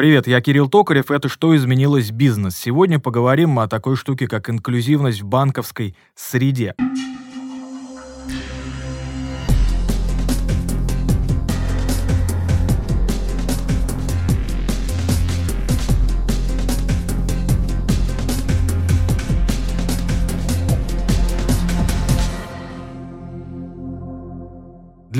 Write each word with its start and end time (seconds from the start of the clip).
Привет, 0.00 0.26
я 0.26 0.40
Кирилл 0.40 0.66
Токарев. 0.66 1.10
Это 1.10 1.28
«Что 1.28 1.54
изменилось 1.54 2.10
бизнес?». 2.10 2.56
Сегодня 2.56 2.98
поговорим 2.98 3.58
о 3.58 3.68
такой 3.68 3.96
штуке, 3.96 4.28
как 4.28 4.48
инклюзивность 4.48 5.20
в 5.20 5.26
банковской 5.26 5.94
среде. 6.14 6.74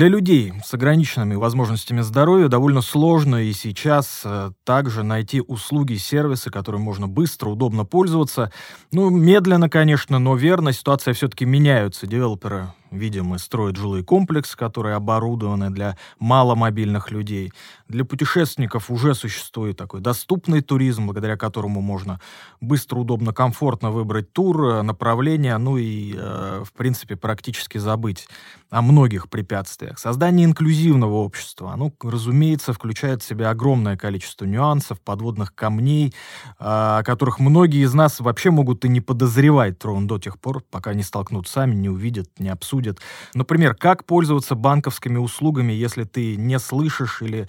Для 0.01 0.09
людей 0.09 0.51
с 0.65 0.73
ограниченными 0.73 1.35
возможностями 1.35 2.01
здоровья 2.01 2.47
довольно 2.47 2.81
сложно 2.81 3.35
и 3.35 3.53
сейчас 3.53 4.23
э, 4.25 4.49
также 4.63 5.03
найти 5.03 5.41
услуги, 5.41 5.93
сервисы, 5.93 6.49
которыми 6.49 6.81
можно 6.81 7.07
быстро, 7.07 7.49
удобно 7.49 7.85
пользоваться. 7.85 8.51
Ну, 8.91 9.11
медленно, 9.11 9.69
конечно, 9.69 10.17
но 10.17 10.35
верно, 10.35 10.73
ситуация 10.73 11.13
все-таки 11.13 11.45
меняется. 11.45 12.07
Девелоперы 12.07 12.73
видимо, 12.91 13.37
строят 13.37 13.77
жилые 13.77 14.03
комплексы, 14.03 14.57
которые 14.57 14.95
оборудованы 14.95 15.69
для 15.69 15.97
маломобильных 16.19 17.11
людей. 17.11 17.51
Для 17.87 18.05
путешественников 18.05 18.91
уже 18.91 19.15
существует 19.15 19.77
такой 19.77 20.01
доступный 20.01 20.61
туризм, 20.61 21.05
благодаря 21.05 21.37
которому 21.37 21.81
можно 21.81 22.19
быстро, 22.59 22.99
удобно, 22.99 23.33
комфортно 23.33 23.91
выбрать 23.91 24.33
тур, 24.33 24.63
э, 24.65 24.81
направление, 24.81 25.57
ну 25.57 25.77
и, 25.77 26.15
э, 26.17 26.63
в 26.65 26.73
принципе, 26.73 27.15
практически 27.15 27.77
забыть 27.77 28.27
о 28.69 28.81
многих 28.81 29.29
препятствиях. 29.29 29.99
Создание 29.99 30.45
инклюзивного 30.45 31.15
общества, 31.15 31.73
оно, 31.73 31.91
разумеется, 32.01 32.73
включает 32.73 33.21
в 33.21 33.27
себя 33.27 33.49
огромное 33.49 33.97
количество 33.97 34.45
нюансов, 34.45 35.01
подводных 35.01 35.53
камней, 35.55 36.07
э, 36.07 36.11
о 36.59 37.03
которых 37.03 37.39
многие 37.39 37.83
из 37.83 37.93
нас 37.93 38.19
вообще 38.19 38.51
могут 38.51 38.85
и 38.85 38.89
не 38.89 39.01
подозревать 39.01 39.83
ровно 39.83 40.07
до 40.07 40.19
тех 40.19 40.39
пор, 40.39 40.63
пока 40.69 40.93
не 40.93 41.03
столкнутся 41.03 41.51
сами, 41.51 41.75
не 41.75 41.89
увидят, 41.89 42.27
не 42.39 42.49
обсудят 42.49 42.80
будет. 42.81 42.99
Например, 43.33 43.75
как 43.75 44.05
пользоваться 44.05 44.55
банковскими 44.55 45.17
услугами, 45.17 45.73
если 45.73 46.03
ты 46.03 46.35
не 46.35 46.59
слышишь 46.59 47.21
или 47.21 47.47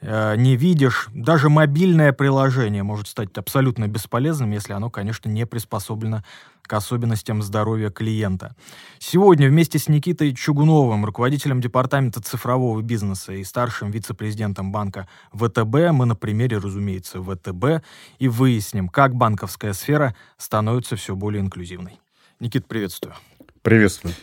э, 0.00 0.36
не 0.36 0.56
видишь. 0.56 1.08
Даже 1.14 1.48
мобильное 1.48 2.12
приложение 2.12 2.82
может 2.82 3.08
стать 3.08 3.36
абсолютно 3.36 3.86
бесполезным, 3.86 4.50
если 4.52 4.72
оно, 4.72 4.90
конечно, 4.90 5.28
не 5.28 5.46
приспособлено 5.46 6.22
к 6.62 6.72
особенностям 6.72 7.42
здоровья 7.42 7.90
клиента. 7.90 8.54
Сегодня 9.00 9.48
вместе 9.48 9.78
с 9.78 9.88
Никитой 9.88 10.32
Чугуновым, 10.34 11.04
руководителем 11.04 11.60
департамента 11.60 12.22
цифрового 12.22 12.80
бизнеса 12.80 13.32
и 13.32 13.44
старшим 13.44 13.90
вице-президентом 13.90 14.70
банка 14.70 15.08
ВТБ, 15.32 15.92
мы 15.92 16.06
на 16.06 16.14
примере, 16.14 16.58
разумеется, 16.58 17.20
ВТБ 17.22 17.84
и 18.20 18.28
выясним, 18.28 18.88
как 18.88 19.14
банковская 19.16 19.72
сфера 19.72 20.14
становится 20.38 20.94
все 20.94 21.16
более 21.16 21.40
инклюзивной. 21.40 22.00
Никит, 22.38 22.66
приветствую. 22.66 23.14
Приветствую. 23.62 24.14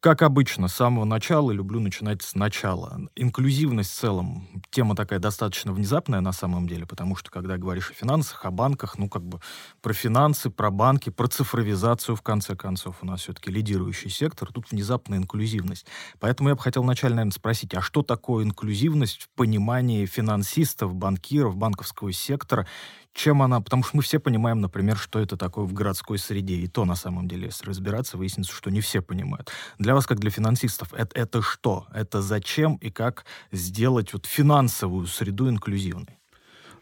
Как 0.00 0.20
обычно, 0.22 0.66
с 0.66 0.74
самого 0.74 1.04
начала 1.04 1.52
люблю 1.52 1.78
начинать 1.78 2.22
с 2.22 2.34
начала. 2.34 2.98
Инклюзивность 3.14 3.92
в 3.92 3.94
целом 3.94 4.48
тема 4.70 4.96
такая 4.96 5.20
достаточно 5.20 5.72
внезапная 5.72 6.20
на 6.20 6.32
самом 6.32 6.66
деле, 6.66 6.86
потому 6.86 7.14
что 7.14 7.30
когда 7.30 7.56
говоришь 7.56 7.90
о 7.90 7.94
финансах, 7.94 8.44
о 8.44 8.50
банках, 8.50 8.98
ну 8.98 9.08
как 9.08 9.22
бы 9.22 9.40
про 9.80 9.92
финансы, 9.92 10.50
про 10.50 10.72
банки, 10.72 11.10
про 11.10 11.28
цифровизацию 11.28 12.16
в 12.16 12.22
конце 12.22 12.56
концов 12.56 12.96
у 13.02 13.06
нас 13.06 13.20
все-таки 13.20 13.52
лидирующий 13.52 14.10
сектор, 14.10 14.52
тут 14.52 14.72
внезапная 14.72 15.18
инклюзивность. 15.18 15.86
Поэтому 16.18 16.48
я 16.48 16.56
бы 16.56 16.60
хотел 16.60 16.82
вначале, 16.82 17.14
наверное, 17.14 17.32
спросить, 17.32 17.74
а 17.74 17.82
что 17.82 18.02
такое 18.02 18.44
инклюзивность 18.44 19.22
в 19.22 19.28
понимании 19.36 20.04
финансистов, 20.06 20.96
банкиров, 20.96 21.56
банковского 21.56 22.12
сектора 22.12 22.66
чем 23.12 23.42
она... 23.42 23.60
Потому 23.60 23.82
что 23.82 23.96
мы 23.96 24.02
все 24.02 24.18
понимаем, 24.18 24.60
например, 24.60 24.96
что 24.96 25.18
это 25.18 25.36
такое 25.36 25.64
в 25.64 25.72
городской 25.72 26.18
среде. 26.18 26.54
И 26.56 26.68
то, 26.68 26.84
на 26.84 26.94
самом 26.94 27.28
деле, 27.28 27.46
если 27.46 27.66
разбираться, 27.66 28.16
выяснится, 28.16 28.54
что 28.54 28.70
не 28.70 28.80
все 28.80 29.02
понимают. 29.02 29.50
Для 29.78 29.94
вас, 29.94 30.06
как 30.06 30.18
для 30.18 30.30
финансистов, 30.30 30.92
это, 30.94 31.18
это 31.18 31.42
что? 31.42 31.86
Это 31.92 32.22
зачем 32.22 32.76
и 32.76 32.90
как 32.90 33.24
сделать 33.52 34.12
вот 34.12 34.26
финансовую 34.26 35.06
среду 35.06 35.48
инклюзивной? 35.48 36.20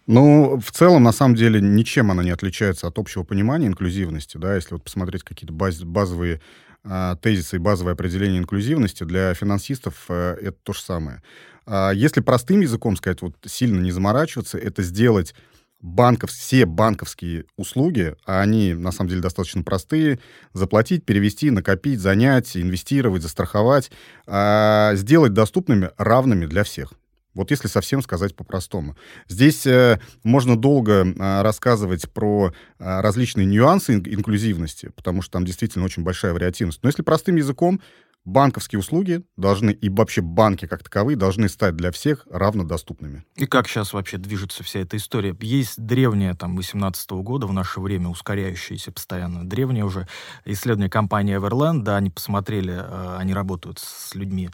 Ну, 0.09 0.59
в 0.59 0.71
целом, 0.71 1.03
на 1.03 1.13
самом 1.13 1.35
деле, 1.35 1.61
ничем 1.61 2.11
она 2.11 2.23
не 2.25 2.31
отличается 2.31 2.87
от 2.87 2.99
общего 2.99 3.25
понимания 3.25 3.67
инклюзивности, 3.67 4.39
да, 4.39 4.55
если 4.55 4.73
вот 4.73 4.83
посмотреть 4.83 5.23
какие-то 5.23 5.53
баз, 5.53 5.83
базовые 5.83 6.41
э, 6.83 7.17
тезисы 7.21 7.57
и 7.57 7.59
базовые 7.59 7.93
определения 7.93 8.39
инклюзивности, 8.39 9.05
для 9.05 9.35
финансистов 9.35 10.07
э, 10.09 10.39
это 10.41 10.57
то 10.63 10.73
же 10.73 10.81
самое. 10.81 11.23
Э, 11.67 11.91
если 11.95 12.23
простым 12.23 12.61
языком 12.61 12.97
сказать, 12.97 13.21
вот 13.21 13.35
сильно 13.45 13.79
не 13.81 13.91
заморачиваться, 13.91 14.57
это 14.57 14.83
сделать 14.83 15.35
банков, 15.81 16.31
все 16.31 16.67
банковские 16.67 17.45
услуги, 17.57 18.15
а 18.27 18.41
они 18.41 18.75
на 18.75 18.91
самом 18.91 19.11
деле 19.11 19.23
достаточно 19.23 19.63
простые, 19.63 20.19
заплатить, 20.53 21.05
перевести, 21.05 21.51
накопить, 21.51 22.01
занять, 22.01 22.57
инвестировать, 22.57 23.23
застраховать, 23.23 23.91
а 24.27 24.95
сделать 24.95 25.33
доступными, 25.33 25.91
равными 25.97 26.47
для 26.47 26.65
всех. 26.65 26.93
Вот 27.35 27.53
если 27.53 27.69
совсем 27.69 28.03
сказать 28.03 28.35
по-простому. 28.35 28.97
Здесь 29.29 29.65
э, 29.65 30.01
можно 30.25 30.57
долго 30.57 31.07
э, 31.07 31.43
рассказывать 31.43 32.11
про 32.11 32.49
э, 32.51 33.01
различные 33.01 33.47
нюансы 33.47 33.95
инклюзивности, 33.95 34.91
потому 34.97 35.23
что 35.23 35.33
там 35.35 35.45
действительно 35.45 35.85
очень 35.85 36.03
большая 36.03 36.33
вариативность. 36.33 36.81
Но 36.83 36.89
если 36.89 37.03
простым 37.03 37.37
языком, 37.37 37.81
банковские 38.29 38.79
услуги 38.79 39.23
должны, 39.37 39.71
и 39.71 39.89
вообще 39.89 40.21
банки 40.21 40.67
как 40.67 40.83
таковые, 40.83 41.17
должны 41.17 41.49
стать 41.49 41.77
для 41.77 41.91
всех 41.91 42.27
равнодоступными. 42.31 43.25
И 43.37 43.47
как 43.47 43.67
сейчас 43.69 43.93
вообще 43.93 44.19
движется 44.19 44.63
вся 44.63 44.81
эта 44.81 44.97
история? 44.97 45.35
Есть 45.41 45.81
древняя, 45.83 46.35
там, 46.35 46.57
18 46.57 47.11
-го 47.11 47.23
года, 47.23 47.47
в 47.47 47.53
наше 47.53 47.81
время 47.81 48.09
ускоряющаяся 48.09 48.93
постоянно, 48.93 49.49
древняя 49.49 49.85
уже 49.85 50.07
исследование 50.45 50.91
компании 50.91 51.39
Everland, 51.39 51.83
да, 51.83 51.97
они 51.97 52.11
посмотрели, 52.11 52.75
э, 52.75 53.17
они 53.19 53.33
работают 53.33 53.79
с 53.79 54.15
людьми 54.15 54.51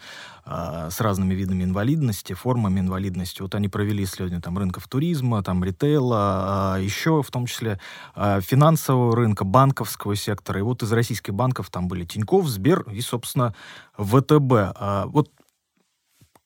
э, 0.47 0.89
с 0.91 1.01
разными 1.01 1.35
видами 1.35 1.65
инвалидности, 1.65 2.35
формами 2.35 2.81
инвалидности. 2.81 3.43
Вот 3.43 3.55
они 3.55 3.69
провели 3.69 4.05
исследование 4.05 4.41
там 4.41 4.57
рынков 4.59 4.87
туризма, 4.89 5.43
там 5.43 5.65
ритейла, 5.65 6.75
а 6.75 6.79
еще 6.79 7.23
в 7.23 7.31
том 7.31 7.47
числе 7.47 7.81
э, 8.15 8.41
финансового 8.41 9.17
рынка, 9.17 9.45
банковского 9.45 10.15
сектора. 10.15 10.61
И 10.61 10.63
вот 10.63 10.83
из 10.83 10.93
российских 10.93 11.35
банков 11.35 11.71
там 11.71 11.89
были 11.89 12.05
Тиньков, 12.05 12.47
Сбер 12.47 12.83
и, 12.91 13.01
собственно, 13.01 13.55
ВТБ. 13.97 14.53
А 14.75 15.07
вот 15.07 15.31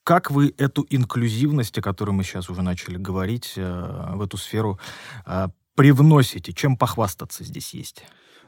как 0.09 0.31
вы 0.31 0.55
эту 0.57 0.87
инклюзивность, 0.89 1.77
о 1.77 1.83
которой 1.83 2.13
мы 2.13 2.25
сейчас 2.25 2.49
уже 2.49 2.63
начали 2.63 2.97
говорить, 2.97 3.53
э, 3.57 4.13
в 4.15 4.23
эту 4.23 4.39
сферу 4.39 4.81
э, 5.27 5.49
привносите? 5.75 6.55
Чем 6.55 6.79
похвастаться 6.79 7.45
здесь 7.45 7.75
есть? 7.75 8.05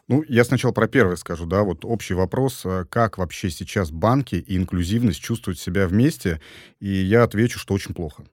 Ну, 0.09 0.25
я 0.27 0.43
сначала 0.45 0.73
про 0.73 0.89
первое 0.89 1.17
скажу, 1.17 1.47
да, 1.47 1.63
вот 1.63 1.85
общий 1.85 2.15
вопрос, 2.15 2.63
э, 2.65 2.87
как 2.89 3.19
вообще 3.19 3.51
сейчас 3.51 3.91
банки 3.91 4.37
и 4.37 4.57
инклюзивность 4.57 5.21
чувствуют 5.21 5.59
себя 5.59 5.87
вместе, 5.87 6.41
и 6.81 6.89
я 6.89 7.25
отвечу, 7.25 7.59
что 7.59 7.75
очень 7.75 7.95
плохо. 7.95 8.25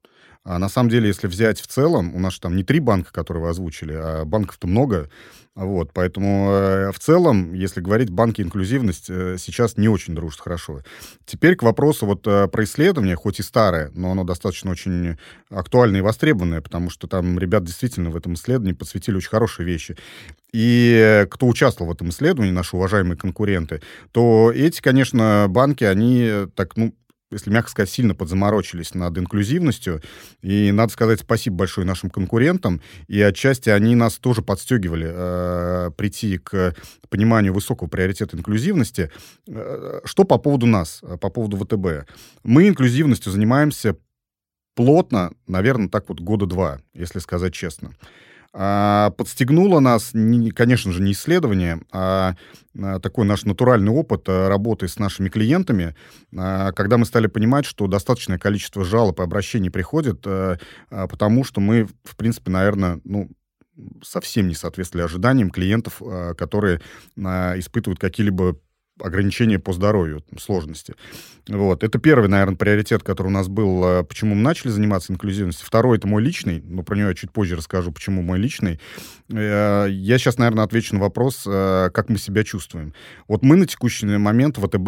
А 0.47 0.59
на 0.59 0.69
самом 0.69 0.89
деле, 0.89 1.09
если 1.09 1.27
взять 1.27 1.59
в 1.59 1.67
целом, 1.67 2.15
у 2.15 2.19
нас 2.19 2.35
же 2.35 2.39
там 2.39 2.55
не 2.55 2.63
три 2.63 2.79
банка, 2.79 3.11
которые 3.11 3.43
вы 3.43 3.49
озвучили, 3.49 3.93
а 3.93 4.23
банков-то 4.23 4.65
много. 4.65 5.09
Вот, 5.55 5.91
поэтому 5.91 6.51
э, 6.51 6.91
в 6.93 6.99
целом, 6.99 7.53
если 7.53 7.81
говорить, 7.81 8.11
банки 8.11 8.41
инклюзивность 8.41 9.09
э, 9.09 9.35
сейчас 9.39 9.75
не 9.75 9.89
очень 9.89 10.15
дружат 10.15 10.39
хорошо. 10.39 10.83
Теперь 11.25 11.57
к 11.57 11.63
вопросу 11.63 12.05
вот 12.05 12.25
э, 12.27 12.47
про 12.47 12.63
исследование, 12.63 13.17
хоть 13.17 13.41
и 13.41 13.43
старое, 13.43 13.91
но 13.93 14.11
оно 14.11 14.23
достаточно 14.23 14.71
очень 14.71 15.17
актуальное 15.49 15.99
и 15.99 16.03
востребованное, 16.03 16.61
потому 16.61 16.91
что 16.91 17.07
там 17.07 17.37
ребят 17.37 17.65
действительно 17.65 18.09
в 18.09 18.15
этом 18.15 18.35
исследовании 18.35 18.73
подсветили 18.73 19.17
очень 19.17 19.29
хорошие 19.29 19.65
вещи. 19.65 19.97
И 20.53 21.25
кто 21.29 21.47
участвовал 21.47 21.91
в 21.91 21.95
этом 21.95 22.09
исследовании, 22.09 22.51
наши 22.51 22.77
уважаемые 22.77 23.17
конкуренты, 23.17 23.81
то 24.13 24.53
эти, 24.55 24.79
конечно, 24.79 25.47
банки, 25.49 25.83
они 25.83 26.47
так, 26.55 26.77
ну, 26.77 26.93
если 27.31 27.49
мягко 27.49 27.71
сказать, 27.71 27.89
сильно 27.89 28.15
подзаморочились 28.15 28.93
над 28.93 29.17
инклюзивностью. 29.17 30.01
И 30.41 30.71
надо 30.71 30.91
сказать 30.93 31.19
спасибо 31.21 31.57
большое 31.57 31.85
нашим 31.85 32.09
конкурентам. 32.09 32.81
И 33.07 33.21
отчасти 33.21 33.69
они 33.69 33.95
нас 33.95 34.17
тоже 34.17 34.41
подстегивали 34.41 35.07
э, 35.09 35.91
прийти 35.97 36.37
к 36.37 36.75
пониманию 37.09 37.53
высокого 37.53 37.87
приоритета 37.87 38.37
инклюзивности. 38.37 39.11
Э, 39.47 40.01
что 40.05 40.23
по 40.23 40.37
поводу 40.37 40.67
нас, 40.67 40.99
э, 41.03 41.17
по 41.17 41.29
поводу 41.29 41.57
ВТБ? 41.57 42.09
Мы 42.43 42.69
инклюзивностью 42.69 43.31
занимаемся 43.31 43.97
плотно, 44.75 45.31
наверное, 45.47 45.89
так 45.89 46.07
вот 46.07 46.21
года 46.21 46.45
два, 46.45 46.79
если 46.93 47.19
сказать 47.19 47.53
честно. 47.53 47.93
А, 48.59 49.11
подстегнуло 49.11 49.79
нас, 49.79 50.13
конечно 50.55 50.91
же, 50.91 50.99
не 50.99 51.11
исследование, 51.11 51.79
а, 51.91 52.33
а 52.75 52.99
такой 52.99 53.27
наш 53.27 53.45
натуральный 53.45 53.91
опыт 53.91 54.23
а, 54.27 54.49
работы 54.49 54.87
с 54.87 54.97
нашими 54.97 55.29
клиентами, 55.29 55.95
когда 56.31 56.97
мы 56.97 57.05
стали 57.05 57.27
понимать, 57.27 57.65
что 57.65 57.85
достаточное 57.85 58.39
количество 58.39 58.83
жалоб 58.83 59.19
и 59.19 59.23
обращений 59.23 59.69
приходит, 59.69 60.25
потому 60.89 61.43
что 61.43 61.61
мы, 61.61 61.87
в 62.03 62.15
принципе, 62.17 62.49
наверное, 62.49 62.99
ну, 63.03 63.29
совсем 64.03 64.47
не 64.47 64.55
соответствовали 64.55 65.05
ожиданиям 65.05 65.51
клиентов, 65.51 66.01
которые 66.35 66.81
испытывают 67.15 67.99
какие-либо 67.99 68.57
ограничения 68.99 69.59
по 69.59 69.73
здоровью, 69.73 70.23
сложности. 70.39 70.95
Вот. 71.49 71.83
Это 71.83 71.97
первый, 71.97 72.27
наверное, 72.27 72.57
приоритет, 72.57 73.03
который 73.03 73.27
у 73.27 73.31
нас 73.31 73.47
был, 73.47 73.83
э, 73.85 74.03
почему 74.03 74.35
мы 74.35 74.41
начали 74.41 74.69
заниматься 74.69 75.13
инклюзивностью. 75.13 75.65
Второй— 75.65 75.97
это 75.99 76.07
мой 76.07 76.21
личный, 76.21 76.61
но 76.65 76.83
про 76.83 76.95
него 76.95 77.09
я 77.09 77.15
чуть 77.15 77.31
позже 77.31 77.55
расскажу, 77.55 77.91
почему 77.91 78.21
мой 78.21 78.37
личный. 78.37 78.79
Э, 79.29 79.87
я 79.89 80.17
сейчас, 80.17 80.37
наверное, 80.37 80.65
отвечу 80.65 80.95
на 80.95 81.01
вопрос, 81.01 81.43
э, 81.47 81.89
как 81.93 82.09
мы 82.09 82.17
себя 82.17 82.43
чувствуем. 82.43 82.93
Вот 83.27 83.43
мы 83.43 83.55
на 83.55 83.65
текущий 83.65 84.05
момент 84.05 84.57
в 84.57 84.67
ВТБ, 84.67 84.87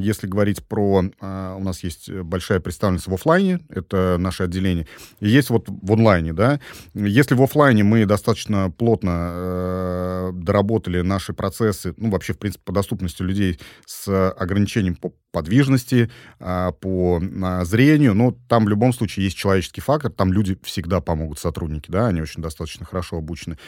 если 0.00 0.26
говорить 0.26 0.64
про... 0.64 1.04
У 1.20 1.62
нас 1.62 1.82
есть 1.82 2.10
большая 2.10 2.60
представленность 2.60 3.06
в 3.06 3.14
офлайне, 3.14 3.60
это 3.68 4.16
наше 4.18 4.44
отделение, 4.44 4.86
и 5.20 5.28
есть 5.28 5.50
вот 5.50 5.68
в 5.68 5.92
онлайне, 5.92 6.32
да. 6.32 6.60
Если 6.94 7.34
в 7.34 7.42
офлайне 7.42 7.84
мы 7.84 8.04
достаточно 8.06 8.70
плотно 8.70 10.30
доработали 10.34 11.00
наши 11.00 11.32
процессы, 11.32 11.94
ну, 11.96 12.10
вообще, 12.10 12.32
в 12.32 12.38
принципе, 12.38 12.62
по 12.64 12.72
доступности 13.02 13.22
людей 13.22 13.58
с 13.86 14.30
ограничением 14.30 14.96
по 14.96 15.12
подвижности, 15.30 16.10
а, 16.38 16.72
по 16.72 17.20
а, 17.42 17.64
зрению. 17.64 18.14
Но 18.14 18.36
там 18.48 18.64
в 18.64 18.68
любом 18.68 18.92
случае 18.92 19.24
есть 19.24 19.36
человеческий 19.36 19.80
фактор, 19.80 20.10
там 20.10 20.32
люди 20.32 20.56
всегда 20.62 21.00
помогут, 21.00 21.38
сотрудники, 21.38 21.90
да, 21.90 22.08
они 22.08 22.20
очень 22.20 22.42
достаточно 22.42 22.86
хорошо 22.86 23.16
обучены. 23.18 23.58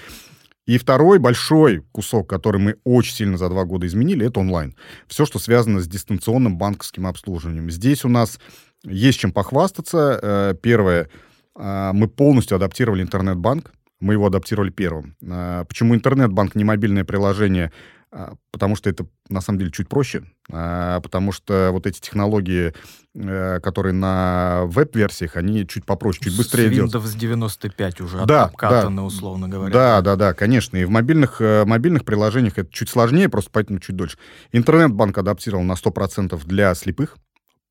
И 0.67 0.79
второй 0.79 1.19
большой 1.19 1.83
кусок, 1.93 2.29
который 2.29 2.61
мы 2.61 2.77
очень 2.85 3.15
сильно 3.15 3.37
за 3.37 3.49
два 3.51 3.65
года 3.65 3.87
изменили, 3.87 4.27
это 4.27 4.41
онлайн. 4.41 4.75
Все, 5.09 5.27
что 5.27 5.39
связано 5.39 5.81
с 5.81 5.87
дистанционным 5.87 6.57
банковским 6.57 7.07
обслуживанием. 7.07 7.71
Здесь 7.71 8.05
у 8.05 8.09
нас 8.09 8.39
есть 8.83 9.19
чем 9.19 9.33
похвастаться. 9.33 10.19
Э, 10.23 10.55
первое, 10.63 11.09
мы 11.57 12.09
полностью 12.09 12.57
адаптировали 12.57 13.03
интернет-банк. 13.03 13.73
Мы 14.01 14.15
его 14.15 14.27
адаптировали 14.27 14.71
первым. 14.71 15.17
Почему 15.69 15.95
интернет-банк, 15.95 16.57
не 16.57 16.65
мобильное 16.65 17.05
приложение? 17.05 17.71
А, 18.17 18.35
потому 18.53 18.77
что 18.77 18.89
это 18.89 19.07
на 19.29 19.41
самом 19.41 19.59
деле 19.59 19.73
чуть 19.73 19.89
проще, 19.89 20.23
а, 20.49 21.01
потому 21.01 21.33
что 21.33 21.71
вот 21.73 21.85
эти 21.85 22.01
технологии, 22.01 22.73
э, 23.13 23.59
которые 23.61 23.93
на 23.93 24.67
веб-версиях, 24.67 25.35
они 25.37 25.67
чуть 25.67 25.85
попроще, 25.85 26.31
чуть 26.31 26.37
быстрее 26.39 26.69
идут. 26.69 26.95
Windows 26.95 27.19
95 27.19 28.01
уже 28.03 28.25
да, 28.25 28.45
обкатаны, 28.45 28.99
да, 28.99 29.03
условно 29.03 29.49
говоря. 29.49 29.73
Да, 29.73 30.01
да, 30.01 30.15
да, 30.15 30.33
конечно. 30.33 30.77
И 30.77 30.85
в 30.85 30.91
мобильных, 30.91 31.41
э, 31.41 31.65
мобильных 31.65 32.05
приложениях 32.05 32.57
это 32.57 32.73
чуть 32.73 32.89
сложнее, 32.89 33.29
просто 33.29 33.51
поэтому 33.53 33.81
чуть 33.81 33.97
дольше. 33.97 34.17
Интернет-банк 34.53 35.19
адаптировал 35.19 35.65
на 35.65 35.75
100% 35.75 36.47
для 36.47 36.73
слепых, 36.77 37.17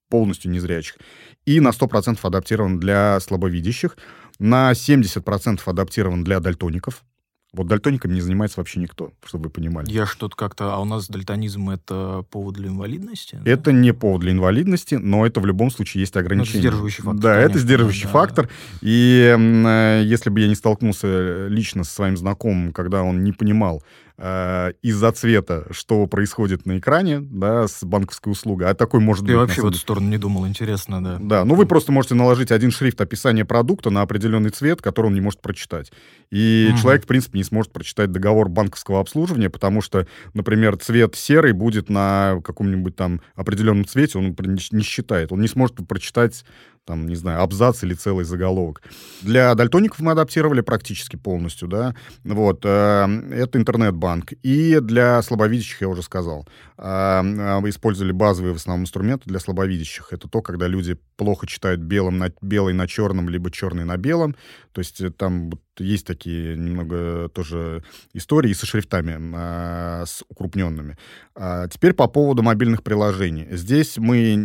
полностью 0.10 0.52
незрячих, 0.52 0.98
и 1.46 1.62
на 1.62 1.72
100% 1.72 2.20
адаптирован 2.22 2.82
для 2.82 3.18
слабовидящих, 3.22 3.96
на 4.40 4.74
70% 4.74 5.62
адаптирован 5.66 6.26
для 6.26 6.42
дальтоников, 6.42 7.06
вот 7.54 7.68
дальтониками 7.68 8.16
не 8.16 8.22
занимается 8.22 8.60
вообще 8.60 8.80
никто, 8.80 9.14
чтобы 9.24 9.46
вы 9.46 9.50
понимали. 9.52 9.90
Я 9.90 10.08
что-то 10.08 10.36
как-то... 10.36 10.74
А 10.74 10.80
у 10.80 10.86
нас 10.86 11.08
дальтонизм— 11.08 11.70
это 11.72 12.26
повод 12.32 12.56
для 12.56 12.70
инвалидности? 12.70 13.40
Это 13.46 13.66
да? 13.66 13.72
не 13.72 13.94
повод 13.94 14.22
для 14.22 14.32
инвалидности, 14.32 14.96
но 14.96 15.26
это 15.26 15.40
в 15.40 15.46
любом 15.46 15.70
случае 15.70 16.02
есть 16.02 16.18
ограничение. 16.18 16.54
Ну, 16.54 16.60
это 16.60 16.68
сдерживающий 16.68 17.04
фактор. 17.04 17.22
Да, 17.22 17.34
конечно, 17.36 17.52
это 17.52 17.60
сдерживающий 17.60 18.04
да. 18.06 18.10
фактор. 18.10 18.50
И 18.82 19.36
э, 19.38 20.02
если 20.04 20.30
бы 20.32 20.40
я 20.40 20.48
не 20.48 20.56
столкнулся 20.56 21.48
лично 21.48 21.84
со 21.84 21.94
своим 21.94 22.18
знакомым, 22.18 22.74
когда 22.74 23.04
он 23.04 23.24
не 23.24 23.32
понимал, 23.32 23.84
э, 24.18 24.74
из-за 24.82 25.12
цвета, 25.12 25.66
что 25.72 26.06
происходит 26.08 26.66
на 26.66 26.78
экране, 26.78 27.20
да, 27.20 27.68
с 27.68 27.84
банковской 27.84 28.32
услугой. 28.32 28.70
А 28.70 28.74
такой 28.74 29.00
может 29.00 29.22
Ты 29.22 29.28
быть... 29.28 29.34
Я 29.34 29.40
вообще 29.40 29.62
в 29.62 29.68
эту 29.68 29.78
сторону 29.78 30.10
не 30.10 30.18
думал, 30.18 30.48
интересно, 30.48 31.04
да. 31.04 31.18
Да, 31.20 31.46
ну 31.46 31.56
вы 31.56 31.66
просто 31.66 31.92
можете 31.92 32.16
наложить 32.16 32.52
один 32.52 32.72
шрифт 32.72 33.00
описания 33.02 33.46
продукта 33.46 33.90
на 33.90 34.02
определенный 34.02 34.50
цвет, 34.50 34.82
который 34.82 35.08
он 35.08 35.14
не 35.14 35.22
может 35.22 35.42
прочитать. 35.42 35.92
И 36.32 36.70
угу. 36.72 36.80
человек, 36.80 37.04
в 37.04 37.08
принципе, 37.08 37.38
не 37.38 37.44
сможет 37.44 37.72
прочитать 37.72 38.12
договор 38.12 38.50
банковского 38.50 39.00
обслуживания, 39.00 39.50
потому 39.50 39.82
что, 39.82 40.08
например, 40.34 40.78
цвет 40.78 41.16
серый 41.16 41.54
будет 41.54 41.90
на 41.90 42.40
каком-нибудь 42.44 42.96
там 42.96 43.22
определенном 43.36 43.86
цвете, 43.86 44.18
он 44.18 44.36
не 44.72 44.84
считает. 44.84 45.32
Он 45.32 45.42
не 45.42 45.48
сможет 45.48 45.76
прочитать 45.88 46.44
там, 46.86 47.08
не 47.08 47.16
знаю, 47.16 47.42
абзац 47.42 47.84
или 47.84 47.94
целый 47.94 48.26
заголовок. 48.26 48.82
Для 49.22 49.56
дальтоников 49.56 50.00
мы 50.00 50.12
адаптировали 50.12 50.62
практически 50.62 51.16
полностью, 51.16 51.68
да, 51.68 51.96
вот, 52.24 52.62
э, 52.64 53.08
это 53.32 53.58
интернет-банк. 53.58 54.34
И 54.44 54.80
для 54.80 55.22
слабовидящих, 55.22 55.82
я 55.82 55.88
уже 55.88 56.02
сказал, 56.02 56.48
э, 56.78 56.84
э, 56.84 57.70
использовали 57.70 58.12
базовые 58.12 58.54
в 58.54 58.58
основном 58.58 58.84
инструменты 58.84 59.30
для 59.30 59.40
слабовидящих. 59.40 60.12
Это 60.12 60.28
то, 60.28 60.42
когда 60.42 60.68
люди 60.68 60.98
плохо 61.16 61.48
читают 61.48 61.82
белым 61.82 62.18
на, 62.18 62.32
белый 62.42 62.74
на 62.74 62.88
черном, 62.88 63.30
либо 63.30 63.50
черный 63.52 63.86
на 63.86 63.98
белом, 63.98 64.36
то 64.72 64.80
есть 64.80 65.02
там 65.18 65.52
есть 65.80 66.06
такие 66.06 66.56
немного 66.56 67.30
тоже 67.30 67.84
истории 68.14 68.54
со 68.54 68.66
шрифтами, 68.66 69.18
э, 69.20 70.06
с 70.06 70.24
укрупненными. 70.30 70.98
А 71.36 71.68
теперь 71.68 71.94
по 71.94 72.08
поводу 72.08 72.44
мобильных 72.44 72.84
приложений. 72.84 73.48
Здесь 73.52 73.98
мы 73.98 74.36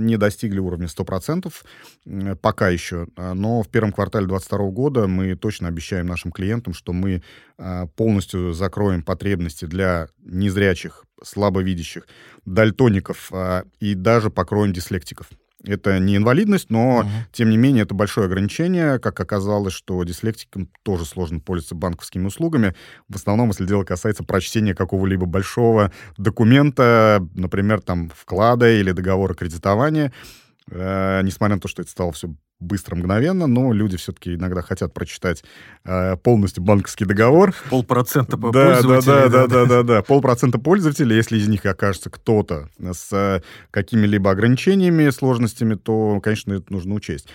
не 0.00 0.16
достигли 0.16 0.58
уровня 0.58 0.88
100%, 0.88 1.64
пока 2.40 2.68
еще, 2.70 3.06
но 3.16 3.62
в 3.62 3.68
первом 3.68 3.92
квартале 3.92 4.26
2022 4.26 4.70
года 4.70 5.06
мы 5.06 5.34
точно 5.36 5.68
обещаем 5.68 6.06
нашим 6.06 6.32
клиентам, 6.32 6.72
что 6.72 6.92
мы 6.92 7.22
полностью 7.96 8.52
закроем 8.52 9.02
потребности 9.02 9.66
для 9.66 10.08
незрячих, 10.24 11.04
слабовидящих, 11.22 12.06
дальтоников 12.44 13.30
и 13.80 13.94
даже 13.94 14.30
покроем 14.30 14.72
дислектиков. 14.72 15.28
Это 15.64 15.98
не 15.98 16.16
инвалидность, 16.16 16.70
но, 16.70 17.02
uh-huh. 17.02 17.32
тем 17.32 17.50
не 17.50 17.56
менее, 17.56 17.82
это 17.82 17.94
большое 17.94 18.26
ограничение. 18.26 19.00
Как 19.00 19.18
оказалось, 19.18 19.72
что 19.72 20.02
дислектикам 20.04 20.68
тоже 20.84 21.04
сложно 21.04 21.40
пользоваться 21.40 21.74
банковскими 21.74 22.26
услугами. 22.26 22.74
В 23.08 23.16
основном, 23.16 23.48
если 23.48 23.66
дело 23.66 23.82
касается 23.82 24.22
прочтения 24.22 24.74
какого-либо 24.74 25.26
большого 25.26 25.90
документа, 26.16 27.26
например, 27.34 27.80
там, 27.80 28.10
вклада 28.14 28.70
или 28.70 28.92
договора 28.92 29.34
кредитования, 29.34 30.12
э, 30.70 31.22
несмотря 31.24 31.56
на 31.56 31.60
то, 31.60 31.66
что 31.66 31.82
это 31.82 31.90
стало 31.90 32.12
все 32.12 32.32
быстро, 32.60 32.96
мгновенно, 32.96 33.46
но 33.46 33.72
люди 33.72 33.96
все-таки 33.96 34.34
иногда 34.34 34.62
хотят 34.62 34.92
прочитать 34.92 35.44
э, 35.84 36.16
полностью 36.16 36.62
банковский 36.62 37.04
договор. 37.04 37.54
Полпроцента 37.70 38.36
по 38.36 38.50
да, 38.50 38.82
да, 38.82 39.00
да, 39.00 39.28
да, 39.28 39.46
да, 39.46 39.66
да, 39.66 39.82
да, 39.82 40.02
полпроцента 40.02 40.58
пользователей, 40.58 41.16
если 41.16 41.38
из 41.38 41.48
них 41.48 41.64
окажется 41.66 42.10
кто-то 42.10 42.68
с 42.78 43.12
э, 43.12 43.42
какими-либо 43.70 44.30
ограничениями, 44.30 45.10
сложностями, 45.10 45.74
то, 45.74 46.20
конечно, 46.20 46.52
это 46.54 46.72
нужно 46.72 46.94
учесть. 46.94 47.28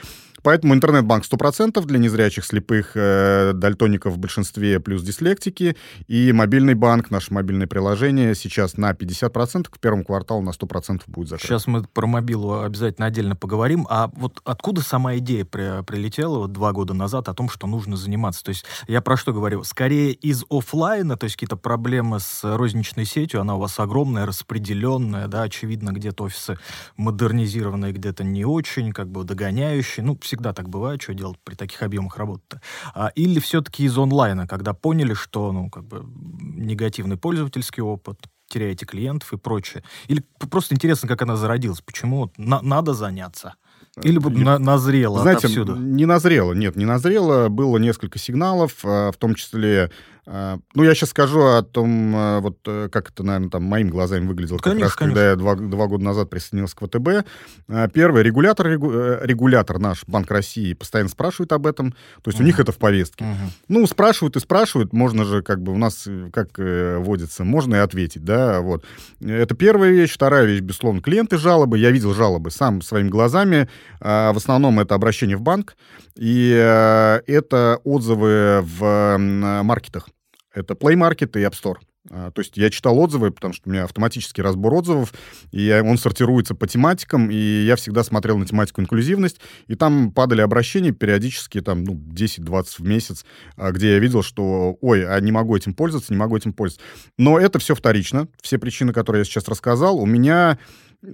Поэтому 0.43 0.73
интернет-банк 0.73 1.23
100% 1.25 1.83
для 1.85 1.99
незрячих, 1.99 2.45
слепых, 2.45 2.91
э, 2.95 3.53
дальтоников 3.53 4.13
в 4.13 4.17
большинстве, 4.17 4.79
плюс 4.79 5.01
дислектики. 5.01 5.75
И 6.07 6.31
мобильный 6.33 6.73
банк, 6.73 7.11
наше 7.11 7.33
мобильное 7.33 7.67
приложение 7.67 8.35
сейчас 8.35 8.77
на 8.77 8.93
50%, 8.93 9.69
к 9.69 9.79
первому 9.79 10.03
кварталу 10.03 10.41
на 10.41 10.51
100% 10.51 11.03
будет 11.07 11.29
закрыт. 11.29 11.47
Сейчас 11.47 11.67
мы 11.67 11.83
про 11.83 12.07
мобилу 12.07 12.61
обязательно 12.61 13.07
отдельно 13.07 13.35
поговорим. 13.35 13.87
А 13.89 14.09
вот 14.13 14.41
откуда 14.43 14.81
сама 14.81 15.17
идея 15.17 15.45
при, 15.45 15.81
прилетела 15.83 16.39
вот 16.39 16.51
два 16.51 16.73
года 16.73 16.93
назад 16.93 17.29
о 17.29 17.33
том, 17.33 17.49
что 17.49 17.65
нужно 17.67 17.95
заниматься? 17.95 18.43
То 18.43 18.49
есть 18.49 18.65
я 18.87 19.01
про 19.01 19.15
что 19.15 19.33
говорю? 19.33 19.63
Скорее 19.63 20.11
из 20.11 20.43
офлайна, 20.49 21.15
то 21.15 21.23
есть 21.25 21.35
какие-то 21.37 21.55
проблемы 21.55 22.19
с 22.19 22.41
розничной 22.43 23.05
сетью, 23.05 23.39
она 23.41 23.55
у 23.55 23.59
вас 23.59 23.79
огромная, 23.79 24.25
распределенная, 24.25 25.27
да, 25.27 25.43
очевидно, 25.43 25.91
где-то 25.91 26.25
офисы 26.25 26.57
модернизированные, 26.97 27.93
где-то 27.93 28.23
не 28.23 28.43
очень, 28.43 28.91
как 28.91 29.07
бы 29.07 29.23
догоняющие. 29.23 30.05
Ну, 30.05 30.17
всегда 30.33 30.51
так 30.51 30.67
бывает, 30.67 31.01
что 31.01 31.13
делать 31.13 31.37
при 31.43 31.53
таких 31.53 31.83
объемах 31.83 32.17
работы. 32.17 32.59
А, 32.95 33.11
или 33.13 33.39
все-таки 33.39 33.83
из 33.83 33.95
онлайна, 33.95 34.47
когда 34.47 34.73
поняли, 34.73 35.13
что, 35.13 35.51
ну, 35.51 35.69
как 35.69 35.85
бы 35.85 36.03
негативный 36.41 37.17
пользовательский 37.17 37.83
опыт, 37.83 38.17
теряете 38.47 38.87
клиентов 38.87 39.31
и 39.31 39.37
прочее. 39.37 39.83
Или 40.07 40.23
просто 40.49 40.73
интересно, 40.73 41.07
как 41.07 41.21
она 41.21 41.35
зародилась, 41.35 41.81
почему 41.81 42.31
на 42.37 42.61
надо 42.61 42.93
заняться. 42.93 43.53
Или 44.01 44.17
вот 44.17 44.33
на, 44.33 44.57
назрело 44.57 45.21
Знаете, 45.21 45.47
отовсюду? 45.47 45.75
не 45.75 46.05
назрело, 46.07 46.53
нет, 46.53 46.75
не 46.75 46.85
назрело. 46.85 47.49
Было 47.49 47.77
несколько 47.77 48.17
сигналов, 48.17 48.79
а, 48.83 49.11
в 49.11 49.17
том 49.17 49.35
числе 49.35 49.91
ну, 50.25 50.83
я 50.83 50.95
сейчас 50.95 51.09
скажу 51.09 51.41
о 51.41 51.63
том, 51.63 52.13
а, 52.15 52.39
вот 52.39 52.59
э, 52.65 52.87
как 52.89 53.09
это, 53.09 53.23
наверное, 53.23 53.49
там 53.49 53.63
моими 53.63 53.89
глазами 53.89 54.25
выглядело, 54.25 54.57
конечно, 54.57 54.79
как 54.79 54.89
раз, 54.89 54.95
конечно. 54.95 55.15
когда 55.15 55.29
я 55.29 55.35
два, 55.35 55.55
два 55.55 55.87
года 55.87 56.03
назад 56.03 56.29
присоединился 56.29 56.75
к 56.77 56.85
ВТБ. 56.85 57.27
А, 57.67 57.87
первый, 57.89 58.23
регулятор, 58.23 58.67
э, 58.67 59.19
регулятор 59.23 59.79
наш, 59.79 60.05
Банк 60.07 60.31
России, 60.31 60.73
постоянно 60.73 61.09
спрашивает 61.09 61.51
об 61.51 61.67
этом, 61.67 61.91
то 61.91 61.97
есть 62.29 62.39
uh-huh. 62.39 62.43
у 62.43 62.45
них 62.45 62.59
это 62.59 62.71
в 62.71 62.77
повестке. 62.77 63.25
Uh-huh. 63.25 63.49
Ну, 63.67 63.85
спрашивают 63.87 64.37
и 64.37 64.39
спрашивают, 64.39 64.93
можно 64.93 65.25
же, 65.25 65.41
как 65.41 65.61
бы, 65.61 65.73
у 65.73 65.77
нас, 65.77 66.03
э, 66.07 66.29
как 66.31 66.51
водится, 66.57 67.43
можно 67.43 67.75
и 67.75 67.79
ответить, 67.79 68.23
да, 68.23 68.61
вот. 68.61 68.85
Это 69.21 69.55
первая 69.55 69.91
вещь. 69.91 70.13
Вторая 70.13 70.45
вещь, 70.45 70.61
безусловно, 70.61 71.01
клиенты 71.01 71.37
жалобы. 71.37 71.77
Я 71.77 71.91
видел 71.91 72.13
жалобы 72.13 72.51
сам 72.51 72.81
своими 72.81 73.09
глазами. 73.09 73.67
В 73.99 74.33
основном 74.35 74.79
это 74.79 74.95
обращение 74.95 75.37
в 75.37 75.41
банк, 75.41 75.75
и 76.15 76.49
это 76.51 77.79
отзывы 77.83 78.61
в 78.61 79.17
маркетах. 79.17 80.07
Это 80.53 80.73
Play 80.73 80.95
Market 80.95 81.39
и 81.39 81.43
App 81.43 81.53
Store. 81.53 81.77
А, 82.09 82.31
то 82.31 82.41
есть 82.41 82.57
я 82.57 82.69
читал 82.69 82.99
отзывы, 82.99 83.31
потому 83.31 83.53
что 83.53 83.69
у 83.69 83.71
меня 83.71 83.85
автоматический 83.85 84.41
разбор 84.41 84.73
отзывов, 84.73 85.13
и 85.51 85.71
он 85.83 85.97
сортируется 85.97 86.53
по 86.53 86.67
тематикам, 86.67 87.31
и 87.31 87.35
я 87.35 87.75
всегда 87.77 88.03
смотрел 88.03 88.37
на 88.37 88.45
тематику 88.45 88.81
инклюзивность, 88.81 89.39
и 89.67 89.75
там 89.75 90.11
падали 90.11 90.41
обращения 90.41 90.91
периодически, 90.91 91.61
там, 91.61 91.83
ну, 91.83 91.93
10-20 91.93 92.65
в 92.79 92.83
месяц, 92.85 93.25
а, 93.55 93.71
где 93.71 93.93
я 93.93 93.99
видел, 93.99 94.21
что, 94.21 94.77
ой, 94.81 95.07
а 95.07 95.17
не 95.21 95.31
могу 95.31 95.55
этим 95.55 95.73
пользоваться, 95.73 96.11
не 96.11 96.17
могу 96.19 96.35
этим 96.35 96.51
пользоваться. 96.51 96.85
Но 97.17 97.39
это 97.39 97.59
все 97.59 97.73
вторично. 97.73 98.27
Все 98.41 98.57
причины, 98.57 98.91
которые 98.91 99.21
я 99.21 99.25
сейчас 99.25 99.47
рассказал, 99.47 99.97
у 99.97 100.05
меня 100.05 100.57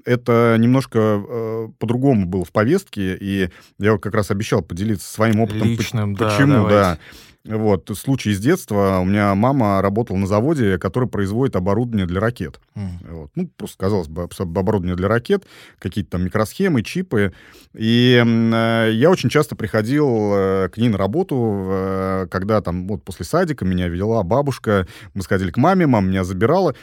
это 0.05 0.55
немножко 0.59 0.99
э, 0.99 1.67
по-другому 1.77 2.25
было 2.25 2.45
в 2.45 2.51
повестке, 2.51 3.17
и 3.19 3.49
я 3.79 3.97
как 3.97 4.13
раз 4.13 4.31
обещал 4.31 4.61
поделиться 4.61 5.11
своим 5.11 5.39
опытом. 5.39 5.67
Личным, 5.67 6.15
Почему, 6.15 6.67
да. 6.67 6.69
да. 6.69 6.99
Вот, 7.45 7.89
случай 7.95 8.31
из 8.31 8.39
детства. 8.39 8.99
У 9.01 9.05
меня 9.05 9.33
мама 9.33 9.81
работала 9.81 10.17
на 10.17 10.27
заводе, 10.27 10.77
который 10.77 11.07
производит 11.07 11.55
оборудование 11.55 12.05
для 12.05 12.19
ракет. 12.19 12.59
Mm. 12.75 12.89
Вот. 13.11 13.31
Ну, 13.35 13.49
просто, 13.55 13.77
казалось 13.77 14.09
бы, 14.09 14.27
оборудование 14.37 14.95
для 14.95 15.07
ракет, 15.07 15.45
какие-то 15.79 16.11
там 16.11 16.25
микросхемы, 16.25 16.83
чипы. 16.83 17.33
И 17.73 18.21
э, 18.23 18.89
я 18.93 19.09
очень 19.09 19.29
часто 19.29 19.55
приходил 19.55 20.31
э, 20.33 20.69
к 20.69 20.77
ней 20.77 20.89
на 20.89 20.97
работу, 20.97 21.67
э, 21.69 22.27
когда 22.29 22.61
там 22.61 22.87
вот 22.87 23.03
после 23.03 23.25
садика 23.25 23.63
меня 23.63 23.87
вела 23.87 24.21
бабушка, 24.23 24.85
мы 25.13 25.21
сходили 25.21 25.51
к 25.51 25.57
маме, 25.57 25.87
мама 25.87 26.07
меня 26.07 26.25
забирала. 26.25 26.75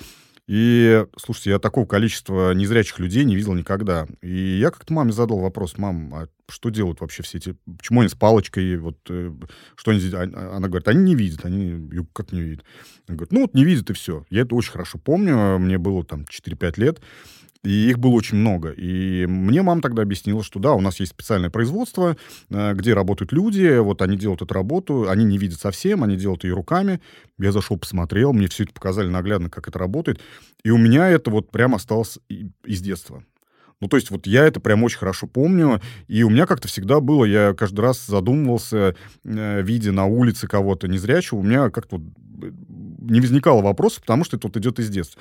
И, 0.47 1.05
слушайте, 1.17 1.51
я 1.51 1.59
такого 1.59 1.87
количества 1.87 2.53
незрячих 2.53 3.01
людей 3.01 3.25
не 3.25 3.35
видел 3.35 3.55
никогда. 3.55 4.07
И 4.23 4.59
я 4.59 4.71
как-то 4.71 4.93
маме 4.93 5.11
задал 5.11 5.39
вопрос, 5.39 5.77
мам, 5.77 6.15
а 6.15 6.29
что 6.49 6.71
делают 6.71 7.01
вообще 7.01 7.25
все 7.25 7.39
эти... 7.39 7.57
Почему 7.77 8.01
они 8.01 8.09
с 8.09 8.15
палочкой? 8.15 8.77
Вот, 8.77 8.97
э, 9.09 9.33
что 9.75 9.91
они... 9.91 10.01
А, 10.13 10.23
а, 10.23 10.57
она 10.57 10.69
говорит, 10.69 10.87
они 10.87 11.03
не 11.03 11.15
видят. 11.17 11.45
Они... 11.45 11.91
Как 12.13 12.31
не 12.31 12.43
видят? 12.43 12.65
Она 13.09 13.17
говорит, 13.17 13.33
ну 13.33 13.41
вот 13.41 13.55
не 13.55 13.65
видят 13.65 13.91
и 13.91 13.93
все. 13.95 14.25
Я 14.31 14.43
это 14.43 14.55
очень 14.55 14.71
хорошо 14.71 14.99
помню. 14.99 15.59
Мне 15.59 15.79
было 15.79 16.05
там 16.05 16.23
4-5 16.23 16.81
лет. 16.81 17.01
И 17.67 17.91
их 17.91 17.99
было 17.99 18.13
очень 18.13 18.39
много. 18.39 18.71
И 18.71 19.27
мне 19.27 19.61
мама 19.61 19.83
тогда 19.83 20.03
объяснила, 20.03 20.45
что 20.45 20.61
да, 20.61 20.75
у 20.75 20.81
нас 20.81 21.01
есть 21.01 21.11
специальное 21.11 21.51
производство, 21.51 22.17
э, 22.49 22.75
где 22.75 22.95
работают 22.95 23.33
люди, 23.33 23.79
вот 23.79 24.03
они 24.03 24.17
делают 24.17 24.41
эту 24.41 24.55
работу, 24.55 25.11
они 25.11 25.25
не 25.25 25.37
видят 25.37 25.59
совсем, 25.59 26.05
они 26.05 26.17
делают 26.17 26.45
ее 26.45 26.55
руками. 26.55 27.01
Я 27.41 27.51
зашел, 27.51 27.77
посмотрел, 27.77 28.33
мне 28.33 28.47
все 28.47 28.63
это 28.63 28.73
показали 28.73 29.09
наглядно, 29.09 29.51
как 29.51 29.67
это 29.67 29.81
работает. 29.81 30.21
И 30.63 30.71
у 30.71 30.79
меня 30.79 31.09
это 31.09 31.33
вот 31.33 31.51
прям 31.51 31.75
осталось 31.75 32.21
из 32.29 32.81
детства. 32.83 33.25
Ну, 33.81 33.89
то 33.89 33.97
есть 33.97 34.13
вот 34.13 34.29
я 34.29 34.45
это 34.45 34.61
прям 34.61 34.85
очень 34.85 34.99
хорошо 34.99 35.27
помню, 35.27 35.81
и 36.07 36.23
у 36.23 36.31
меня 36.31 36.47
как-то 36.47 36.69
всегда 36.69 37.01
было, 37.01 37.25
я 37.25 37.53
каждый 37.53 37.81
раз 37.81 38.07
задумывался, 38.07 38.95
э, 39.25 39.63
видя 39.63 39.91
на 39.91 40.05
улице 40.07 40.47
кого-то 40.47 40.87
незрячего, 40.87 41.39
у 41.39 41.43
меня 41.43 41.71
как-то 41.71 41.97
вот 41.97 42.07
э, 42.45 42.53
не 43.01 43.21
возникало 43.21 43.61
вопросов, 43.61 44.03
потому 44.03 44.23
что 44.23 44.37
это 44.37 44.47
вот 44.47 44.57
идет 44.57 44.79
из 44.79 44.89
детства. 44.89 45.21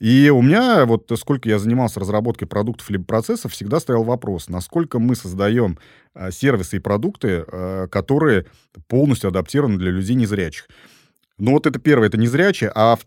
И 0.00 0.30
у 0.30 0.40
меня, 0.40 0.86
вот 0.86 1.12
сколько 1.16 1.48
я 1.48 1.58
занимался 1.58 2.00
разработкой 2.00 2.48
продуктов 2.48 2.88
либо 2.88 3.04
процессов, 3.04 3.52
всегда 3.52 3.80
стоял 3.80 4.02
вопрос, 4.02 4.48
насколько 4.48 4.98
мы 4.98 5.14
создаем 5.14 5.78
э, 6.14 6.30
сервисы 6.30 6.78
и 6.78 6.80
продукты, 6.80 7.44
э, 7.46 7.86
которые 7.90 8.46
полностью 8.88 9.28
адаптированы 9.28 9.76
для 9.76 9.90
людей 9.90 10.16
незрячих. 10.16 10.68
Ну 11.40 11.52
вот 11.52 11.66
это 11.66 11.78
первое, 11.78 12.08
это 12.08 12.18
незрячие, 12.18 12.70
а 12.74 12.98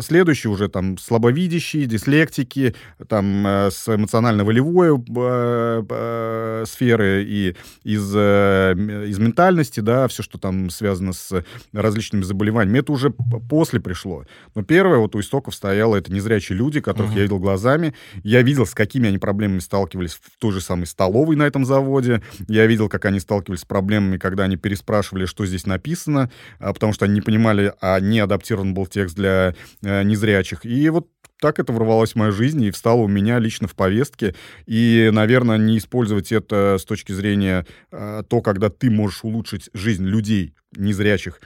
следующие 0.00 0.50
уже 0.50 0.68
там 0.68 0.96
слабовидящие, 0.96 1.86
дислектики, 1.86 2.74
там 3.08 3.46
э, 3.46 3.70
с 3.70 3.86
эмоционально-волевой 3.94 4.98
э, 4.98 5.84
э, 5.88 6.64
сферы 6.66 7.24
и 7.24 7.56
из, 7.82 8.12
э, 8.14 8.74
из 9.06 9.18
ментальности, 9.18 9.80
да, 9.80 10.08
все, 10.08 10.22
что 10.22 10.38
там 10.38 10.70
связано 10.70 11.12
с 11.12 11.44
различными 11.72 12.22
заболеваниями, 12.22 12.78
это 12.78 12.92
уже 12.92 13.10
после 13.10 13.80
пришло. 13.80 14.24
Но 14.54 14.62
первое, 14.62 14.98
вот 14.98 15.14
у 15.14 15.20
истоков 15.20 15.54
стояло, 15.54 15.96
это 15.96 16.10
незрячие 16.12 16.56
люди, 16.56 16.80
которых 16.80 17.12
uh-huh. 17.12 17.16
я 17.16 17.22
видел 17.22 17.38
глазами, 17.38 17.94
я 18.22 18.40
видел, 18.40 18.66
с 18.66 18.74
какими 18.74 19.08
они 19.08 19.18
проблемами 19.18 19.58
сталкивались 19.58 20.14
в 20.14 20.38
той 20.38 20.52
же 20.52 20.62
самой 20.62 20.86
столовой 20.86 21.36
на 21.36 21.42
этом 21.42 21.66
заводе, 21.66 22.22
я 22.48 22.66
видел, 22.66 22.88
как 22.88 23.04
они 23.04 23.20
сталкивались 23.20 23.60
с 23.60 23.64
проблемами, 23.66 24.16
когда 24.16 24.44
они 24.44 24.56
переспрашивали, 24.56 25.26
что 25.26 25.44
здесь 25.44 25.66
написано, 25.66 26.30
а, 26.58 26.72
потому 26.72 26.94
что 26.94 27.04
они 27.04 27.14
не 27.14 27.20
понимали, 27.20 27.73
а 27.80 28.00
не 28.00 28.20
адаптирован 28.20 28.74
был 28.74 28.86
текст 28.86 29.16
для 29.16 29.54
э, 29.82 30.02
незрячих. 30.02 30.64
И 30.64 30.88
вот 30.90 31.08
так 31.40 31.58
это 31.58 31.72
ворвалось 31.72 32.12
в 32.12 32.16
мою 32.16 32.32
жизнь 32.32 32.62
и 32.62 32.70
встало 32.70 33.02
у 33.02 33.08
меня 33.08 33.38
лично 33.38 33.68
в 33.68 33.74
повестке. 33.74 34.34
И, 34.66 35.10
наверное, 35.12 35.58
не 35.58 35.78
использовать 35.78 36.32
это 36.32 36.76
с 36.78 36.84
точки 36.84 37.12
зрения 37.12 37.66
э, 37.92 38.22
то, 38.28 38.40
когда 38.40 38.70
ты 38.70 38.90
можешь 38.90 39.24
улучшить 39.24 39.68
жизнь 39.74 40.04
людей 40.04 40.54
незрячих 40.76 41.40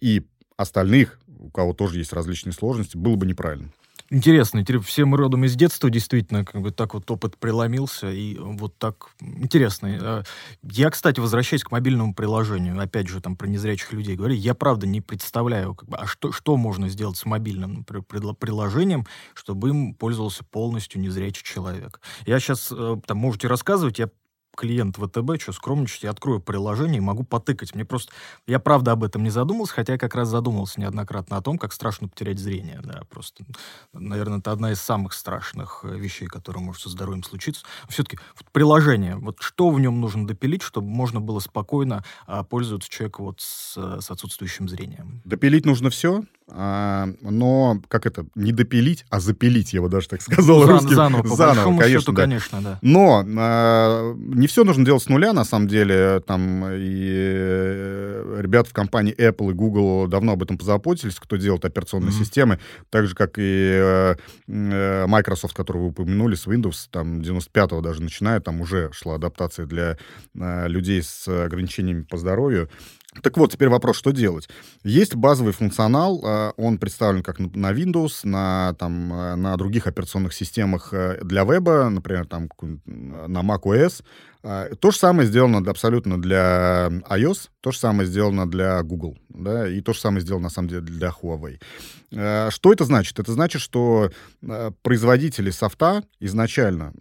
и 0.00 0.26
остальных, 0.56 1.18
у 1.26 1.50
кого 1.50 1.72
тоже 1.72 1.98
есть 1.98 2.12
различные 2.12 2.52
сложности, 2.52 2.96
было 2.96 3.16
бы 3.16 3.26
неправильно. 3.26 3.70
Интересно, 4.14 4.64
все 4.80 5.06
мы 5.06 5.16
родом 5.16 5.44
из 5.44 5.56
детства, 5.56 5.90
действительно, 5.90 6.44
как 6.44 6.62
бы 6.62 6.70
так 6.70 6.94
вот 6.94 7.10
опыт 7.10 7.36
преломился, 7.36 8.12
и 8.12 8.38
вот 8.38 8.78
так 8.78 9.08
интересно. 9.20 9.86
Э, 9.88 10.22
я, 10.62 10.90
кстати, 10.90 11.18
возвращаясь 11.18 11.64
к 11.64 11.72
мобильному 11.72 12.14
приложению, 12.14 12.80
опять 12.80 13.08
же, 13.08 13.20
там 13.20 13.34
про 13.34 13.48
незрячих 13.48 13.92
людей 13.92 14.14
говорю, 14.14 14.36
я 14.36 14.54
правда 14.54 14.86
не 14.86 15.00
представляю, 15.00 15.74
как 15.74 15.88
бы, 15.88 15.96
а 15.96 16.06
что, 16.06 16.30
что 16.30 16.56
можно 16.56 16.88
сделать 16.88 17.16
с 17.16 17.24
мобильным 17.24 17.82
приложением, 17.82 19.04
чтобы 19.34 19.70
им 19.70 19.94
пользовался 19.94 20.44
полностью 20.44 21.00
незрячий 21.00 21.42
человек. 21.42 22.00
Я 22.24 22.38
сейчас, 22.38 22.70
э, 22.70 22.96
там, 23.04 23.18
можете 23.18 23.48
рассказывать, 23.48 23.98
я 23.98 24.10
клиент 24.54 24.96
ВТБ, 24.96 25.40
что 25.40 25.52
скромничать, 25.52 26.02
я 26.02 26.10
открою 26.10 26.40
приложение 26.40 26.98
и 26.98 27.00
могу 27.00 27.24
потыкать. 27.24 27.74
Мне 27.74 27.84
просто... 27.84 28.12
Я 28.46 28.58
правда 28.58 28.92
об 28.92 29.04
этом 29.04 29.22
не 29.22 29.30
задумался, 29.30 29.74
хотя 29.74 29.94
я 29.94 29.98
как 29.98 30.14
раз 30.14 30.28
задумался 30.28 30.80
неоднократно 30.80 31.36
о 31.36 31.42
том, 31.42 31.58
как 31.58 31.72
страшно 31.72 32.08
потерять 32.08 32.38
зрение. 32.38 32.80
Да, 32.82 33.02
просто, 33.10 33.44
наверное, 33.92 34.38
это 34.38 34.52
одна 34.52 34.72
из 34.72 34.80
самых 34.80 35.12
страшных 35.12 35.80
э, 35.84 35.96
вещей, 35.96 36.26
которые 36.26 36.62
может 36.62 36.82
со 36.82 36.88
здоровьем 36.88 37.22
случиться. 37.22 37.64
Все-таки 37.88 38.18
вот 38.38 38.50
приложение, 38.50 39.16
вот 39.16 39.36
что 39.40 39.70
в 39.70 39.80
нем 39.80 40.00
нужно 40.00 40.26
допилить, 40.26 40.62
чтобы 40.62 40.88
можно 40.88 41.20
было 41.20 41.40
спокойно 41.40 42.04
а, 42.26 42.44
пользоваться 42.44 42.88
человеку 42.90 43.24
вот 43.24 43.40
с, 43.40 43.76
с 43.76 44.10
отсутствующим 44.10 44.68
зрением? 44.68 45.22
Допилить 45.24 45.66
нужно 45.66 45.90
все, 45.90 46.24
а, 46.50 47.08
но 47.22 47.80
как 47.88 48.04
это, 48.04 48.26
не 48.34 48.52
допилить, 48.52 49.06
а 49.08 49.18
запилить, 49.18 49.72
я 49.72 49.80
бы 49.80 49.88
даже 49.88 50.08
так 50.08 50.20
сказал. 50.20 50.60
Ну, 50.60 50.66
русским. 50.66 50.94
Заново, 50.94 51.22
по 51.22 51.36
заново 51.36 51.78
конечно, 51.78 52.00
счету, 52.00 52.12
да. 52.12 52.22
конечно, 52.22 52.60
да. 52.60 52.78
Но 52.82 53.24
а, 53.38 54.14
не 54.14 54.46
все 54.46 54.64
нужно 54.64 54.84
делать 54.84 55.02
с 55.02 55.08
нуля, 55.08 55.32
на 55.32 55.44
самом 55.44 55.68
деле. 55.68 56.20
Там 56.26 56.66
и 56.70 57.08
э, 57.08 58.40
ребята 58.40 58.68
в 58.68 58.72
компании 58.74 59.14
Apple 59.16 59.52
и 59.52 59.54
Google 59.54 60.06
давно 60.06 60.32
об 60.32 60.42
этом 60.42 60.58
позаботились, 60.58 61.14
кто 61.14 61.36
делает 61.36 61.64
операционные 61.64 62.10
mm-hmm. 62.10 62.18
системы, 62.18 62.60
так 62.90 63.06
же, 63.06 63.14
как 63.14 63.38
и 63.38 63.42
э, 63.42 64.16
э, 64.46 65.06
Microsoft, 65.06 65.54
который 65.54 65.78
вы 65.78 65.88
упомянули, 65.88 66.34
с 66.34 66.46
Windows, 66.46 66.88
там 66.90 67.20
95-го 67.20 67.80
даже 67.80 68.02
начиная, 68.02 68.40
там 68.40 68.60
уже 68.60 68.90
шла 68.92 69.14
адаптация 69.14 69.66
для 69.66 69.96
людей 70.34 71.02
с 71.02 71.26
ограничениями 71.26 72.02
по 72.02 72.16
здоровью. 72.16 72.68
Так 73.22 73.36
вот, 73.36 73.52
теперь 73.52 73.68
вопрос, 73.68 73.96
что 73.96 74.10
делать? 74.10 74.48
Есть 74.82 75.14
базовый 75.14 75.52
функционал, 75.52 76.20
э, 76.24 76.52
он 76.56 76.78
представлен 76.78 77.22
как 77.22 77.38
на 77.38 77.72
Windows, 77.72 78.20
на, 78.24 78.74
там, 78.78 79.12
э, 79.12 79.34
на 79.36 79.56
других 79.56 79.86
операционных 79.86 80.34
системах 80.34 80.92
э, 80.92 81.20
для 81.22 81.44
веба, 81.44 81.88
например, 81.90 82.26
там, 82.26 82.48
на 82.86 83.40
macOS. 83.40 84.02
То 84.42 84.90
же 84.90 84.98
самое 84.98 85.26
сделано 85.26 85.62
абсолютно 85.70 86.20
для 86.20 86.90
iOS, 87.08 87.48
то 87.62 87.70
же 87.72 87.78
самое 87.78 88.06
сделано 88.06 88.46
для 88.50 88.82
Google, 88.82 89.16
да, 89.30 89.66
и 89.66 89.80
то 89.80 89.94
же 89.94 90.00
самое 90.00 90.20
сделано, 90.20 90.44
на 90.44 90.50
самом 90.50 90.68
деле, 90.68 90.82
для 90.82 91.08
Huawei. 91.08 92.50
Что 92.50 92.70
это 92.70 92.84
значит? 92.84 93.18
Это 93.18 93.32
значит, 93.32 93.62
что 93.62 94.10
производители 94.82 95.48
софта 95.50 96.04
изначально 96.20 96.92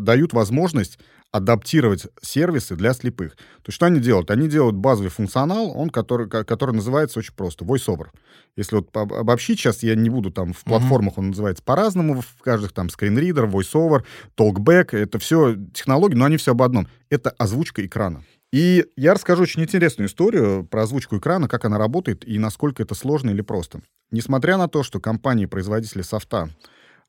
дают 0.00 0.34
возможность 0.34 0.98
адаптировать 1.32 2.06
сервисы 2.20 2.76
для 2.76 2.92
слепых. 2.92 3.36
То 3.36 3.68
есть 3.68 3.76
что 3.76 3.86
они 3.86 4.00
делают? 4.00 4.30
Они 4.30 4.48
делают 4.48 4.76
базовый 4.76 5.10
функционал, 5.10 5.72
он 5.74 5.88
который, 5.88 6.28
который 6.28 6.74
называется 6.74 7.18
очень 7.18 7.34
просто 7.34 7.64
VoiceOver. 7.64 8.08
Если 8.54 8.76
вот 8.76 8.94
обобщить, 8.94 9.58
сейчас 9.58 9.82
я 9.82 9.94
не 9.94 10.10
буду 10.10 10.30
там 10.30 10.52
в 10.52 10.62
платформах, 10.62 11.14
mm-hmm. 11.14 11.20
он 11.20 11.28
называется 11.28 11.64
по-разному, 11.64 12.20
в 12.20 12.42
каждых 12.42 12.72
там 12.72 12.90
скринридер, 12.90 13.46
VoiceOver, 13.46 14.04
Talkback, 14.36 14.94
это 14.96 15.18
все 15.18 15.56
технологии, 15.72 16.16
но 16.16 16.26
они 16.26 16.36
все 16.36 16.52
об 16.52 16.62
одном. 16.62 16.86
Это 17.08 17.30
озвучка 17.30 17.84
экрана. 17.84 18.22
И 18.52 18.84
я 18.96 19.14
расскажу 19.14 19.44
очень 19.44 19.62
интересную 19.62 20.08
историю 20.08 20.64
про 20.66 20.82
озвучку 20.82 21.16
экрана, 21.16 21.48
как 21.48 21.64
она 21.64 21.78
работает 21.78 22.28
и 22.28 22.38
насколько 22.38 22.82
это 22.82 22.94
сложно 22.94 23.30
или 23.30 23.40
просто. 23.40 23.80
Несмотря 24.10 24.58
на 24.58 24.68
то, 24.68 24.82
что 24.82 25.00
компании-производители 25.00 26.02
софта 26.02 26.50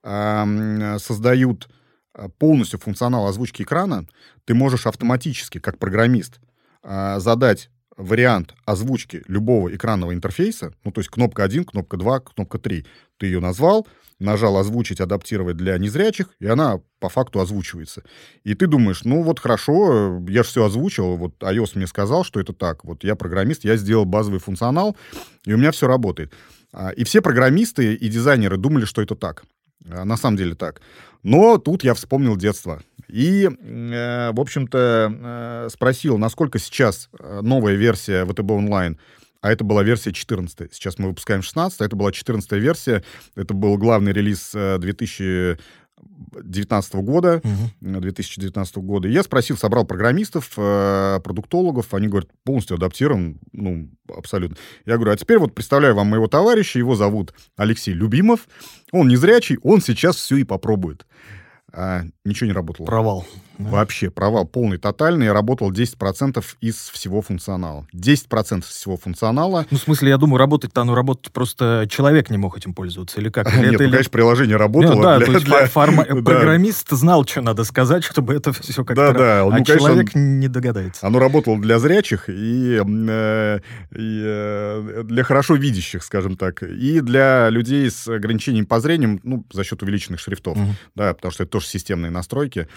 э, 0.02 0.98
создают 1.00 1.68
полностью 2.38 2.80
функционал 2.80 3.28
озвучки 3.28 3.64
экрана, 3.64 4.06
ты 4.46 4.54
можешь 4.54 4.88
автоматически, 4.88 5.60
как 5.60 5.80
программист, 5.80 6.40
э, 6.84 7.20
задать 7.20 7.70
вариант 7.98 8.56
озвучки 8.66 9.24
любого 9.28 9.74
экранного 9.74 10.14
интерфейса, 10.14 10.74
ну, 10.84 10.92
то 10.92 11.02
есть 11.02 11.10
кнопка 11.10 11.44
1, 11.44 11.66
кнопка 11.66 11.98
2, 11.98 12.20
кнопка 12.22 12.58
3. 12.58 12.86
Ты 13.18 13.26
ее 13.28 13.40
назвал, 13.40 13.88
нажал 14.20 14.58
озвучить, 14.58 15.02
адаптировать 15.02 15.58
для 15.58 15.78
незрячих, 15.78 16.30
и 16.40 16.48
она 16.48 16.80
по 17.00 17.10
факту 17.10 17.40
озвучивается. 17.40 18.04
И 18.44 18.56
ты 18.56 18.68
думаешь, 18.68 19.04
ну 19.04 19.22
вот 19.22 19.40
хорошо, 19.40 20.20
я 20.28 20.44
же 20.44 20.50
все 20.50 20.66
озвучил, 20.66 21.18
вот 21.18 21.36
iOS 21.42 21.72
мне 21.76 21.88
сказал, 21.88 22.24
что 22.24 22.40
это 22.40 22.54
так, 22.54 22.84
вот 22.84 23.04
я 23.04 23.16
программист, 23.16 23.64
я 23.64 23.78
сделал 23.78 24.06
базовый 24.06 24.40
функционал, 24.40 24.96
и 25.46 25.54
у 25.54 25.58
меня 25.58 25.72
все 25.72 25.88
работает. 25.88 26.34
А, 26.72 26.90
и 26.90 27.04
все 27.04 27.22
программисты 27.22 27.94
и 27.94 28.10
дизайнеры 28.10 28.58
думали, 28.58 28.86
что 28.86 29.02
это 29.02 29.16
так. 29.16 29.44
А, 29.90 30.06
на 30.06 30.18
самом 30.18 30.38
деле 30.38 30.56
так. 30.56 30.82
Но 31.24 31.58
тут 31.58 31.84
я 31.84 31.94
вспомнил 31.94 32.36
детство. 32.36 32.82
И, 33.08 33.48
э, 33.48 34.32
в 34.32 34.40
общем-то, 34.40 35.66
э, 35.66 35.70
спросил, 35.72 36.18
насколько 36.18 36.60
сейчас 36.60 37.10
э, 37.20 37.42
новая 37.42 37.76
версия 37.76 38.26
ВТБ 38.26 38.52
онлайн 38.52 39.00
а 39.42 39.52
это 39.52 39.66
была 39.66 39.84
версия 39.84 40.14
14. 40.14 40.74
Сейчас 40.74 40.98
мы 40.98 41.10
выпускаем 41.10 41.42
16, 41.42 41.82
а 41.82 41.86
это 41.86 41.98
была 41.98 42.14
14 42.14 42.50
версия. 42.54 43.04
Это 43.36 43.54
был 43.54 43.78
главный 43.78 44.14
релиз 44.14 44.52
2000 44.54 45.58
2019 46.32 46.96
года, 46.96 47.42
угу. 47.44 48.00
2019 48.00 48.78
года. 48.78 49.08
я 49.08 49.24
спросил, 49.24 49.58
собрал 49.58 49.86
программистов, 49.86 50.54
э, 50.58 51.20
продуктологов, 51.24 51.94
они 51.94 52.08
говорят, 52.08 52.30
полностью 52.44 52.76
адаптирован, 52.76 53.40
ну, 53.52 53.90
абсолютно. 54.16 54.58
Я 54.86 54.96
говорю, 54.96 55.12
а 55.12 55.18
теперь 55.18 55.38
вот 55.38 55.54
представляю 55.54 55.96
вам 55.96 56.08
моего 56.08 56.28
товарища, 56.28 56.80
его 56.80 56.96
зовут 56.96 57.34
Алексей 57.56 57.94
Любимов, 57.94 58.48
он 58.92 59.08
незрячий, 59.08 59.58
он 59.64 59.82
сейчас 59.82 60.16
все 60.16 60.38
и 60.38 60.44
попробует. 60.44 61.06
А, 61.76 62.04
ничего 62.24 62.48
не 62.48 62.54
работало. 62.54 62.86
Провал. 62.86 63.26
Да? 63.58 63.70
Вообще 63.70 64.10
провал 64.10 64.46
полный, 64.46 64.78
тотальный. 64.78 65.26
Я 65.26 65.34
работал 65.34 65.72
10% 65.72 66.44
из 66.62 66.76
всего 66.76 67.22
функционала. 67.22 67.88
10% 67.96 68.60
из 68.60 68.66
всего 68.66 68.96
функционала. 68.98 69.66
Ну, 69.72 69.78
в 69.78 69.82
смысле, 69.82 70.10
я 70.10 70.18
думаю, 70.18 70.38
работать-то 70.38 70.82
оно 70.82 70.94
работать 70.94 71.32
просто 71.32 71.88
человек 71.90 72.30
не 72.30 72.38
мог 72.38 72.58
этим 72.58 72.74
пользоваться, 72.74 73.20
или 73.20 73.30
как? 73.30 73.48
Нет, 73.56 73.74
это, 73.74 73.84
ну, 73.84 73.92
конечно, 73.92 74.12
приложение 74.12 74.58
работало. 74.58 74.94
Нет, 74.94 75.04
да, 75.04 75.18
для, 75.18 75.26
то 75.26 75.32
есть 75.34 75.46
для... 75.46 75.66
Форма... 75.66 76.04
программист 76.24 76.90
знал, 76.92 77.26
что 77.26 77.42
надо 77.42 77.64
сказать, 77.64 78.04
чтобы 78.04 78.36
это 78.36 78.54
все 78.54 78.86
как-то... 78.86 79.12
Да, 79.12 79.18
да. 79.18 79.42
А 79.42 79.46
ну, 79.46 79.64
человек 79.64 80.12
он... 80.14 80.40
не 80.40 80.48
догадается. 80.48 81.06
Оно 81.08 81.18
работало 81.18 81.60
для 81.60 81.80
зрячих 81.80 82.30
и, 82.30 82.82
э, 82.84 83.60
и 83.96 84.22
э, 84.26 85.04
для 85.06 85.24
хорошо 85.24 85.56
видящих, 85.56 86.04
скажем 86.04 86.38
так, 86.38 86.62
и 86.62 87.00
для 87.02 87.50
людей 87.50 87.90
с 87.90 88.08
ограничением 88.08 88.68
по 88.68 88.80
зрениям, 88.80 89.20
ну, 89.24 89.46
за 89.52 89.64
счет 89.64 89.82
увеличенных 89.82 90.20
шрифтов. 90.20 90.58
Угу. 90.58 90.68
Да, 90.96 91.14
потому 91.14 91.32
что 91.32 91.44
это 91.44 91.52
тоже 91.52 91.63
системные 91.68 92.12
настройки. 92.12 92.68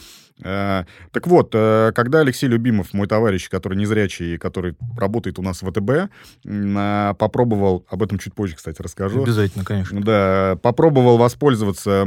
Э, 0.42 0.84
так 1.12 1.26
вот, 1.26 1.50
э, 1.54 1.92
когда 1.94 2.20
Алексей 2.20 2.46
Любимов, 2.46 2.92
мой 2.92 3.06
товарищ, 3.06 3.48
который 3.48 3.78
незрячий, 3.78 4.38
который 4.38 4.74
работает 4.96 5.38
у 5.38 5.42
нас 5.42 5.62
в 5.62 5.70
ВТБ, 5.70 6.10
э, 6.44 7.14
попробовал, 7.18 7.86
об 7.88 8.02
этом 8.02 8.18
чуть 8.18 8.34
позже, 8.34 8.56
кстати, 8.56 8.82
расскажу. 8.82 9.22
Обязательно, 9.22 9.64
конечно. 9.64 10.00
Да, 10.02 10.58
попробовал 10.62 11.16
воспользоваться, 11.16 12.06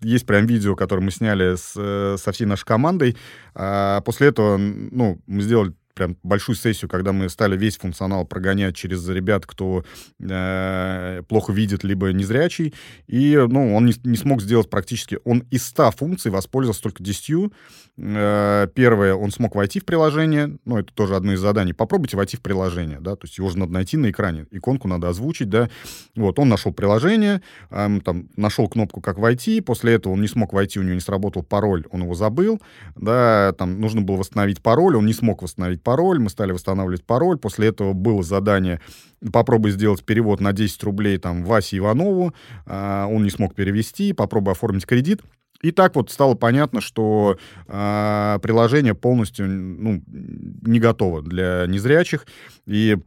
есть 0.00 0.26
прям 0.26 0.46
видео, 0.46 0.76
которое 0.76 1.02
мы 1.02 1.10
сняли 1.10 1.56
с, 1.56 2.18
со 2.22 2.32
всей 2.32 2.46
нашей 2.46 2.64
командой. 2.64 3.16
А 3.54 4.00
после 4.00 4.28
этого, 4.28 4.56
ну, 4.56 5.20
мы 5.26 5.42
сделали 5.42 5.74
прям 5.96 6.16
большую 6.22 6.54
сессию, 6.54 6.88
когда 6.88 7.12
мы 7.12 7.28
стали 7.28 7.56
весь 7.56 7.78
функционал 7.78 8.26
прогонять 8.26 8.76
через 8.76 9.08
ребят, 9.08 9.46
кто 9.46 9.84
э, 10.20 11.22
плохо 11.28 11.52
видит, 11.52 11.82
либо 11.82 12.12
незрячий. 12.12 12.74
И, 13.08 13.34
ну, 13.48 13.74
он 13.74 13.86
не, 13.86 13.94
не 14.04 14.16
смог 14.16 14.42
сделать 14.42 14.70
практически... 14.70 15.18
Он 15.24 15.40
из 15.50 15.66
100 15.66 15.92
функций 15.92 16.30
воспользовался 16.30 16.82
только 16.82 17.02
10. 17.02 17.50
Э, 17.98 18.68
первое, 18.74 19.14
он 19.14 19.30
смог 19.30 19.54
войти 19.54 19.80
в 19.80 19.86
приложение. 19.86 20.58
Ну, 20.66 20.76
это 20.76 20.92
тоже 20.92 21.16
одно 21.16 21.32
из 21.32 21.40
заданий. 21.40 21.72
Попробуйте 21.72 22.16
войти 22.16 22.36
в 22.36 22.42
приложение, 22.42 23.00
да, 23.00 23.16
то 23.16 23.24
есть 23.24 23.38
его 23.38 23.48
же 23.48 23.58
надо 23.58 23.72
найти 23.72 23.96
на 23.96 24.10
экране. 24.10 24.46
Иконку 24.50 24.86
надо 24.88 25.08
озвучить, 25.08 25.48
да. 25.48 25.70
Вот, 26.14 26.38
он 26.38 26.50
нашел 26.50 26.72
приложение, 26.72 27.40
э, 27.70 28.00
там, 28.04 28.28
нашел 28.36 28.68
кнопку 28.68 29.00
«Как 29.00 29.18
войти». 29.18 29.62
После 29.62 29.94
этого 29.94 30.12
он 30.12 30.20
не 30.20 30.28
смог 30.28 30.52
войти, 30.52 30.78
у 30.78 30.82
него 30.82 30.94
не 30.94 31.00
сработал 31.00 31.42
пароль, 31.42 31.86
он 31.90 32.02
его 32.02 32.14
забыл, 32.14 32.60
да, 32.96 33.54
там 33.56 33.80
нужно 33.80 34.02
было 34.02 34.16
восстановить 34.16 34.62
пароль, 34.62 34.96
он 34.96 35.06
не 35.06 35.14
смог 35.14 35.42
восстановить 35.42 35.82
пароль, 35.86 36.18
мы 36.18 36.30
стали 36.30 36.50
восстанавливать 36.50 37.04
пароль, 37.04 37.38
после 37.38 37.68
этого 37.68 37.92
было 37.92 38.24
задание 38.24 38.80
попробуй 39.32 39.70
сделать 39.70 40.04
перевод 40.04 40.40
на 40.40 40.52
10 40.52 40.82
рублей 40.82 41.16
там 41.18 41.44
Васе 41.44 41.78
Иванову, 41.78 42.34
а, 42.66 43.06
он 43.06 43.22
не 43.22 43.30
смог 43.30 43.54
перевести, 43.54 44.12
попробуй 44.12 44.52
оформить 44.52 44.84
кредит. 44.84 45.22
И 45.62 45.70
так 45.70 45.94
вот 45.94 46.10
стало 46.10 46.34
понятно, 46.34 46.82
что 46.82 47.38
э, 47.66 48.38
приложение 48.42 48.94
полностью 48.94 49.48
ну, 49.48 50.02
не 50.06 50.78
готово 50.78 51.22
для 51.22 51.64
незрячих 51.66 52.26
и, 52.66 52.98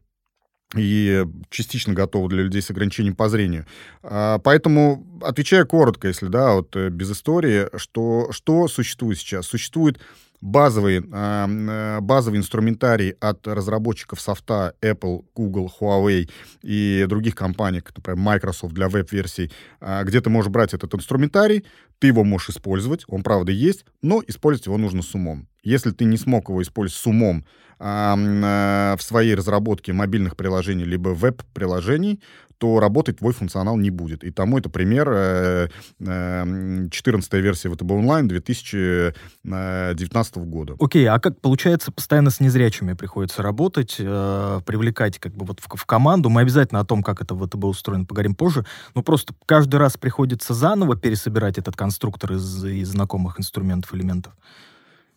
и 0.75 1.25
частично 1.51 1.93
готово 1.93 2.27
для 2.27 2.41
людей 2.41 2.63
с 2.63 2.71
ограничением 2.71 3.15
по 3.15 3.29
зрению. 3.29 3.67
А, 4.01 4.39
поэтому, 4.39 5.05
отвечая 5.21 5.63
коротко, 5.65 6.07
если 6.07 6.25
да, 6.25 6.55
вот 6.55 6.75
э, 6.75 6.89
без 6.89 7.11
истории, 7.11 7.67
что, 7.77 8.31
что 8.31 8.67
существует 8.67 9.19
сейчас? 9.19 9.45
Существует 9.45 9.99
базовый, 10.41 11.03
э, 11.11 11.99
базовый 12.01 12.39
инструментарий 12.39 13.11
от 13.19 13.47
разработчиков 13.47 14.21
софта 14.21 14.73
Apple, 14.81 15.25
Google, 15.35 15.71
Huawei 15.79 16.29
и 16.61 17.05
других 17.07 17.35
компаний, 17.35 17.81
например, 17.95 18.17
Microsoft 18.19 18.73
для 18.73 18.89
веб-версий, 18.89 19.51
э, 19.81 20.03
где 20.03 20.21
ты 20.21 20.29
можешь 20.29 20.51
брать 20.51 20.73
этот 20.73 20.93
инструментарий, 20.95 21.65
ты 21.99 22.07
его 22.07 22.23
можешь 22.23 22.49
использовать, 22.49 23.03
он, 23.07 23.23
правда, 23.23 23.51
есть, 23.51 23.85
но 24.01 24.23
использовать 24.27 24.67
его 24.67 24.77
нужно 24.77 25.01
с 25.01 25.13
умом. 25.13 25.47
Если 25.63 25.91
ты 25.91 26.05
не 26.05 26.17
смог 26.17 26.49
его 26.49 26.61
использовать 26.61 27.01
с 27.01 27.05
умом 27.05 27.45
э, 27.79 28.95
в 28.97 29.01
своей 29.01 29.35
разработке 29.35 29.91
мобильных 29.91 30.37
приложений 30.37 30.85
либо 30.85 31.09
веб-приложений, 31.09 32.21
то 32.59 32.79
работать 32.79 33.17
твой 33.17 33.33
функционал 33.33 33.75
не 33.77 33.89
будет. 33.89 34.23
И 34.23 34.29
тому 34.31 34.59
это 34.59 34.69
пример 34.69 35.69
14 35.99 37.33
версия 37.33 37.69
ВТБ 37.69 37.91
онлайн 37.91 38.27
2019 38.27 40.37
года. 40.37 40.75
Окей, 40.79 41.05
okay, 41.05 41.07
а 41.07 41.19
как 41.19 41.39
получается, 41.39 41.91
постоянно 41.91 42.29
с 42.29 42.39
незрячими 42.39 42.93
приходится 42.93 43.41
работать, 43.41 43.95
э, 43.97 44.61
привлекать 44.65 45.17
как 45.19 45.33
бы 45.33 45.45
вот 45.45 45.61
в, 45.61 45.75
в 45.75 45.85
команду. 45.85 46.29
Мы 46.29 46.41
обязательно 46.41 46.81
о 46.81 46.85
том, 46.85 47.01
как 47.01 47.21
это 47.21 47.33
в 47.33 47.47
ВТБ 47.47 47.63
устроено, 47.63 48.03
поговорим 48.05 48.35
позже. 48.35 48.65
Но 48.93 49.01
просто 49.01 49.33
каждый 49.45 49.77
раз 49.77 49.95
приходится 49.97 50.53
заново 50.53 50.97
пересобирать 50.97 51.57
этот 51.57 51.77
конструктор 51.77 52.33
из, 52.33 52.65
из 52.65 52.89
знакомых 52.89 53.39
инструментов, 53.39 53.93
элементов 53.93 54.33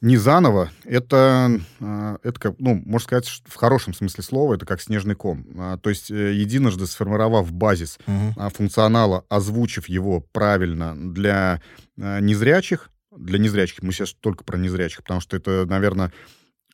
не 0.02 0.16
заново, 0.16 0.70
это, 0.84 1.58
а, 1.80 2.18
это 2.22 2.38
как, 2.38 2.54
ну, 2.58 2.82
можно 2.84 3.04
сказать, 3.04 3.42
в 3.46 3.54
хорошем 3.54 3.94
смысле 3.94 4.22
слова, 4.22 4.54
это 4.54 4.66
как 4.66 4.82
снежный 4.82 5.14
ком. 5.14 5.46
А, 5.56 5.78
то 5.78 5.88
есть 5.88 6.10
э, 6.10 6.34
единожды 6.34 6.86
сформировав 6.86 7.50
базис 7.52 7.98
угу. 8.06 8.50
функционала, 8.50 9.24
озвучив 9.30 9.88
его 9.88 10.20
правильно 10.32 10.94
для 10.96 11.62
незрячих, 11.96 12.90
для 13.16 13.38
незрячих, 13.38 13.82
мы 13.82 13.92
сейчас 13.92 14.14
только 14.14 14.44
про 14.44 14.58
незрячих, 14.58 15.02
потому 15.02 15.20
что 15.20 15.36
это, 15.36 15.66
наверное, 15.66 16.12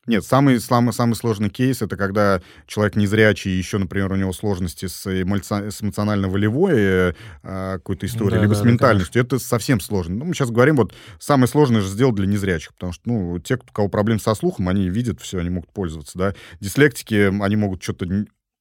нет, 0.08 0.24
самый, 0.24 0.60
самый, 0.60 0.92
самый 0.92 1.14
сложный 1.14 1.50
кейс— 1.50 1.82
это 1.82 1.96
когда 1.96 2.40
человек 2.66 2.96
незрячий, 2.96 3.52
еще, 3.52 3.78
например, 3.78 4.12
у 4.12 4.16
него 4.16 4.32
сложности 4.32 4.86
с, 4.86 5.06
с 5.06 5.82
эмоционально-волевой 5.82 6.74
э, 6.76 7.12
какой-то 7.42 8.06
историей, 8.06 8.36
да, 8.36 8.42
либо 8.42 8.54
да, 8.54 8.60
с 8.60 8.64
ментальностью. 8.64 9.22
Да, 9.22 9.26
это 9.26 9.38
совсем 9.38 9.80
сложно. 9.80 10.16
Ну, 10.16 10.24
мы 10.24 10.34
сейчас 10.34 10.50
говорим, 10.50 10.76
вот 10.76 10.94
самое 11.18 11.48
сложное 11.48 11.82
же 11.82 11.88
сделать 11.88 12.16
для 12.16 12.26
незрячих, 12.26 12.74
потому 12.74 12.92
что, 12.92 13.02
ну, 13.04 13.38
те, 13.38 13.56
у 13.56 13.72
кого 13.72 13.88
проблемы 13.88 14.20
со 14.20 14.34
слухом, 14.34 14.68
они 14.68 14.88
видят 14.88 15.20
все, 15.20 15.38
они 15.38 15.50
могут 15.50 15.72
пользоваться, 15.72 16.18
да. 16.18 16.34
Дислектики, 16.60 17.30
они 17.42 17.56
могут 17.56 17.82
что-то 17.82 18.06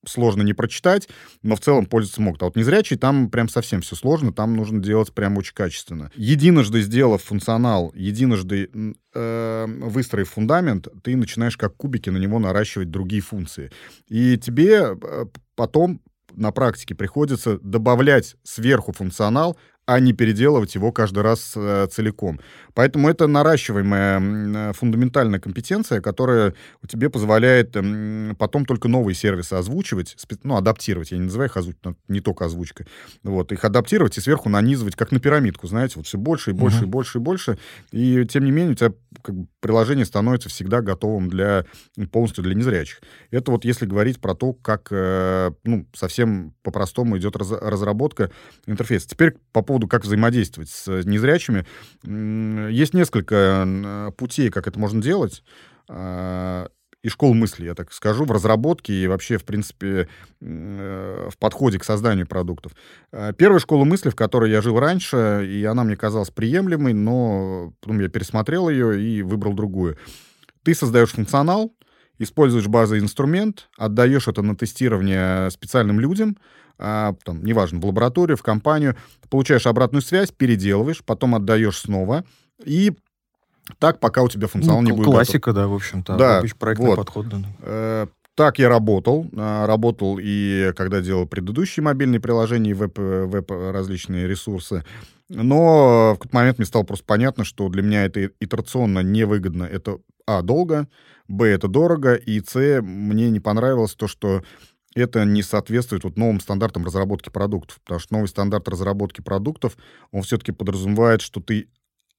сложно 0.08 0.42
не 0.42 0.54
прочитать, 0.54 1.08
но 1.44 1.56
в 1.56 1.60
целом 1.60 1.86
пользоваться 1.86 2.22
могут. 2.22 2.42
А 2.42 2.46
вот 2.46 2.56
незрячий, 2.56 2.98
там 2.98 3.30
прям 3.30 3.50
совсем 3.50 3.82
все 3.82 3.96
сложно, 3.96 4.34
там 4.34 4.56
нужно 4.56 4.82
делать 4.82 5.14
прям 5.14 5.38
очень 5.38 5.54
качественно. 5.54 6.12
Единожды 6.16 6.82
сделав 6.82 7.24
функционал, 7.24 7.92
единожды 7.96 8.70
э, 9.14 9.66
выстроив 9.68 10.30
фундамент, 10.30 10.88
ты 11.04 11.16
начинаешь 11.16 11.58
как 11.58 11.76
кубики 11.76 12.10
на 12.10 12.18
него 12.18 12.40
наращивать 12.40 12.90
другие 12.90 13.22
функции. 13.22 13.72
И 14.08 14.38
тебе 14.38 14.96
э, 15.02 15.26
потом 15.56 16.02
на 16.34 16.52
практике 16.52 16.96
приходится 16.96 17.58
добавлять 17.60 18.36
сверху 18.44 18.92
функционал, 18.92 19.58
а 19.88 20.02
не 20.02 20.12
переделывать 20.12 20.76
его 20.76 20.92
каждый 20.92 21.24
раз 21.24 21.54
э, 21.56 21.88
целиком. 21.90 22.42
Поэтому 22.74 23.10
это 23.10 23.26
наращиваемая 23.26 24.20
э, 24.20 24.74
фундаментальная 24.74 25.40
компетенция, 25.40 26.02
которая 26.02 26.54
тебе 26.88 27.10
позволяет 27.10 27.76
э, 27.76 28.36
потом 28.38 28.66
только 28.66 28.90
новые 28.90 29.16
сервисы 29.16 29.54
озвучивать, 29.54 30.18
ну, 30.44 30.58
адаптировать. 30.58 31.12
Я 31.12 31.18
не 31.18 31.24
называю 31.24 31.50
их 31.50 31.56
озвучивать, 31.56 31.96
не 32.10 32.20
только 32.20 32.46
озвучка. 32.46 32.86
Вот, 33.24 33.54
их 33.54 33.64
адаптировать 33.64 34.18
и 34.18 34.22
сверху 34.22 34.50
нанизывать, 34.50 34.98
как 34.98 35.14
на 35.14 35.22
пирамидку, 35.22 35.68
знаете, 35.68 35.94
вот 35.96 36.06
все 36.06 36.18
больше 36.18 36.52
и 36.52 36.54
больше, 36.54 36.82
uh-huh. 36.82 36.88
и 36.88 36.88
больше, 36.88 37.18
и 37.18 37.22
больше. 37.22 37.58
И 37.92 38.26
тем 38.26 38.44
не 38.44 38.52
менее 38.52 38.74
у 38.74 38.76
тебя 38.76 38.92
как 39.22 39.36
бы, 39.36 39.48
приложение 39.62 40.06
становится 40.06 40.50
всегда 40.50 40.82
готовым 40.82 41.30
для 41.30 41.66
полностью 42.12 42.44
для 42.44 42.56
незрячих. 42.56 43.00
Это 43.32 43.52
вот 43.52 43.64
если 43.64 43.86
говорить 43.86 44.20
про 44.20 44.36
то, 44.36 44.52
как 44.52 44.90
э, 44.92 45.52
ну, 45.64 45.88
совсем 45.94 46.54
по-простому 46.62 47.18
идет 47.18 47.38
раз, 47.38 47.52
разработка 47.52 48.32
интерфейса. 48.66 49.08
Теперь 49.08 49.36
по 49.54 49.62
поводу 49.62 49.77
поводу, 49.78 49.88
как 49.88 50.04
взаимодействовать 50.04 50.70
с 50.70 50.88
незрячими. 51.06 51.66
Есть 52.72 52.94
несколько 52.94 54.14
путей, 54.18 54.50
как 54.50 54.68
это 54.68 54.80
можно 54.80 55.02
делать 55.02 55.44
а, 55.90 56.68
и 57.04 57.10
школ 57.10 57.34
мысли, 57.34 57.66
я 57.66 57.76
так 57.76 57.94
скажу, 57.94 58.26
в 58.26 58.32
разработке 58.32 58.94
и 58.94 59.08
вообще, 59.08 59.38
в 59.38 59.46
принципе, 59.46 60.10
э, 60.42 61.30
в 61.32 61.38
подходе 61.38 61.80
к 61.80 61.84
созданию 61.84 62.28
продуктов. 62.28 62.74
А, 63.12 63.34
первая 63.34 63.60
школа 63.60 63.86
мысли, 63.86 64.10
в 64.10 64.16
которой 64.16 64.52
я 64.52 64.62
жил 64.62 64.80
раньше, 64.80 65.48
и 65.48 65.64
она 65.64 65.84
мне 65.84 65.96
казалась 65.96 66.32
приемлемой, 66.32 66.94
но 66.94 67.74
потом 67.80 68.00
я 68.00 68.10
пересмотрел 68.10 68.70
ее 68.70 69.02
и 69.02 69.22
выбрал 69.22 69.54
другую. 69.54 69.98
Ты 70.64 70.74
создаешь 70.74 71.12
функционал, 71.12 71.72
используешь 72.20 72.68
базовый 72.68 73.00
инструмент, 73.00 73.70
отдаешь 73.78 74.28
это 74.28 74.42
на 74.42 74.56
тестирование 74.56 75.50
специальным 75.52 76.00
людям, 76.00 76.36
а, 76.80 77.16
там, 77.24 77.44
неважно, 77.44 77.80
в 77.80 77.86
лабораторию, 77.86 78.38
в 78.38 78.44
компанию, 78.44 78.96
получаешь 79.30 79.68
обратную 79.68 80.02
связь, 80.02 80.32
переделываешь, 80.32 81.04
потом 81.04 81.36
отдаешь 81.36 81.80
снова, 81.80 82.24
и 82.64 82.94
так, 83.80 84.00
пока 84.00 84.24
у 84.24 84.30
тебя 84.30 84.48
функционал 84.48 84.82
ну, 84.82 84.88
не 84.88 84.92
будет 84.94 85.06
Классика, 85.06 85.52
готов. 85.52 85.56
да, 85.56 85.68
в 85.68 85.74
общем-то. 85.74 86.16
Да, 86.18 86.44
проектный 86.58 86.88
вот. 86.88 86.96
подход. 86.98 87.28
Да. 87.28 87.38
Э, 87.62 88.08
так 88.36 88.60
я 88.60 88.70
работал. 88.70 89.28
А, 89.36 89.66
Работал 89.66 90.20
и 90.22 90.72
когда 90.76 91.02
делал 91.02 91.26
предыдущие 91.26 91.84
мобильные 91.84 92.20
приложения, 92.20 92.72
и 92.72 92.74
веб, 92.74 92.98
веб 92.98 93.52
различные 93.52 94.28
ресурсы. 94.28 94.86
Но 95.28 96.14
в 96.14 96.20
какой-то 96.20 96.36
момент 96.36 96.58
мне 96.58 96.66
стало 96.66 96.84
просто 96.84 97.04
понятно, 97.06 97.44
что 97.44 97.68
для 97.68 97.82
меня 97.82 98.06
это 98.06 98.30
итерационно 98.40 99.00
невыгодно. 99.00 99.64
Это, 99.64 99.98
а, 100.26 100.42
долго, 100.42 100.88
б, 101.28 101.46
это 101.48 101.68
дорого, 101.68 102.14
и, 102.14 102.40
с, 102.40 102.82
мне 102.82 103.30
не 103.30 103.40
понравилось 103.40 103.96
то, 103.96 104.08
что 104.08 104.44
это 104.96 105.26
не 105.26 105.44
соответствует 105.44 106.04
вот 106.04 106.18
новым 106.18 106.40
стандартам 106.40 106.86
разработки 106.86 107.30
продуктов. 107.30 107.80
Потому 107.82 108.00
что 108.00 108.14
новый 108.14 108.28
стандарт 108.28 108.68
разработки 108.68 109.22
продуктов, 109.22 109.78
он 110.12 110.24
все-таки 110.24 110.52
подразумевает, 110.52 111.22
что 111.22 111.40
ты 111.40 111.68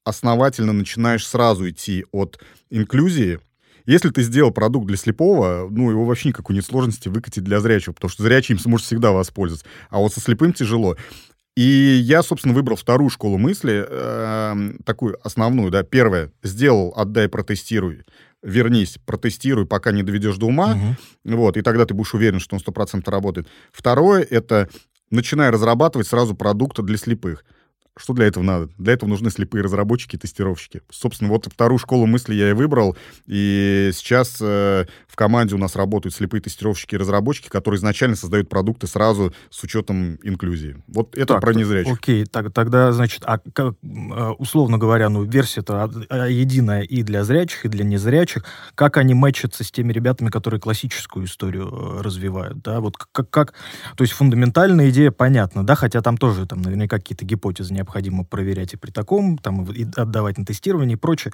основательно 0.04 0.72
начинаешь 0.72 1.26
сразу 1.26 1.68
идти 1.68 2.04
от 2.12 2.40
инклюзии. 2.70 3.40
Если 3.85 4.11
ты 4.11 4.22
сделал 4.22 4.50
продукт 4.50 4.87
для 4.87 4.96
слепого, 4.96 5.68
ну, 5.70 5.90
его 5.90 6.04
вообще 6.04 6.28
никакой 6.28 6.54
нет 6.54 6.64
сложности 6.64 7.09
выкатить 7.09 7.44
для 7.44 7.61
зрячего, 7.61 7.94
потому 7.94 8.11
что 8.11 8.22
зрячий 8.22 8.54
им 8.54 8.59
сможет 8.59 8.87
всегда 8.87 9.12
воспользоваться. 9.12 9.66
А 9.88 9.98
вот 9.98 10.12
со 10.12 10.20
слепым 10.20 10.52
тяжело. 10.52 10.96
И 11.57 11.62
я, 11.62 12.22
собственно, 12.22 12.54
выбрал 12.54 12.76
вторую 12.76 13.11
школу 13.11 13.37
мысли, 13.37 13.85
э, 13.88 14.72
такую 14.85 15.18
основную, 15.26 15.70
да. 15.70 15.83
Первое, 15.83 16.31
сделал, 16.42 16.92
отдай, 16.94 17.28
протестируй. 17.28 18.04
Вернись, 18.42 18.98
протестируй, 19.05 19.66
пока 19.66 19.90
не 19.90 20.03
доведешь 20.03 20.37
до 20.37 20.46
ума. 20.46 20.74
Мгм. 20.74 20.96
Вот, 21.37 21.57
и 21.57 21.62
тогда 21.62 21.85
ты 21.87 21.94
будешь 21.94 22.14
уверен, 22.14 22.38
что 22.38 22.55
он 22.55 22.61
100% 22.61 23.09
работает. 23.11 23.48
Второе— 23.72 24.22
это 24.31 24.68
начинай 25.11 25.51
разрабатывать 25.51 26.07
сразу 26.07 26.35
продукты 26.35 26.83
для 26.83 26.98
слепых. 26.98 27.44
Что 27.98 28.12
для 28.14 28.26
этого 28.26 28.44
надо? 28.44 28.70
Для 28.78 28.92
этого 28.92 29.08
нужны 29.08 29.30
слепые 29.30 29.62
разработчики 29.62 30.16
и 30.16 30.18
тестировщики. 30.18 30.82
Собственно, 30.90 31.30
вот 31.30 31.46
вторую 31.46 31.78
школу 31.78 32.06
мысли 32.06 32.34
я 32.34 32.50
и 32.50 32.52
выбрал. 32.52 32.96
И 33.26 33.90
сейчас 33.92 34.38
э, 34.40 34.87
в 35.06 35.16
команде 35.16 35.54
у 35.54 35.58
нас 35.58 35.74
работают 35.74 36.14
слепые 36.14 36.40
тестировщики 36.40 36.94
и 36.94 36.98
разработчики, 36.98 37.48
которые 37.48 37.78
изначально 37.78 38.16
создают 38.16 38.48
продукты 38.48 38.87
сразу 38.87 39.34
с 39.50 39.62
учетом 39.64 40.18
инклюзии. 40.22 40.76
Вот 40.87 41.16
это 41.16 41.34
Так, 41.34 41.40
про 41.40 41.54
незрячих. 41.54 41.92
Окей, 41.92 42.24
так, 42.24 42.52
тогда, 42.52 42.92
значит, 42.92 43.22
а 43.26 43.38
как, 43.52 43.74
э, 43.82 44.28
условно 44.38 44.78
говоря, 44.78 45.08
ну, 45.08 45.24
версия-то 45.24 45.90
а, 46.08 46.26
единая 46.28 46.82
и 46.82 47.02
для 47.02 47.24
зрячих, 47.24 47.64
и 47.64 47.68
для 47.68 47.84
незрячих. 47.84 48.44
Как 48.74 48.96
они 48.96 49.14
мэчатся 49.14 49.64
с 49.64 49.70
теми 49.70 49.92
ребятами, 49.92 50.30
которые 50.30 50.61
классическую 50.61 51.26
историю 51.26 51.68
э, 51.68 52.02
развивают, 52.02 52.62
да? 52.62 52.80
Вот 52.80 52.96
как, 52.96 53.28
как... 53.30 53.54
То 53.96 54.04
есть 54.04 54.14
фундаментальная 54.14 54.90
идея 54.90 55.11
понятна, 55.11 55.66
да? 55.66 55.74
Хотя 55.74 56.00
там 56.00 56.16
тоже 56.16 56.46
там 56.46 56.62
наверняка 56.62 56.98
какие-то 56.98 57.24
гипотезы 57.24 57.74
необходимо 57.88 58.24
проверять 58.24 58.74
и 58.74 58.77
при 58.77 58.90
таком, 58.90 59.38
там, 59.38 59.64
и 59.72 59.85
отдавать 59.96 60.38
на 60.38 60.44
тестирование 60.44 60.96
и 60.96 61.01
прочее. 61.01 61.33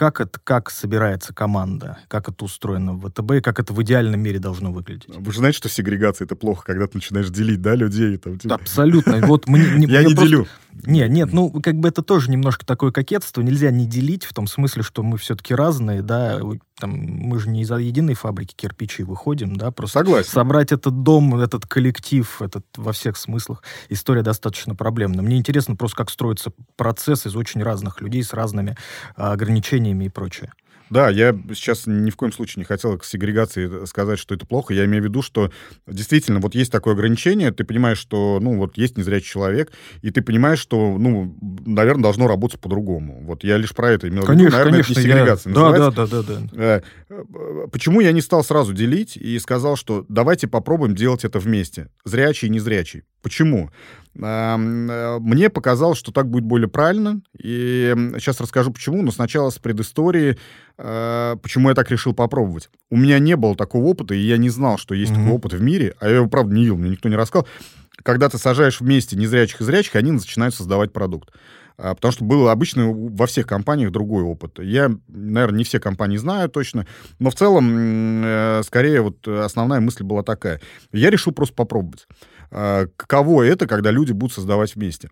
Как 0.00 0.18
это, 0.18 0.40
как 0.42 0.70
собирается 0.70 1.34
команда, 1.34 1.98
как 2.08 2.30
это 2.30 2.46
устроено 2.46 2.94
в 2.94 3.06
ВТБ, 3.10 3.32
и 3.32 3.40
как 3.42 3.60
это 3.60 3.74
в 3.74 3.82
идеальном 3.82 4.18
мире 4.20 4.38
должно 4.38 4.72
выглядеть? 4.72 5.14
Вы 5.14 5.30
же 5.30 5.40
знаете, 5.40 5.58
что 5.58 5.68
сегрегация— 5.68 6.24
это 6.26 6.36
плохо, 6.36 6.62
когда 6.64 6.86
ты 6.86 6.92
начинаешь 6.94 7.28
делить, 7.28 7.60
да, 7.60 7.74
людей. 7.74 8.16
Там, 8.16 8.38
типа- 8.38 8.54
Абсолютно. 8.54 9.20
Вот 9.26 9.46
мне, 9.46 9.62
мне- 9.66 9.86
Я 9.90 10.02
не 10.02 10.14
просто- 10.14 10.24
делю. 10.24 10.46
Не, 10.86 11.06
нет, 11.08 11.34
ну, 11.34 11.50
как 11.50 11.74
бы 11.74 11.88
это 11.88 12.00
тоже 12.00 12.30
немножко 12.30 12.64
такое 12.64 12.92
кокетство. 12.92 13.42
Нельзя 13.42 13.70
не 13.70 13.84
делить 13.84 14.24
в 14.24 14.32
том 14.32 14.46
смысле, 14.46 14.82
что 14.82 15.02
мы 15.02 15.18
все-таки 15.18 15.54
разные, 15.54 16.00
да, 16.00 16.40
там, 16.78 16.92
мы 16.92 17.38
же 17.38 17.50
не 17.50 17.62
из 17.62 17.70
единой 17.70 18.14
фабрики 18.14 18.54
кирпичей 18.56 19.04
выходим, 19.04 19.56
да, 19.56 19.70
просто 19.70 19.98
Согласен. 19.98 20.30
собрать 20.30 20.72
этот 20.72 21.02
дом, 21.02 21.36
этот 21.38 21.66
коллектив, 21.66 22.40
этот 22.40 22.64
во 22.76 22.92
всех 22.92 23.18
смыслах, 23.18 23.62
история 23.90 24.22
достаточно 24.22 24.74
проблемна. 24.74 25.20
Мне 25.22 25.36
интересно 25.36 25.76
просто, 25.76 25.96
как 25.98 26.08
строится 26.08 26.52
процесс 26.76 27.26
из 27.26 27.36
очень 27.36 27.62
разных 27.62 28.00
людей 28.00 28.22
с 28.22 28.32
разными 28.32 28.76
а, 29.16 29.32
ограничениями 29.32 29.89
и 30.06 30.08
прочее. 30.08 30.52
Да, 30.90 31.08
я 31.08 31.38
сейчас 31.54 31.86
ни 31.86 32.10
в 32.10 32.16
коем 32.16 32.32
случае 32.32 32.62
не 32.62 32.64
хотел 32.64 32.98
к 32.98 33.04
сегрегации 33.04 33.86
сказать, 33.86 34.18
что 34.18 34.34
это 34.34 34.44
плохо. 34.44 34.74
Я 34.74 34.86
имею 34.86 35.04
в 35.04 35.06
виду, 35.06 35.22
что 35.22 35.52
действительно 35.86 36.40
вот 36.40 36.56
есть 36.56 36.72
такое 36.72 36.94
ограничение, 36.94 37.52
ты 37.52 37.62
понимаешь, 37.62 37.98
что, 37.98 38.40
ну, 38.42 38.56
вот 38.56 38.76
есть 38.76 38.98
незрячий 38.98 39.28
человек, 39.28 39.70
и 40.02 40.10
ты 40.10 40.20
понимаешь, 40.20 40.58
что, 40.58 40.98
ну, 40.98 41.36
наверное, 41.64 42.02
должно 42.02 42.26
работать 42.26 42.58
по-другому. 42.58 43.22
Вот 43.24 43.44
я 43.44 43.56
лишь 43.56 43.72
про 43.72 43.92
это 43.92 44.08
имел 44.08 44.22
в 44.22 44.24
виду. 44.24 44.32
Конечно, 44.32 44.50
Наверное, 44.58 44.82
конечно. 44.82 44.92
это 44.94 45.00
не 45.02 45.06
я- 45.06 45.14
сегрегация 45.14 45.54
Да, 45.54 45.60
называется. 45.70 45.90
да, 45.96 46.06
да, 46.06 46.22
да, 46.22 46.40
да. 46.52 46.60
Э, 46.60 46.80
э, 47.08 47.68
Почему 47.70 48.00
я 48.00 48.10
не 48.10 48.20
стал 48.20 48.42
сразу 48.42 48.72
делить 48.72 49.16
и 49.16 49.38
сказал, 49.38 49.76
что 49.76 50.04
давайте 50.08 50.48
попробуем 50.48 50.96
делать 50.96 51.24
это 51.24 51.38
вместе, 51.38 51.86
зрячий 52.04 52.48
и 52.48 52.50
незрячий? 52.50 53.04
Почему? 53.22 53.70
Э, 54.14 54.56
Мне 55.20 55.50
показалось, 55.50 55.98
что 55.98 56.12
так 56.12 56.28
будет 56.28 56.44
более 56.44 56.68
правильно, 56.68 57.20
и 57.38 57.94
сейчас 58.18 58.40
расскажу 58.40 58.72
почему, 58.72 59.02
но 59.02 59.10
сначала 59.10 59.50
с 59.50 59.58
предыстории, 59.58 60.36
э, 60.78 61.36
почему 61.42 61.68
я 61.68 61.74
так 61.74 61.90
решил 61.90 62.12
попробовать. 62.14 62.70
У 62.90 62.96
меня 62.96 63.18
не 63.18 63.36
было 63.36 63.54
такого 63.54 63.84
опыта, 63.86 64.14
и 64.14 64.18
я 64.20 64.36
не 64.36 64.50
знал, 64.50 64.78
что 64.78 64.94
есть 64.94 65.12
Мгм. 65.12 65.20
такой 65.22 65.36
опыт 65.36 65.52
в 65.54 65.62
мире, 65.62 65.94
а 66.00 66.08
я 66.08 66.16
его, 66.16 66.28
правда, 66.28 66.54
не 66.54 66.62
видел, 66.62 66.76
мне 66.76 66.90
никто 66.90 67.08
не 67.08 67.16
рассказал. 67.16 67.46
Когда 68.02 68.28
ты 68.28 68.38
сажаешь 68.38 68.80
вместе 68.80 69.16
незрячих 69.16 69.60
и 69.60 69.64
зрячих, 69.64 69.94
они 69.96 70.10
начинают 70.10 70.54
создавать 70.54 70.92
продукт. 70.92 71.30
А, 71.76 71.94
Потому 71.94 72.12
что 72.12 72.24
был 72.24 72.48
обычно 72.48 72.90
во 72.92 73.26
всех 73.26 73.46
компаниях 73.46 73.90
другой 73.92 74.22
опыт. 74.22 74.58
Я, 74.58 74.90
наверное, 75.08 75.58
не 75.58 75.64
все 75.64 75.80
компании 75.80 76.16
знаю 76.16 76.48
точно, 76.48 76.86
но 77.18 77.30
в 77.30 77.34
целом, 77.34 78.22
э, 78.24 78.62
скорее, 78.64 79.00
вот 79.02 79.26
основная 79.26 79.80
мысль 79.80 80.02
была 80.02 80.22
такая. 80.22 80.60
Я 80.92 81.10
решил 81.10 81.32
просто 81.32 81.54
попробовать. 81.54 82.06
А, 82.50 82.86
Каково 82.96 83.42
это, 83.42 83.66
когда 83.66 83.90
люди 83.90 84.12
будут 84.12 84.34
создавать 84.34 84.74
вместе? 84.74 85.10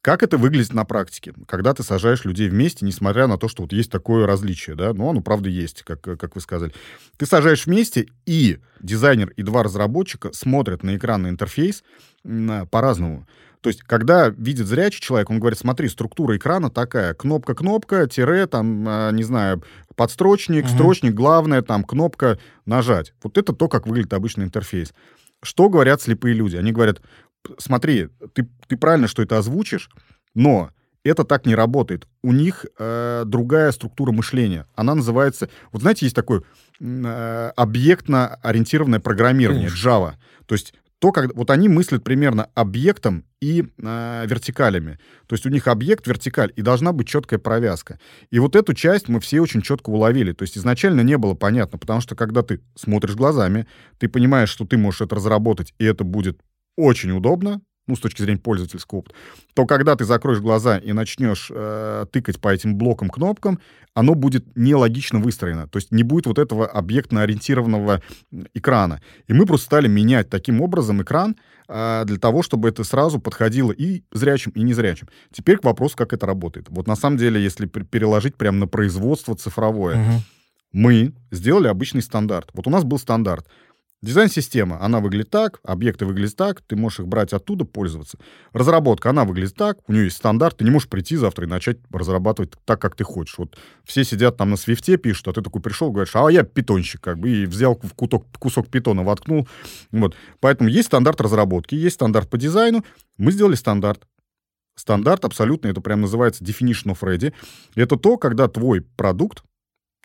Как 0.00 0.22
это 0.22 0.38
выглядит 0.38 0.72
на 0.72 0.84
практике, 0.84 1.34
когда 1.48 1.74
ты 1.74 1.82
сажаешь 1.82 2.24
людей 2.24 2.48
вместе, 2.48 2.86
несмотря 2.86 3.26
на 3.26 3.36
то, 3.36 3.48
что 3.48 3.62
вот 3.62 3.72
есть 3.72 3.90
такое 3.90 4.26
различие, 4.26 4.76
да, 4.76 4.92
ну, 4.94 5.10
оно, 5.10 5.20
правда, 5.20 5.48
есть, 5.48 5.82
как, 5.82 6.00
как 6.00 6.36
вы 6.36 6.40
сказали. 6.40 6.72
Ты 7.16 7.26
сажаешь 7.26 7.66
вместе, 7.66 8.06
и 8.24 8.58
дизайнер, 8.80 9.30
и 9.30 9.42
два 9.42 9.64
разработчика 9.64 10.32
смотрят 10.32 10.84
на 10.84 10.96
экранный 10.96 11.30
интерфейс 11.30 11.82
по-разному. 12.70 13.26
То 13.60 13.70
есть, 13.70 13.82
когда 13.82 14.28
видит 14.28 14.68
зрячий 14.68 15.00
человек, 15.00 15.30
он 15.30 15.40
говорит, 15.40 15.58
смотри, 15.58 15.88
структура 15.88 16.36
экрана 16.36 16.70
такая, 16.70 17.12
кнопка-кнопка, 17.14 18.06
тире, 18.06 18.46
там, 18.46 18.84
а, 18.86 19.10
не 19.10 19.24
знаю, 19.24 19.64
подстрочник, 19.96 20.64
Мгм. 20.66 20.72
строчник, 20.72 21.14
главное, 21.14 21.62
там, 21.62 21.82
кнопка 21.82 22.38
нажать. 22.66 23.14
Вот 23.22 23.36
это 23.36 23.52
то, 23.52 23.66
как 23.68 23.88
выглядит 23.88 24.12
обычный 24.12 24.44
интерфейс. 24.44 24.94
Что 25.42 25.68
говорят 25.68 26.02
слепые 26.02 26.34
люди? 26.34 26.56
Они 26.56 26.72
говорят, 26.72 27.00
смотри, 27.58 28.08
ты, 28.34 28.48
ты 28.66 28.76
правильно, 28.76 29.08
что 29.08 29.22
это 29.22 29.38
озвучишь, 29.38 29.90
но 30.34 30.70
это 31.04 31.24
так 31.24 31.46
не 31.46 31.54
работает. 31.54 32.06
У 32.22 32.32
них 32.32 32.66
э, 32.78 33.22
другая 33.24 33.72
структура 33.72 34.12
мышления. 34.12 34.66
Она 34.74 34.94
называется... 34.94 35.48
Вот 35.72 35.82
знаете, 35.82 36.06
есть 36.06 36.16
такое 36.16 36.42
э, 36.80 37.52
объектно-ориентированное 37.56 39.00
программирование, 39.00 39.68
Конечно. 39.68 39.88
Java. 39.88 40.12
То 40.46 40.54
есть 40.54 40.74
то, 41.00 41.12
как 41.12 41.34
вот 41.34 41.50
они 41.50 41.68
мыслят 41.68 42.02
примерно 42.02 42.48
объектом 42.54 43.24
и 43.40 43.64
э, 43.78 44.26
вертикалями. 44.26 44.98
То 45.26 45.34
есть 45.34 45.46
у 45.46 45.48
них 45.48 45.68
объект, 45.68 46.06
вертикаль, 46.06 46.52
и 46.56 46.62
должна 46.62 46.92
быть 46.92 47.06
четкая 47.06 47.38
провязка. 47.38 48.00
И 48.30 48.38
вот 48.38 48.56
эту 48.56 48.74
часть 48.74 49.08
мы 49.08 49.20
все 49.20 49.40
очень 49.40 49.62
четко 49.62 49.90
уловили. 49.90 50.32
То 50.32 50.42
есть 50.42 50.58
изначально 50.58 51.02
не 51.02 51.16
было 51.16 51.34
понятно, 51.34 51.78
потому 51.78 52.00
что 52.00 52.16
когда 52.16 52.42
ты 52.42 52.60
смотришь 52.74 53.14
глазами, 53.14 53.66
ты 53.98 54.08
понимаешь, 54.08 54.50
что 54.50 54.64
ты 54.64 54.76
можешь 54.76 55.02
это 55.02 55.14
разработать, 55.16 55.72
и 55.78 55.84
это 55.84 56.02
будет 56.02 56.40
очень 56.76 57.12
удобно, 57.12 57.60
ну, 57.88 57.96
с 57.96 58.00
точки 58.00 58.22
зрения 58.22 58.38
пользовательского 58.40 58.98
опыта, 59.00 59.14
то 59.54 59.66
когда 59.66 59.96
ты 59.96 60.04
закроешь 60.04 60.38
глаза 60.40 60.78
и 60.78 60.92
начнешь 60.92 61.50
э, 61.52 62.06
тыкать 62.12 62.38
по 62.40 62.48
этим 62.48 62.76
блокам, 62.76 63.08
кнопкам, 63.10 63.58
оно 63.94 64.14
будет 64.14 64.44
нелогично 64.56 65.18
выстроено. 65.18 65.66
То 65.66 65.78
есть 65.78 65.90
не 65.90 66.02
будет 66.04 66.26
вот 66.26 66.38
этого 66.38 66.66
объектно-ориентированного 66.66 68.02
экрана. 68.54 69.00
И 69.26 69.32
мы 69.32 69.46
просто 69.46 69.66
стали 69.66 69.88
менять 69.88 70.30
таким 70.30 70.60
образом 70.60 71.02
экран 71.02 71.36
э, 71.68 72.04
для 72.06 72.18
того, 72.18 72.42
чтобы 72.42 72.68
это 72.68 72.84
сразу 72.84 73.18
подходило 73.18 73.72
и 73.72 74.02
зрячим, 74.12 74.52
и 74.52 74.62
незрячим. 74.62 75.08
Теперь 75.32 75.58
к 75.58 75.64
вопросу, 75.64 75.96
как 75.96 76.12
это 76.12 76.26
работает. 76.26 76.66
Вот 76.70 76.86
на 76.86 76.96
самом 76.96 77.16
деле, 77.16 77.42
если 77.42 77.66
пер- 77.66 77.84
переложить 77.84 78.36
прямо 78.36 78.58
на 78.58 78.66
производство 78.66 79.34
цифровое, 79.34 79.96
Мгм. 79.96 80.12
мы 80.72 81.12
сделали 81.30 81.66
обычный 81.68 82.02
стандарт. 82.02 82.50
Вот 82.52 82.66
у 82.66 82.70
нас 82.70 82.84
был 82.84 82.98
стандарт. 82.98 83.46
Дизайн-система, 84.00 84.80
она 84.80 85.00
выглядит 85.00 85.30
так, 85.30 85.58
объекты 85.64 86.06
выглядят 86.06 86.36
так, 86.36 86.60
ты 86.60 86.76
можешь 86.76 87.00
их 87.00 87.08
брать 87.08 87.32
оттуда, 87.32 87.64
пользоваться. 87.64 88.16
Разработка, 88.52 89.10
она 89.10 89.24
выглядит 89.24 89.56
так, 89.56 89.78
у 89.88 89.92
нее 89.92 90.04
есть 90.04 90.18
стандарт, 90.18 90.58
ты 90.58 90.64
не 90.64 90.70
можешь 90.70 90.88
прийти 90.88 91.16
завтра 91.16 91.46
и 91.46 91.48
начать 91.48 91.78
разрабатывать 91.92 92.52
так, 92.64 92.80
как 92.80 92.94
ты 92.94 93.02
хочешь. 93.02 93.36
Вот 93.38 93.58
все 93.82 94.04
сидят 94.04 94.36
там 94.36 94.50
на 94.50 94.56
свифте, 94.56 94.98
пишут, 94.98 95.26
а 95.26 95.32
ты 95.32 95.42
такой 95.42 95.60
пришел, 95.60 95.90
говоришь, 95.90 96.14
а 96.14 96.30
я 96.30 96.44
питонщик, 96.44 97.00
как 97.00 97.18
бы, 97.18 97.28
и 97.28 97.46
взял 97.46 97.74
в 97.74 97.92
куток, 97.94 98.26
кусок 98.38 98.68
питона, 98.68 99.02
воткнул. 99.02 99.48
Вот. 99.90 100.14
Поэтому 100.38 100.70
есть 100.70 100.86
стандарт 100.86 101.20
разработки, 101.20 101.74
есть 101.74 101.96
стандарт 101.96 102.30
по 102.30 102.38
дизайну, 102.38 102.84
мы 103.16 103.32
сделали 103.32 103.56
стандарт. 103.56 104.06
Стандарт 104.76 105.24
абсолютно, 105.24 105.66
это 105.66 105.80
прям 105.80 106.02
называется 106.02 106.44
definition 106.44 106.94
of 106.94 107.00
ready. 107.00 107.34
Это 107.74 107.96
то, 107.96 108.16
когда 108.16 108.46
твой 108.46 108.82
продукт 108.82 109.42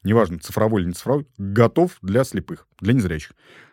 неважно, 0.04 0.40
цифровой 0.40 0.82
или 0.82 0.90
не 0.90 0.94
цифровой, 0.94 1.28
готов 1.38 1.98
для 2.02 2.24
слепых, 2.24 2.68
для 2.80 2.94
незрячих. 2.94 3.32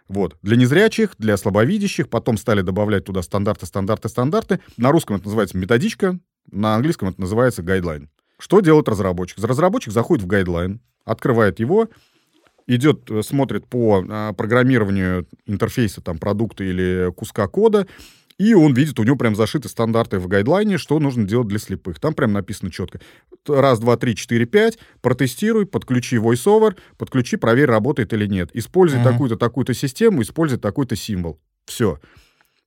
Вот. 0.08 0.36
Для 0.42 0.56
незрячих, 0.56 1.14
для 1.18 1.36
слабовидящих, 1.36 2.08
потом 2.08 2.36
стали 2.36 2.62
добавлять 2.62 3.04
туда 3.04 3.22
стандарты, 3.22 3.66
стандарты, 3.66 4.08
стандарты. 4.08 4.60
На 4.76 4.90
русском 4.90 5.16
это 5.16 5.26
называется 5.26 5.56
методичка, 5.56 6.18
на 6.50 6.74
английском 6.74 7.08
это 7.08 7.20
называется 7.20 7.62
guideline. 7.62 8.10
Что 8.38 8.60
делает 8.60 8.88
разработчик? 8.88 9.38
Разработчик 9.38 9.92
заходит 9.92 10.24
в 10.24 10.26
guideline, 10.26 10.80
открывает 11.04 11.60
его, 11.60 11.88
идет, 12.66 13.10
э, 13.10 13.22
смотрит 13.22 13.66
по 13.66 14.04
а, 14.08 14.32
программированию 14.32 15.26
интерфейса 15.46 16.00
там, 16.00 16.18
продукта 16.18 16.64
или 16.64 17.12
куска 17.14 17.46
кода, 17.48 17.86
и 18.40 18.54
он 18.54 18.72
видит, 18.72 18.98
у 18.98 19.02
него 19.02 19.16
прям 19.16 19.36
зашиты 19.36 19.68
стандарты 19.68 20.18
в 20.18 20.26
гайдлайне, 20.26 20.78
что 20.78 20.98
нужно 20.98 21.24
делать 21.24 21.48
для 21.48 21.58
слепых. 21.58 22.00
Там 22.00 22.14
прям 22.14 22.32
написано 22.32 22.70
четко. 22.70 22.98
Раз, 23.46 23.78
два, 23.80 23.98
три, 23.98 24.16
четыре, 24.16 24.46
пять. 24.46 24.78
Протестируй, 25.02 25.66
подключи 25.66 26.16
VoiceOver, 26.16 26.74
подключи, 26.96 27.36
проверь, 27.36 27.68
работает 27.68 28.14
или 28.14 28.24
нет. 28.24 28.48
Используй 28.54 29.00
mm-hmm. 29.00 29.04
такую-то, 29.04 29.36
такую-то 29.36 29.74
систему, 29.74 30.22
используй 30.22 30.58
такой-то 30.58 30.96
символ. 30.96 31.38
Все. 31.66 32.00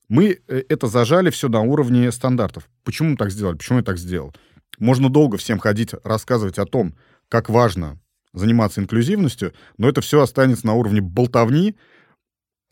Мы 0.09 0.41
э, 0.47 0.61
это 0.69 0.85
зажали 0.85 1.31
все 1.31 1.49
на 1.49 1.61
уровне 1.61 2.11
стандартов. 2.11 2.69
Почему 2.83 3.09
мы 3.09 3.15
так 3.15 3.31
сделали? 3.31 3.57
Почему 3.57 3.79
я 3.79 3.83
так 3.83 3.97
сделал? 3.97 4.31
Можно 4.77 5.09
долго 5.09 5.37
всем 5.37 5.57
ходить, 5.57 5.95
рассказывать 6.03 6.59
о 6.59 6.67
том, 6.67 6.93
как 7.29 7.49
важно 7.49 7.99
заниматься 8.31 8.79
инклюзивностью, 8.79 9.53
но 9.79 9.89
это 9.89 10.01
все 10.01 10.21
останется 10.21 10.67
на 10.67 10.75
уровне 10.75 11.01
болтовни, 11.01 11.75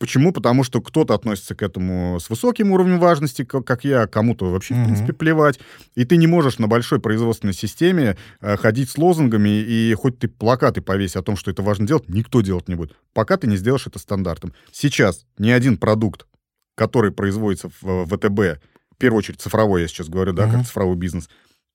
Почему? 0.02 0.34
Потому 0.34 0.64
что 0.64 0.82
кто-то 0.82 1.14
относится 1.14 1.54
к 1.54 1.62
этому 1.62 2.20
с 2.20 2.28
высоким 2.28 2.72
уровнем 2.72 2.98
важности, 2.98 3.44
как, 3.44 3.66
как 3.66 3.84
я, 3.84 4.08
кому-то 4.08 4.50
вообще, 4.50 4.74
в 4.74 4.84
принципе, 4.84 5.14
плевать. 5.14 5.60
И 5.94 6.06
ты 6.06 6.18
не 6.18 6.26
можешь 6.26 6.58
на 6.58 6.68
большой 6.68 7.00
производственной 7.00 7.54
системе 7.54 8.18
э, 8.40 8.58
ходить 8.58 8.90
с 8.90 8.98
лозунгами, 8.98 9.50
и 9.50 9.94
хоть 9.94 10.18
ты 10.18 10.28
плакаты 10.28 10.82
повесь 10.82 11.16
о 11.16 11.22
том, 11.22 11.38
что 11.38 11.52
это 11.52 11.62
важно 11.62 11.86
делать, 11.86 12.10
никто 12.10 12.42
делать 12.42 12.68
не 12.68 12.74
будет, 12.74 12.96
пока 13.14 13.38
ты 13.38 13.46
не 13.46 13.58
сделаешь 13.58 13.86
это 13.86 14.00
стандартом. 14.00 14.54
Сейчас 14.72 15.28
ни 15.38 15.52
один 15.52 15.78
продукт, 15.78 16.26
который 16.74 17.12
производится 17.12 17.70
в 17.82 18.08
ВТБ, 18.08 18.60
в 18.90 18.98
первую 18.98 19.20
очередь 19.20 19.40
цифровой, 19.40 19.84
я 19.84 19.88
сейчас 19.88 20.10
говорю, 20.10 20.34
да, 20.34 20.50
как 20.50 20.66
цифровой 20.66 20.96
бизнес, 20.96 21.30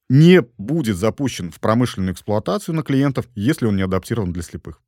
не 0.08 0.42
будет 0.58 0.96
запущен 0.96 1.52
в 1.52 1.60
промышленную 1.60 2.12
эксплуатацию 2.12 2.74
на 2.74 2.82
клиентов, 2.82 3.26
если 3.36 3.66
он 3.66 3.76
не 3.76 3.82
адаптирован 3.82 4.32
для 4.32 4.42
слепых. 4.42 4.80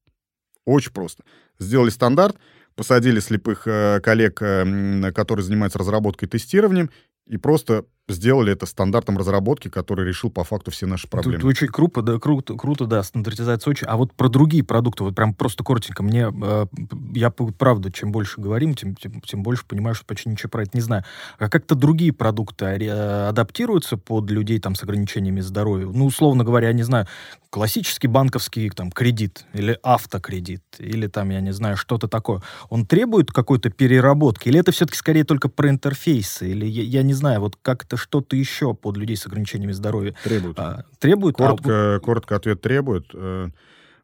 Очень 0.64 0.92
просто. 0.92 1.22
Сделали 1.61 1.90
стандарт, 1.90 2.37
посадили 2.78 3.18
слепых 3.18 3.66
э, 3.66 4.00
коллег, 4.00 4.40
э, 4.40 5.10
которые 5.12 5.44
занимаются 5.44 5.80
разработкой 5.80 6.28
и 6.28 6.30
тестированием, 6.30 6.90
и 7.26 7.36
просто 7.36 7.86
сделали 8.08 8.52
это 8.52 8.66
стандартом 8.66 9.18
разработки, 9.18 9.68
который 9.68 10.06
решил 10.06 10.30
по 10.30 10.44
факту 10.44 10.70
все 10.70 10.86
наши 10.86 11.06
проблемы. 11.08 11.40
Тут 11.40 11.50
очень 11.50 11.68
круто, 11.68 12.02
да, 12.02 12.18
круто, 12.18 12.54
круто, 12.54 12.86
да, 12.86 13.02
стандартизация 13.02 13.70
очень. 13.70 13.86
А 13.86 13.96
вот 13.96 14.12
про 14.14 14.28
другие 14.28 14.64
продукты, 14.64 15.04
вот 15.04 15.14
прям 15.14 15.34
просто 15.34 15.64
коротенько, 15.64 16.02
мне, 16.02 16.32
э, 16.42 16.66
я 17.14 17.30
правда, 17.30 17.92
чем 17.92 18.12
больше 18.12 18.40
говорим, 18.40 18.74
тем, 18.74 18.94
тем, 18.96 19.20
тем 19.20 19.42
больше 19.42 19.64
понимаю, 19.66 19.94
что 19.94 20.04
почти 20.04 20.28
ничего 20.28 20.48
про 20.48 20.62
это 20.62 20.70
не 20.74 20.80
знаю. 20.80 21.04
А 21.38 21.48
как-то 21.48 21.74
другие 21.74 22.12
продукты 22.12 22.88
адаптируются 22.88 23.96
под 23.96 24.30
людей 24.30 24.58
там 24.58 24.74
с 24.74 24.82
ограничениями 24.82 25.40
здоровья? 25.40 25.86
Ну, 25.86 26.06
условно 26.06 26.44
говоря, 26.44 26.68
я 26.68 26.72
не 26.72 26.82
знаю, 26.82 27.06
классический 27.50 28.08
банковский 28.08 28.70
там 28.70 28.90
кредит 28.90 29.44
или 29.52 29.78
автокредит, 29.82 30.62
или 30.78 31.06
там, 31.06 31.30
я 31.30 31.40
не 31.40 31.52
знаю, 31.52 31.76
что-то 31.76 32.08
такое. 32.08 32.42
Он 32.68 32.86
требует 32.86 33.30
какой-то 33.30 33.70
переработки? 33.70 34.48
Или 34.48 34.60
это 34.60 34.72
все-таки 34.72 34.96
скорее 34.96 35.24
только 35.24 35.48
про 35.48 35.68
интерфейсы? 35.68 36.50
Или 36.50 36.66
я, 36.66 36.82
я 36.82 37.02
не 37.02 37.14
знаю, 37.14 37.40
вот 37.40 37.56
как 37.60 37.84
это 37.84 37.97
что-то 37.98 38.37
еще 38.37 38.74
под 38.74 38.96
людей 38.96 39.16
с 39.16 39.26
ограничениями 39.26 39.72
здоровья? 39.72 40.14
Требует. 40.24 40.58
А, 40.58 40.84
требует? 40.98 41.37
Коротко, 41.37 41.96
а... 41.96 42.00
коротко 42.00 42.37
ответ 42.37 42.61
требует. 42.62 43.06
Э, 43.12 43.48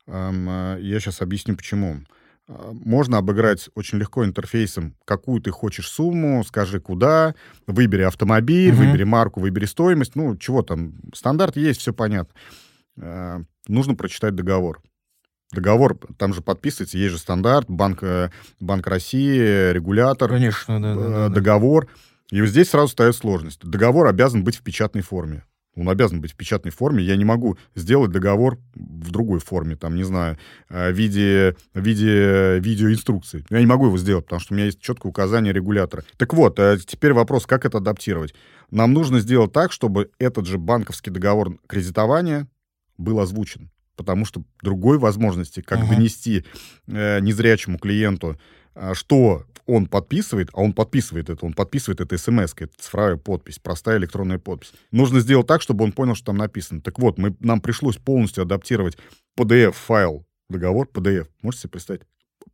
э, 0.07 0.79
я 0.81 1.01
сейчас 1.01 1.23
объясню, 1.23 1.57
почему. 1.57 2.03
А, 2.47 2.73
можно 2.73 3.19
обыграть 3.19 3.71
очень 3.75 3.99
легко 3.99 4.25
интерфейсом, 4.25 4.95
какую 5.05 5.41
ты 5.41 5.51
хочешь 5.51 5.89
сумму, 5.89 6.45
скажи 6.45 6.81
куда, 6.81 7.35
выбери 7.67 8.03
автомобиль, 8.03 8.73
угу. 8.73 8.83
выбери 8.83 9.05
марку, 9.05 9.41
выбери 9.41 9.65
стоимость, 9.65 10.15
ну, 10.15 10.37
чего 10.37 10.63
там, 10.63 10.95
стандарт 11.15 11.57
есть, 11.57 11.81
все 11.81 11.93
понятно. 11.93 12.35
А, 13.01 13.41
нужно 13.69 13.95
прочитать 13.95 14.35
договор. 14.35 14.83
Договор, 15.53 15.97
там 16.19 16.35
же 16.35 16.43
подписывается, 16.43 16.99
есть 16.99 17.13
же 17.13 17.19
стандарт, 17.19 17.67
Банк, 17.69 18.03
э, 18.03 18.31
Банк 18.61 18.87
России, 18.89 19.73
регулятор, 19.73 20.29
Конечно, 20.29 20.83
да, 20.83 20.95
да, 20.95 21.29
договор. 21.29 21.87
Да. 21.87 21.93
И 22.35 22.41
вот 22.41 22.51
здесь 22.51 22.71
сразу 22.71 22.89
стоит 22.89 23.15
сложность. 23.15 23.61
Договор 23.63 24.09
обязан 24.09 24.43
быть 24.43 24.57
в 24.57 24.63
печатной 24.65 25.03
форме. 25.03 25.45
Он 25.77 25.89
обязан 25.89 26.21
быть 26.21 26.33
в 26.33 26.37
печатной 26.37 26.73
форме. 26.73 27.05
Я 27.05 27.15
не 27.15 27.25
могу 27.25 27.57
сделать 27.77 28.11
договор 28.11 28.59
в 28.75 29.13
другой 29.13 29.39
форме, 29.39 29.77
там, 29.77 29.95
не 29.95 30.03
знаю, 30.03 30.37
э, 30.69 30.91
в 30.91 30.95
виде, 30.97 31.55
в 31.75 31.81
виде 31.81 32.59
видеоинструкции. 32.59 33.45
Я 33.51 33.61
не 33.61 33.67
могу 33.67 33.87
его 33.87 33.97
сделать, 33.99 34.25
потому 34.25 34.41
что 34.41 34.53
у 34.53 34.57
меня 34.57 34.67
есть 34.67 34.81
четкое 34.81 35.11
указание 35.11 35.53
регулятора. 35.53 36.03
Так 36.17 36.35
вот, 36.35 36.59
э, 36.59 36.79
теперь 36.85 37.13
вопрос, 37.13 37.47
как 37.47 37.65
это 37.67 37.79
адаптировать. 37.79 38.35
Нам 38.73 38.93
нужно 38.93 39.21
сделать 39.21 39.53
так, 39.53 39.71
чтобы 39.71 40.11
этот 40.19 40.47
же 40.47 40.59
банковский 40.59 41.11
договор 41.11 41.57
кредитования 41.69 42.49
был 42.99 43.21
озвучен. 43.21 43.71
Потому 43.95 44.25
что 44.25 44.43
другой 44.61 44.99
возможности, 44.99 45.61
как 45.61 45.79
uh-huh. 45.79 45.89
донести 45.89 46.45
э, 46.89 47.21
незрячему 47.21 47.79
клиенту, 47.79 48.33
э, 48.33 48.39
что 48.95 49.45
он 49.67 49.87
подписывает, 49.87 50.51
а 50.53 50.61
он 50.61 50.73
подписывает 50.73 51.31
это, 51.31 51.45
он 51.47 51.55
подписывает 51.55 52.01
это 52.01 52.19
смс 52.19 52.55
это 52.57 52.73
цифровая 52.77 53.17
подпись, 53.17 53.59
простая 53.59 53.99
электронная 53.99 54.39
подпись. 54.39 54.73
Нужно 54.91 55.21
сделать 55.21 55.47
так, 55.47 55.63
чтобы 55.63 55.85
он 55.85 55.93
понял, 55.93 56.15
что 56.15 56.27
там 56.27 56.37
написано. 56.37 56.81
Так 56.81 56.99
вот, 56.99 57.19
мы, 57.19 57.35
нам 57.41 57.61
пришлось 57.61 57.97
полностью 57.97 58.43
адаптировать 58.43 58.99
PDF-файл, 59.39 60.27
договор 60.49 60.89
PDF, 60.93 61.29
можете 61.43 61.63
себе 61.63 61.71
представить? 61.71 62.03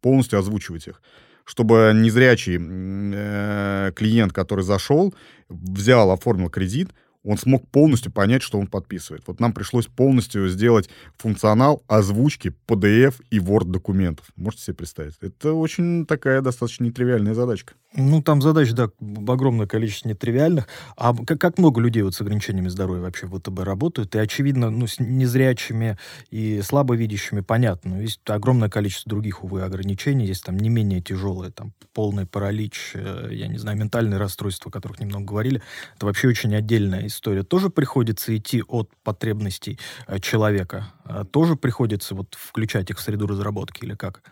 Полностью 0.01 0.39
озвучивать 0.39 0.87
их 0.87 1.03
чтобы 1.47 1.93
незрячий 1.97 2.59
э, 2.61 3.93
клиент, 3.97 4.33
который 4.33 4.63
зашел, 4.63 5.13
взял, 5.49 6.13
оформил 6.13 6.49
кредит, 6.49 6.91
он 7.25 7.37
смог 7.37 7.69
полностью 7.69 8.13
понять, 8.13 8.43
что 8.43 8.59
он 8.59 8.67
подписывает. 8.67 9.25
Вот 9.27 9.41
нам 9.41 9.53
пришлось 9.53 9.87
полностью 9.87 10.49
сделать 10.49 10.89
функционал 11.17 11.83
озвучки 11.87 12.55
PDF 12.67 13.15
и 13.31 13.39
Word 13.39 13.67
документов. 13.67 14.27
Можете 14.37 14.65
себе 14.65 14.77
представить? 14.77 15.17
Это 15.21 15.53
очень 15.53 16.07
такая 16.07 16.41
достаточно 16.41 16.85
нетривиальная 16.85 17.35
задачка. 17.35 17.75
Ну, 17.93 18.23
там 18.23 18.41
задач, 18.41 18.71
да, 18.71 18.89
огромное 19.27 19.67
количество 19.67 20.09
нетривиальных. 20.09 20.69
А 20.97 21.13
как, 21.13 21.41
как 21.41 21.59
много 21.59 21.81
людей 21.81 22.03
вот 22.03 22.15
с 22.15 22.21
ограничениями 22.21 22.69
здоровья 22.69 23.03
вообще 23.03 23.27
в 23.27 23.37
ВТБ 23.37 23.59
работают? 23.65 24.15
И, 24.15 24.19
очевидно, 24.19 24.71
ну, 24.71 24.87
с 24.87 25.01
незрячими 25.01 25.99
и 26.31 26.63
слабовидящими 26.63 27.41
понятно. 27.41 27.97
Но 27.97 28.01
есть 28.01 28.21
огромное 28.27 28.69
количество 28.69 29.11
других, 29.11 29.43
увы, 29.43 29.63
ограничений. 29.63 30.25
Есть 30.25 30.45
там 30.45 30.57
не 30.57 30.69
менее 30.69 31.01
тяжелые, 31.01 31.51
там, 31.51 31.73
полный 31.93 32.27
паралич, 32.27 32.93
э, 32.95 33.31
я 33.33 33.49
не 33.49 33.59
знаю, 33.59 33.77
ментальные 33.77 34.19
расстройства, 34.19 34.69
о 34.69 34.73
которых 34.73 35.01
немного 35.01 35.25
говорили. 35.25 35.61
Это 35.97 36.07
вообще 36.07 36.29
очень 36.29 36.55
отдельная 36.55 37.09
история. 37.09 37.43
Тоже 37.43 37.71
приходится 37.71 38.37
идти 38.37 38.63
от 38.69 38.89
потребностей 39.03 39.81
э, 40.07 40.21
человека? 40.21 40.93
А 41.03 41.25
тоже 41.25 41.57
приходится 41.57 42.15
вот 42.15 42.37
включать 42.39 42.91
их 42.91 42.99
в 42.99 43.03
среду 43.03 43.27
разработки 43.27 43.85
или 43.85 43.97
как? 43.97 44.23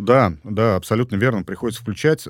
Да, 0.00 0.32
да, 0.44 0.76
абсолютно 0.76 1.16
верно. 1.16 1.42
Приходится 1.42 1.82
включать. 1.82 2.26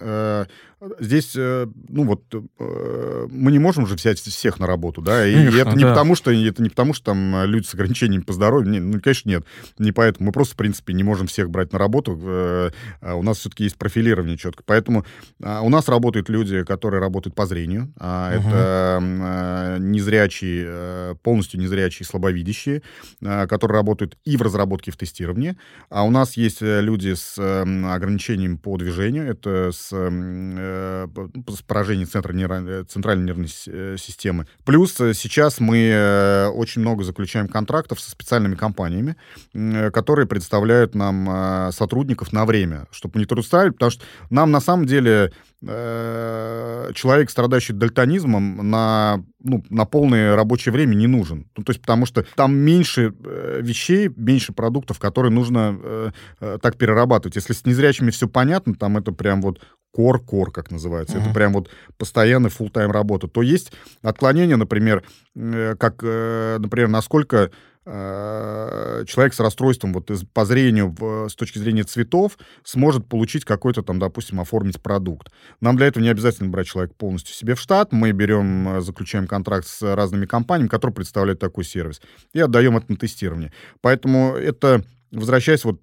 Э, 0.81 0.89
здесь, 0.99 1.33
э, 1.37 1.67
ну 1.89 2.05
вот, 2.05 2.23
э, 2.33 3.27
мы 3.31 3.53
не 3.53 3.59
можем 3.59 3.87
же 3.87 3.95
взять 3.95 4.19
всех 4.19 4.59
на 4.59 4.67
работу, 4.67 5.03
да, 5.03 5.27
и 5.27 5.35
конечно, 5.35 5.59
это 5.59 5.77
не 5.77 5.85
да. 5.85 5.91
потому, 5.91 6.15
что 6.15 6.31
это 6.31 6.63
не 6.63 6.71
потому, 6.71 6.95
что 6.95 7.07
там 7.07 7.45
люди 7.45 7.67
с 7.67 7.75
ограничениями 7.75 8.23
по 8.23 8.33
здоровью, 8.33 8.71
не, 8.71 8.81
ну, 8.81 9.01
конечно, 9.01 9.29
нет, 9.29 9.45
не 9.79 9.93
поэтому. 9.93 10.27
Мы 10.27 10.33
просто, 10.33 10.55
в 10.55 10.57
принципе, 10.57 10.95
не 10.95 11.03
можем 11.03 11.27
всех 11.27 11.51
брать 11.51 11.73
на 11.73 11.79
работу. 11.79 12.19
А 12.23 13.15
у 13.15 13.23
нас 13.23 13.39
все-таки 13.39 13.65
есть 13.65 13.77
профилирование 13.77 14.37
четко. 14.37 14.63
Поэтому 14.65 15.05
у 15.41 15.69
нас 15.69 15.89
работают 15.89 16.29
люди, 16.29 16.63
которые 16.65 17.01
работают 17.01 17.35
по 17.35 17.47
зрению. 17.47 17.93
Угу. 17.97 18.05
Это 18.05 19.79
незрячие, 19.81 21.17
полностью 21.23 21.61
незрячие, 21.61 22.07
слабовидящие, 22.07 22.83
которые 23.21 23.77
работают 23.77 24.17
и 24.25 24.37
в 24.37 24.43
разработке, 24.43 24.91
и 24.91 24.95
в 24.95 24.97
тестировании. 24.97 25.57
А 25.89 26.05
у 26.05 26.11
нас 26.11 26.37
есть 26.37 26.61
люди 26.61 27.15
с 27.15 27.39
ограничением 27.39 28.59
по 28.59 28.77
движению, 28.77 29.29
это 29.31 29.71
с, 29.73 29.91
э, 30.71 31.29
с 31.49 31.63
поражением 31.63 32.09
центра 32.09 32.33
нейро, 32.33 32.85
центральной 32.85 33.25
нервной 33.25 33.49
э, 33.67 33.97
системы. 33.99 34.47
Плюс 34.65 35.01
э, 35.01 35.15
сейчас 35.15 35.61
мы 35.61 36.51
очень 36.55 36.81
много 36.81 37.05
заключаем 37.05 37.49
контрактов 37.49 38.01
со 38.01 38.11
специальными 38.11 38.55
компаниями, 38.55 39.17
которые 39.91 40.27
предоставляют 40.27 40.95
нам 40.95 41.73
сотрудников 41.73 42.33
на 42.33 42.45
время, 42.45 42.87
чтобы 42.91 43.19
не 43.19 43.27
трудоставить, 43.27 43.75
потому 43.75 43.91
что 43.91 44.05
нам 44.31 44.51
на 44.51 44.61
самом 44.61 44.87
деле 44.87 45.33
человек, 45.63 47.31
страдающий 47.31 47.75
дальтонизмом, 47.75 48.71
на, 48.71 49.23
ну, 49.43 49.63
на 49.69 49.85
полное 49.85 50.35
рабочее 50.35 50.73
время 50.73 50.95
не 50.95 51.07
нужен. 51.07 51.51
Ну, 51.55 51.65
то 51.65 51.71
есть 51.71 51.83
потому 51.83 52.07
что 52.07 52.25
там 52.35 52.55
меньше 52.57 53.13
вещей, 53.61 54.11
меньше 54.17 54.53
продуктов, 54.53 54.99
которые 54.99 55.33
нужно 55.33 55.79
э, 56.41 56.59
так 56.63 56.77
перерабатывать. 56.77 57.37
Если 57.37 57.53
с 57.53 57.65
незрячими 57.65 58.11
все 58.11 58.29
понятно, 58.29 58.75
там 58.75 58.97
это 58.97 59.13
прям 59.13 59.43
вот 59.43 59.61
кор-кор, 59.93 60.53
как 60.53 60.71
называется. 60.71 61.17
Uh-huh. 61.17 61.23
Это 61.23 61.35
прям 61.35 61.53
вот 61.53 61.71
постоянный 61.99 62.51
full-time 62.51 62.91
работа. 62.93 63.29
То 63.29 63.43
есть 63.43 63.73
отклонения, 64.03 64.57
например, 64.57 65.03
э, 65.35 65.75
как, 65.79 66.01
э, 66.03 66.59
например, 66.59 66.89
насколько 66.89 67.51
э, 67.87 69.05
человек 69.07 69.35
с 69.35 69.41
расстройством 69.41 69.93
вот 69.93 70.11
по 70.33 70.45
зрению 70.45 70.95
с 71.29 71.35
точки 71.35 71.59
зрения 71.59 71.83
цветов 71.83 72.39
сможет 72.63 73.09
получить 73.09 73.45
какой-то 73.45 73.83
там, 73.83 73.99
допустим, 73.99 74.41
оформить 74.41 74.81
продукт. 74.81 75.33
Нам 75.61 75.77
для 75.77 75.87
этого 75.87 76.03
не 76.03 76.11
обязательно 76.11 76.51
брать 76.51 76.69
человека 76.69 76.95
полностью 76.97 77.35
себе 77.35 77.55
в 77.55 77.61
штат. 77.61 77.93
Мы 77.93 78.13
берем, 78.13 78.81
заключаем 78.81 79.27
контракт 79.27 79.67
с 79.67 79.83
разными 79.83 80.27
компаниями, 80.27 80.69
которые 80.69 80.95
представляют 80.95 81.41
такой 81.41 81.65
сервис, 81.65 82.01
и 82.33 82.41
отдаем 82.41 82.77
это 82.77 82.93
на 82.93 82.97
тестирование. 82.97 83.53
Поэтому 83.81 84.35
это 84.35 84.85
возвращаясь 85.11 85.65
вот 85.65 85.81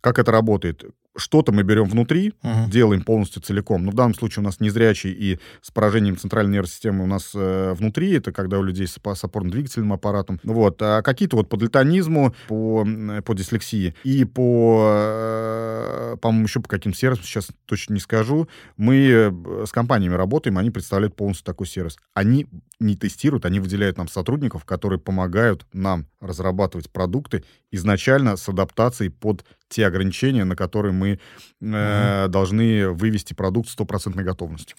как 0.00 0.18
это 0.20 0.30
работает 0.30 0.84
что-то 1.16 1.52
мы 1.52 1.62
берем 1.62 1.84
внутри, 1.84 2.32
uh-huh. 2.42 2.70
делаем 2.70 3.02
полностью 3.02 3.42
целиком. 3.42 3.84
Но 3.84 3.90
в 3.90 3.94
данном 3.94 4.14
случае 4.14 4.42
у 4.42 4.44
нас 4.44 4.60
незрячий 4.60 5.12
и 5.12 5.38
с 5.60 5.70
поражением 5.70 6.16
центральной 6.16 6.54
нервной 6.54 6.68
системы 6.68 7.04
у 7.04 7.06
нас 7.06 7.32
э, 7.34 7.74
внутри, 7.74 8.12
это 8.12 8.32
когда 8.32 8.58
у 8.58 8.62
людей 8.62 8.86
с, 8.86 8.98
с 8.98 9.24
опорно-двигательным 9.24 9.92
аппаратом. 9.92 10.40
Вот. 10.42 10.80
А 10.80 11.02
какие-то 11.02 11.36
вот 11.36 11.48
по 11.48 11.56
дальтонизму, 11.56 12.34
по, 12.48 12.86
по 13.24 13.34
дислексии 13.34 13.94
и 14.04 14.24
по, 14.24 14.90
э, 14.90 16.16
по-моему, 16.20 16.46
еще 16.46 16.60
по 16.60 16.68
каким 16.68 16.94
сервисам, 16.94 17.24
сейчас 17.24 17.48
точно 17.66 17.94
не 17.94 18.00
скажу, 18.00 18.48
мы 18.76 18.96
э, 19.08 19.64
с 19.66 19.72
компаниями 19.72 20.14
работаем, 20.14 20.58
они 20.58 20.70
представляют 20.70 21.14
полностью 21.16 21.44
такой 21.44 21.66
сервис. 21.66 21.98
Они 22.14 22.46
не 22.80 22.96
тестируют, 22.96 23.44
они 23.44 23.60
выделяют 23.60 23.98
нам 23.98 24.08
сотрудников, 24.08 24.64
которые 24.64 24.98
помогают 24.98 25.66
нам 25.72 26.06
разрабатывать 26.20 26.90
продукты 26.90 27.44
изначально 27.70 28.36
с 28.36 28.48
адаптацией 28.48 29.10
под 29.10 29.44
те 29.72 29.86
ограничения, 29.86 30.44
на 30.44 30.54
которые 30.54 30.92
мы 30.92 31.18
э, 31.60 32.28
должны 32.28 32.90
вывести 32.90 33.32
продукт 33.32 33.70
стопроцентной 33.70 34.22
готовностью. 34.22 34.76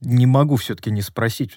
Не 0.00 0.26
могу 0.26 0.56
все-таки 0.56 0.90
не 0.90 1.02
спросить, 1.02 1.52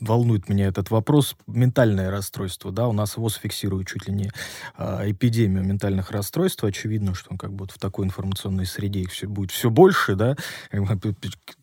волнует 0.00 0.48
меня 0.48 0.66
этот 0.66 0.90
вопрос. 0.90 1.36
Ментальное 1.46 2.10
расстройство, 2.10 2.72
да, 2.72 2.88
у 2.88 2.92
нас 2.92 3.16
ВОЗ 3.16 3.34
фиксирует 3.42 3.88
чуть 3.88 4.08
ли 4.08 4.14
не 4.14 4.30
э, 4.78 5.10
эпидемию 5.10 5.64
ментальных 5.64 6.10
расстройств. 6.10 6.64
Очевидно, 6.64 7.14
что 7.14 7.36
как 7.36 7.52
бы 7.52 7.66
в 7.66 7.78
такой 7.78 8.06
информационной 8.06 8.64
среде 8.64 9.00
их 9.00 9.10
все, 9.10 9.26
будет 9.26 9.50
все 9.50 9.68
больше, 9.68 10.14
да, 10.14 10.36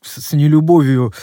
с 0.02 0.34
нелюбовью, 0.34 1.14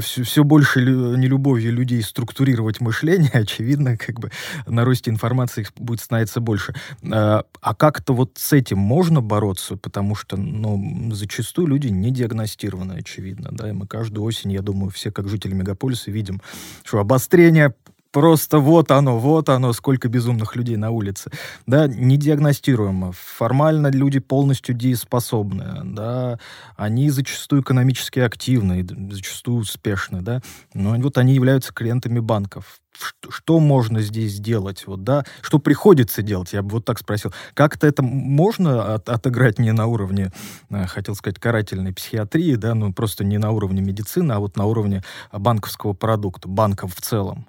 все, 0.00 0.22
все 0.24 0.42
больше 0.42 0.80
нелюбовью 0.80 1.72
людей 1.72 2.02
структурировать 2.02 2.80
мышление, 2.80 3.30
очевидно, 3.32 3.96
как 3.96 4.18
бы 4.18 4.30
на 4.66 4.84
росте 4.84 5.10
информации 5.10 5.62
их 5.62 5.72
будет 5.76 6.00
становиться 6.00 6.40
больше. 6.40 6.74
А, 7.10 7.44
а 7.60 7.74
как-то 8.08 8.14
вот 8.14 8.38
с 8.38 8.52
этим 8.54 8.78
можно 8.78 9.20
бороться, 9.20 9.76
потому 9.76 10.14
что, 10.14 10.36
ну, 10.36 11.12
зачастую 11.12 11.66
люди 11.68 11.88
не 11.88 12.10
диагностированы, 12.10 12.94
очевидно, 12.94 13.50
да, 13.52 13.68
и 13.68 13.72
мы 13.72 13.86
каждую 13.86 14.24
осень, 14.24 14.52
я 14.52 14.62
думаю, 14.62 14.90
все, 14.90 15.10
как 15.10 15.28
жители 15.28 15.52
мегаполиса, 15.54 16.10
видим, 16.10 16.40
что 16.84 17.00
обострение 17.00 17.74
просто 18.12 18.58
вот 18.58 18.90
оно, 18.90 19.18
вот 19.18 19.48
оно, 19.48 19.72
сколько 19.72 20.08
безумных 20.08 20.56
людей 20.56 20.76
на 20.76 20.90
улице. 20.90 21.30
Да, 21.66 21.86
не 21.86 22.16
диагностируемо. 22.16 23.12
Формально 23.12 23.88
люди 23.88 24.18
полностью 24.18 24.74
дееспособны, 24.74 25.82
да, 25.84 26.38
они 26.76 27.10
зачастую 27.10 27.62
экономически 27.62 28.20
активны, 28.20 28.86
зачастую 29.10 29.58
успешны, 29.58 30.20
да, 30.22 30.42
но 30.74 30.94
вот 30.96 31.18
они 31.18 31.34
являются 31.34 31.72
клиентами 31.72 32.20
банков. 32.20 32.80
Что, 33.28 33.60
можно 33.60 34.02
здесь 34.02 34.32
сделать, 34.32 34.84
вот, 34.88 35.04
да, 35.04 35.24
что 35.40 35.60
приходится 35.60 36.20
делать, 36.20 36.52
я 36.52 36.62
бы 36.62 36.70
вот 36.70 36.84
так 36.84 36.98
спросил. 36.98 37.32
Как-то 37.54 37.86
это 37.86 38.02
можно 38.02 38.94
от, 38.94 39.08
отыграть 39.08 39.60
не 39.60 39.70
на 39.72 39.86
уровне, 39.86 40.32
э, 40.70 40.86
хотел 40.86 41.14
сказать, 41.14 41.38
карательной 41.38 41.92
психиатрии, 41.92 42.56
да, 42.56 42.74
ну, 42.74 42.92
просто 42.92 43.22
не 43.22 43.38
на 43.38 43.52
уровне 43.52 43.82
медицины, 43.82 44.32
а 44.32 44.40
вот 44.40 44.56
на 44.56 44.64
уровне 44.64 45.04
банковского 45.32 45.92
продукта, 45.92 46.48
банков 46.48 46.92
в 46.96 47.00
целом? 47.00 47.46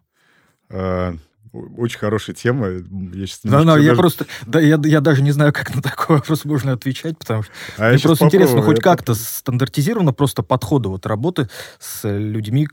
Э, 0.70 1.14
очень 1.52 1.98
хорошая 1.98 2.36
тема. 2.36 2.68
Я 2.68 3.26
сейчас 3.26 3.40
да, 3.44 3.64
да, 3.64 3.78
я 3.78 3.90
даже... 3.90 3.96
просто, 3.96 4.26
да, 4.46 4.60
я, 4.60 4.80
я 4.84 5.02
даже 5.02 5.24
не 5.24 5.32
знаю, 5.32 5.52
как 5.52 5.74
на 5.74 5.82
такой 5.82 6.16
вопрос 6.18 6.46
можно 6.46 6.74
отвечать, 6.74 7.18
потому 7.18 7.44
что 7.44 7.52
а 7.78 7.90
мне 7.90 8.00
просто 8.00 8.26
интересно, 8.26 8.62
хоть 8.62 8.80
как-то 8.80 9.16
стандартизировано 9.16 10.14
просто 10.14 10.44
подходы 10.44 10.90
вот 10.90 11.06
работы 11.06 11.50
с 11.80 12.08
людьми 12.08 12.68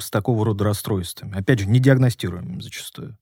с 0.00 0.10
такого 0.10 0.44
рода 0.46 0.64
расстройствами. 0.64 1.38
Опять 1.38 1.60
же, 1.60 1.66
не 1.66 1.78
диагностируем 1.78 2.60
зачастую. 2.62 3.16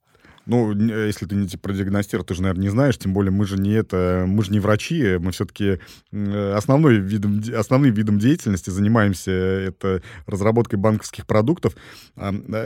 Ну, 0.49 0.73
если 0.73 1.27
ты 1.27 1.35
не 1.35 1.47
продиагностировал, 1.47 2.25
ты 2.25 2.35
же, 2.35 2.43
наверное, 2.43 2.63
не 2.63 2.69
знаешь, 2.71 2.97
тем 2.99 3.13
более 3.13 3.31
мы 3.31 3.47
же 3.47 3.59
не 3.59 3.73
это, 3.73 4.25
мы 4.27 4.43
же 4.43 4.51
не 4.51 4.61
врачи, 4.61 5.19
мы 5.19 5.31
все-таки 5.33 5.79
основной 6.11 6.97
видом, 6.97 7.43
основным 7.55 7.93
видом 7.93 8.19
деятельности 8.19 8.71
занимаемся 8.71 9.31
это 9.31 10.03
разработкой 10.27 10.79
банковских 10.79 11.27
продуктов. 11.27 11.75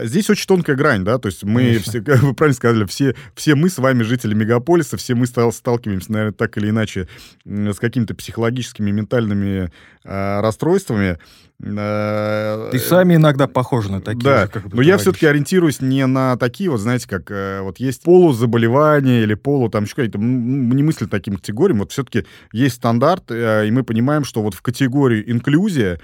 Здесь 0.03 0.29
очень 0.29 0.47
тонкая 0.47 0.77
грань, 0.77 1.03
да, 1.03 1.17
то 1.17 1.27
есть 1.27 1.43
мы 1.43 1.61
Конечно. 1.61 1.91
все, 1.91 2.01
как 2.01 2.23
вы 2.23 2.33
правильно 2.33 2.55
сказали, 2.55 2.85
все, 2.85 3.15
все 3.35 3.55
мы 3.55 3.69
с 3.69 3.77
вами 3.77 4.03
жители 4.03 4.33
мегаполиса, 4.33 4.95
все 4.95 5.13
мы 5.13 5.27
сталкиваемся, 5.27 6.11
наверное, 6.11 6.33
так 6.33 6.57
или 6.57 6.69
иначе 6.69 7.09
с 7.45 7.77
какими-то 7.77 8.15
психологическими, 8.15 8.91
ментальными 8.91 9.71
а, 10.05 10.41
расстройствами. 10.41 11.17
Э, 11.61 12.69
Ты 12.71 12.79
сами 12.79 13.15
иногда 13.15 13.47
похожи 13.47 13.91
на 13.91 14.01
такие. 14.01 14.23
Да, 14.23 14.41
же, 14.43 14.47
как 14.49 14.73
но 14.73 14.81
я 14.81 14.97
все-таки 14.97 15.25
ориентируюсь 15.25 15.81
не 15.81 16.05
на 16.05 16.37
такие 16.37 16.69
вот, 16.69 16.79
знаете, 16.79 17.07
как 17.07 17.31
э, 17.31 17.61
вот 17.61 17.79
есть 17.79 18.03
полузаболевания 18.03 19.23
или 19.23 19.33
полу, 19.33 19.69
там 19.69 19.83
еще 19.83 19.95
какие-то, 19.95 20.17
мы 20.17 20.75
не 20.75 20.83
мыслим 20.83 21.09
таким 21.09 21.35
категориям, 21.35 21.79
вот 21.79 21.91
все-таки 21.91 22.25
есть 22.51 22.75
стандарт, 22.75 23.25
э, 23.29 23.67
и 23.67 23.71
мы 23.71 23.83
понимаем, 23.83 24.25
что 24.25 24.41
вот 24.41 24.55
в 24.55 24.61
категорию 24.61 25.29
инклюзия 25.31 25.99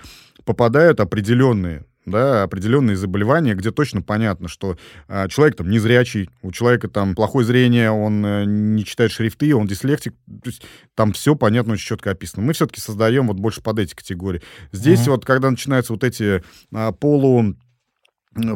попадают 0.46 1.00
определенные 1.00 1.86
да, 2.10 2.44
определенные 2.44 2.96
заболевания, 2.96 3.56
где 3.56 3.72
точно 3.72 4.02
понятно, 4.02 4.48
что 4.48 4.78
э, 5.08 5.28
человек 5.30 5.56
там 5.56 5.70
незрячий, 5.70 6.30
у 6.42 6.52
человека 6.52 6.88
там 6.88 7.16
плохое 7.16 7.46
зрение, 7.46 7.92
он 7.92 8.26
э, 8.26 8.46
не 8.46 8.84
читает 8.86 9.12
шрифты, 9.12 9.56
он 9.56 9.68
дислектик, 9.68 10.14
то 10.28 10.50
есть 10.50 10.64
там 10.96 11.14
все 11.14 11.36
понятно, 11.36 11.74
очень 11.74 11.88
четко 11.88 12.12
описано. 12.12 12.44
Мы 12.44 12.54
все-таки 12.54 12.82
создаем 12.82 13.28
вот 13.28 13.38
больше 13.38 13.62
под 13.62 13.80
эти 13.80 13.96
категории. 13.96 14.42
Здесь 14.72 15.02
mm-hmm. 15.02 15.12
вот, 15.12 15.26
когда 15.26 15.50
начинаются 15.50 15.94
вот 15.94 16.04
эти 16.04 16.44
э, 16.72 16.92
полу 17.00 17.56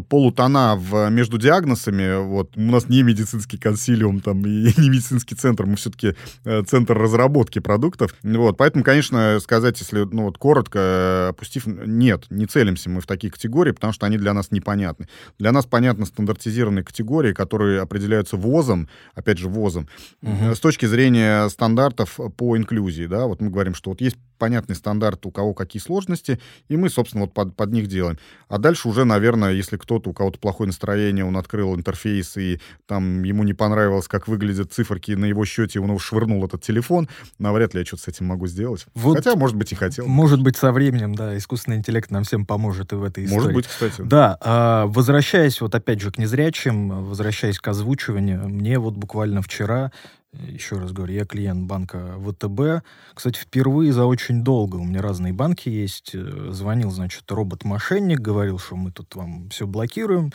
полутона 0.07 0.75
в, 0.75 1.09
между 1.09 1.37
диагнозами. 1.37 2.23
Вот, 2.23 2.55
у 2.55 2.61
нас 2.61 2.89
не 2.89 3.03
медицинский 3.03 3.57
консилиум 3.57 4.21
там, 4.21 4.45
и 4.45 4.71
не 4.77 4.89
медицинский 4.89 5.35
центр, 5.35 5.65
мы 5.65 5.75
все-таки 5.75 6.15
э, 6.45 6.63
центр 6.63 6.97
разработки 6.97 7.59
продуктов. 7.59 8.15
Вот, 8.23 8.57
поэтому, 8.57 8.83
конечно, 8.83 9.39
сказать, 9.39 9.79
если 9.79 10.05
ну, 10.11 10.23
вот, 10.23 10.37
коротко, 10.37 10.79
э, 10.79 11.27
опустив, 11.29 11.65
нет, 11.65 12.25
не 12.29 12.45
целимся 12.45 12.89
мы 12.89 13.01
в 13.01 13.07
такие 13.07 13.31
категории, 13.31 13.71
потому 13.71 13.93
что 13.93 14.05
они 14.05 14.17
для 14.17 14.33
нас 14.33 14.51
непонятны. 14.51 15.07
Для 15.39 15.51
нас 15.51 15.65
понятны 15.65 16.05
стандартизированные 16.05 16.83
категории, 16.83 17.33
которые 17.33 17.81
определяются 17.81 18.37
ВОЗом, 18.37 18.87
опять 19.15 19.39
же, 19.39 19.49
ВОЗом, 19.49 19.87
угу. 20.21 20.53
с 20.53 20.59
точки 20.59 20.85
зрения 20.85 21.49
стандартов 21.49 22.19
по 22.37 22.57
инклюзии. 22.57 23.05
Да? 23.07 23.25
Вот 23.25 23.41
мы 23.41 23.49
говорим, 23.49 23.73
что 23.73 23.89
вот 23.89 24.01
есть 24.01 24.17
понятный 24.43 24.75
стандарт, 24.75 25.25
у 25.25 25.31
кого 25.31 25.53
какие 25.53 25.81
сложности, 25.81 26.37
и 26.67 26.75
мы, 26.75 26.89
собственно, 26.89 27.23
вот 27.23 27.33
под, 27.33 27.55
под 27.55 27.71
них 27.71 27.87
делаем. 27.87 28.17
А 28.49 28.57
дальше 28.57 28.89
уже, 28.89 29.05
наверное, 29.05 29.53
если 29.53 29.77
кто-то, 29.77 30.09
у 30.09 30.13
кого-то 30.13 30.37
плохое 30.37 30.67
настроение, 30.67 31.23
он 31.23 31.37
открыл 31.37 31.73
интерфейс, 31.77 32.35
и 32.35 32.59
там 32.85 33.23
ему 33.23 33.43
не 33.43 33.53
понравилось, 33.53 34.09
как 34.09 34.27
выглядят 34.27 34.73
циферки 34.73 35.11
на 35.11 35.23
его 35.23 35.45
счете, 35.45 35.79
он 35.79 35.97
швырнул 35.97 36.45
этот 36.45 36.61
телефон, 36.61 37.07
навряд 37.39 37.73
ли 37.73 37.79
я 37.79 37.85
что-то 37.85 38.03
с 38.03 38.07
этим 38.09 38.25
могу 38.25 38.47
сделать. 38.47 38.85
Вот, 38.95 39.15
Хотя, 39.15 39.37
может 39.37 39.55
быть, 39.55 39.71
и 39.71 39.75
хотел. 39.75 40.07
Может 40.07 40.41
быть, 40.41 40.57
со 40.57 40.73
временем, 40.73 41.15
да, 41.15 41.37
искусственный 41.37 41.77
интеллект 41.77 42.11
нам 42.11 42.25
всем 42.25 42.45
поможет 42.45 42.91
и 42.91 42.95
в 42.95 43.03
этой 43.05 43.23
истории. 43.23 43.39
Может 43.39 43.53
быть, 43.53 43.67
кстати. 43.67 44.01
Да, 44.01 44.37
а, 44.41 44.87
возвращаясь 44.87 45.61
вот 45.61 45.73
опять 45.73 46.01
же 46.01 46.11
к 46.11 46.17
незрячим, 46.17 47.05
возвращаясь 47.05 47.59
к 47.59 47.67
озвучиванию, 47.69 48.49
мне 48.49 48.77
вот 48.77 48.95
буквально 48.95 49.41
вчера 49.41 49.93
еще 50.33 50.77
раз 50.77 50.91
говорю, 50.91 51.13
я 51.13 51.25
клиент 51.25 51.67
банка 51.67 52.17
ВТБ. 52.19 52.85
Кстати, 53.13 53.37
впервые 53.39 53.93
за 53.93 54.05
очень 54.05 54.43
долго. 54.43 54.77
У 54.77 54.83
меня 54.83 55.01
разные 55.01 55.33
банки 55.33 55.69
есть. 55.69 56.11
Э, 56.13 56.49
звонил, 56.51 56.89
значит, 56.91 57.29
робот-мошенник, 57.29 58.19
говорил, 58.19 58.59
что 58.59 58.75
мы 58.75 58.91
тут 58.91 59.15
вам 59.15 59.49
все 59.49 59.67
блокируем 59.67 60.31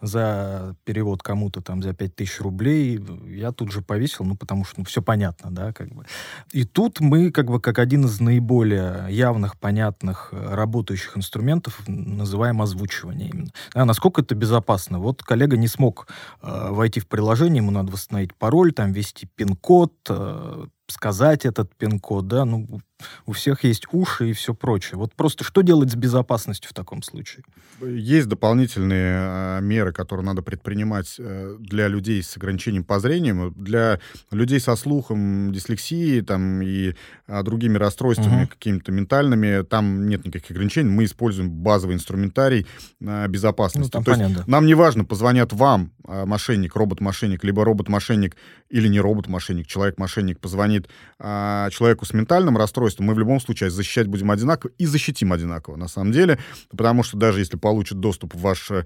за 0.00 0.74
перевод 0.84 1.22
кому-то 1.22 1.60
там 1.60 1.82
за 1.82 1.92
5000 1.92 2.40
рублей. 2.40 3.00
Я 3.26 3.52
тут 3.52 3.72
же 3.72 3.82
повесил, 3.82 4.24
ну, 4.24 4.36
потому 4.36 4.64
что 4.64 4.80
ну, 4.80 4.84
все 4.84 5.02
понятно, 5.02 5.50
да, 5.50 5.72
как 5.72 5.88
бы. 5.88 6.04
И 6.52 6.64
тут 6.64 7.00
мы, 7.00 7.30
как 7.30 7.46
бы, 7.46 7.60
как 7.60 7.78
один 7.78 8.04
из 8.04 8.20
наиболее 8.20 9.06
явных, 9.10 9.58
понятных, 9.58 10.28
э, 10.32 10.54
работающих 10.54 11.16
инструментов 11.16 11.82
называем 11.86 12.62
озвучивание 12.62 13.30
именно. 13.30 13.50
А 13.74 13.84
насколько 13.84 14.22
это 14.22 14.34
безопасно? 14.34 14.98
Вот 14.98 15.22
коллега 15.22 15.56
не 15.56 15.68
смог 15.68 16.08
э, 16.42 16.68
войти 16.70 17.00
в 17.00 17.08
приложение, 17.08 17.58
ему 17.58 17.70
надо 17.70 17.92
восстановить 17.92 18.34
пароль, 18.34 18.72
там, 18.72 18.92
ввести 18.92 19.26
пин-код, 19.26 19.92
э, 20.08 20.66
сказать 20.86 21.44
этот 21.44 21.74
пин-код, 21.76 22.26
да, 22.26 22.44
ну, 22.44 22.80
у 23.26 23.32
всех 23.32 23.64
есть 23.64 23.86
уши 23.92 24.30
и 24.30 24.32
все 24.32 24.54
прочее. 24.54 24.98
Вот 24.98 25.14
просто 25.14 25.44
что 25.44 25.62
делать 25.62 25.90
с 25.90 25.94
безопасностью 25.94 26.70
в 26.70 26.74
таком 26.74 27.02
случае? 27.02 27.44
Есть 27.82 28.28
дополнительные 28.28 29.58
э, 29.58 29.60
меры, 29.62 29.92
которые 29.92 30.24
надо 30.24 30.42
предпринимать 30.42 31.16
э, 31.18 31.56
для 31.58 31.88
людей 31.88 32.22
с 32.22 32.36
ограничением 32.36 32.84
по 32.84 33.00
зрению, 33.00 33.52
для 33.56 34.00
людей 34.30 34.60
со 34.60 34.76
слухом, 34.76 35.52
дислексией 35.52 36.20
там, 36.20 36.60
и 36.60 36.94
э, 37.26 37.42
другими 37.42 37.78
расстройствами 37.78 38.42
угу. 38.42 38.50
какими-то 38.50 38.92
ментальными. 38.92 39.62
Там 39.62 40.08
нет 40.08 40.26
никаких 40.26 40.50
ограничений. 40.50 40.90
Мы 40.90 41.04
используем 41.04 41.50
базовый 41.50 41.96
инструментарий 41.96 42.66
э, 43.00 43.28
безопасности. 43.28 43.96
Ну, 43.96 44.02
То 44.02 44.10
понятно. 44.10 44.34
есть 44.38 44.48
нам 44.48 44.66
не 44.66 44.74
важно, 44.74 45.04
позвонят 45.04 45.52
вам 45.52 45.92
мошенник, 46.06 46.74
робот-мошенник, 46.74 47.44
либо 47.44 47.64
робот-мошенник 47.64 48.36
или 48.68 48.88
не 48.88 49.00
робот-мошенник, 49.00 49.68
человек-мошенник 49.68 50.40
позвонит 50.40 50.88
человеку 51.20 52.04
с 52.04 52.12
ментальным 52.12 52.56
расстройством, 52.56 52.89
мы 52.98 53.14
в 53.14 53.18
любом 53.18 53.40
случае 53.40 53.70
защищать 53.70 54.06
будем 54.06 54.30
одинаково 54.30 54.72
и 54.78 54.86
защитим 54.86 55.32
одинаково, 55.32 55.76
на 55.76 55.88
самом 55.88 56.12
деле. 56.12 56.38
Потому 56.70 57.02
что 57.02 57.16
даже 57.16 57.40
если 57.40 57.56
получит 57.56 58.00
доступ 58.00 58.34
в 58.34 58.40
ваш 58.40 58.70
э, 58.70 58.82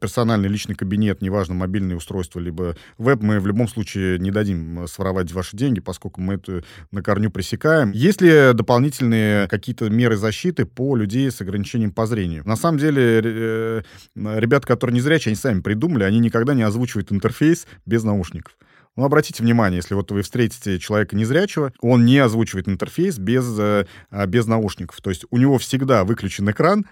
персональный 0.00 0.48
личный 0.48 0.74
кабинет, 0.74 1.22
неважно, 1.22 1.54
мобильное 1.54 1.96
устройство, 1.96 2.40
либо 2.40 2.76
веб, 2.98 3.22
мы 3.22 3.40
в 3.40 3.46
любом 3.46 3.68
случае 3.68 4.18
не 4.18 4.30
дадим 4.30 4.86
своровать 4.86 5.32
ваши 5.32 5.56
деньги, 5.56 5.80
поскольку 5.80 6.20
мы 6.20 6.34
это 6.34 6.64
на 6.90 7.02
корню 7.02 7.30
пресекаем. 7.30 7.90
Есть 7.92 8.20
ли 8.20 8.52
дополнительные 8.54 9.48
какие-то 9.48 9.90
меры 9.90 10.16
защиты 10.16 10.64
по 10.64 10.96
людей 10.96 11.30
с 11.30 11.40
ограничением 11.40 11.92
по 11.92 12.06
зрению? 12.06 12.42
На 12.46 12.56
самом 12.56 12.78
деле, 12.78 13.20
э, 13.24 13.82
ребята, 14.14 14.66
которые 14.66 14.94
не 14.94 15.00
зрячие, 15.00 15.30
они 15.30 15.36
сами 15.36 15.60
придумали, 15.60 16.04
они 16.04 16.18
никогда 16.18 16.54
не 16.54 16.62
озвучивают 16.62 17.12
интерфейс 17.12 17.66
без 17.86 18.04
наушников. 18.04 18.56
Ну, 18.96 19.04
обратите 19.04 19.42
внимание, 19.42 19.78
если 19.78 19.94
вот 19.94 20.10
вы 20.10 20.22
встретите 20.22 20.78
человека 20.78 21.16
незрячего, 21.16 21.72
он 21.80 22.04
не 22.04 22.18
озвучивает 22.18 22.68
интерфейс 22.68 23.18
без, 23.18 23.58
э, 23.58 23.86
а, 24.10 24.26
без 24.26 24.46
наушников. 24.46 25.00
То 25.00 25.08
есть 25.08 25.24
у 25.30 25.38
него 25.38 25.56
всегда 25.58 26.04
выключен 26.04 26.50
экран, 26.50 26.84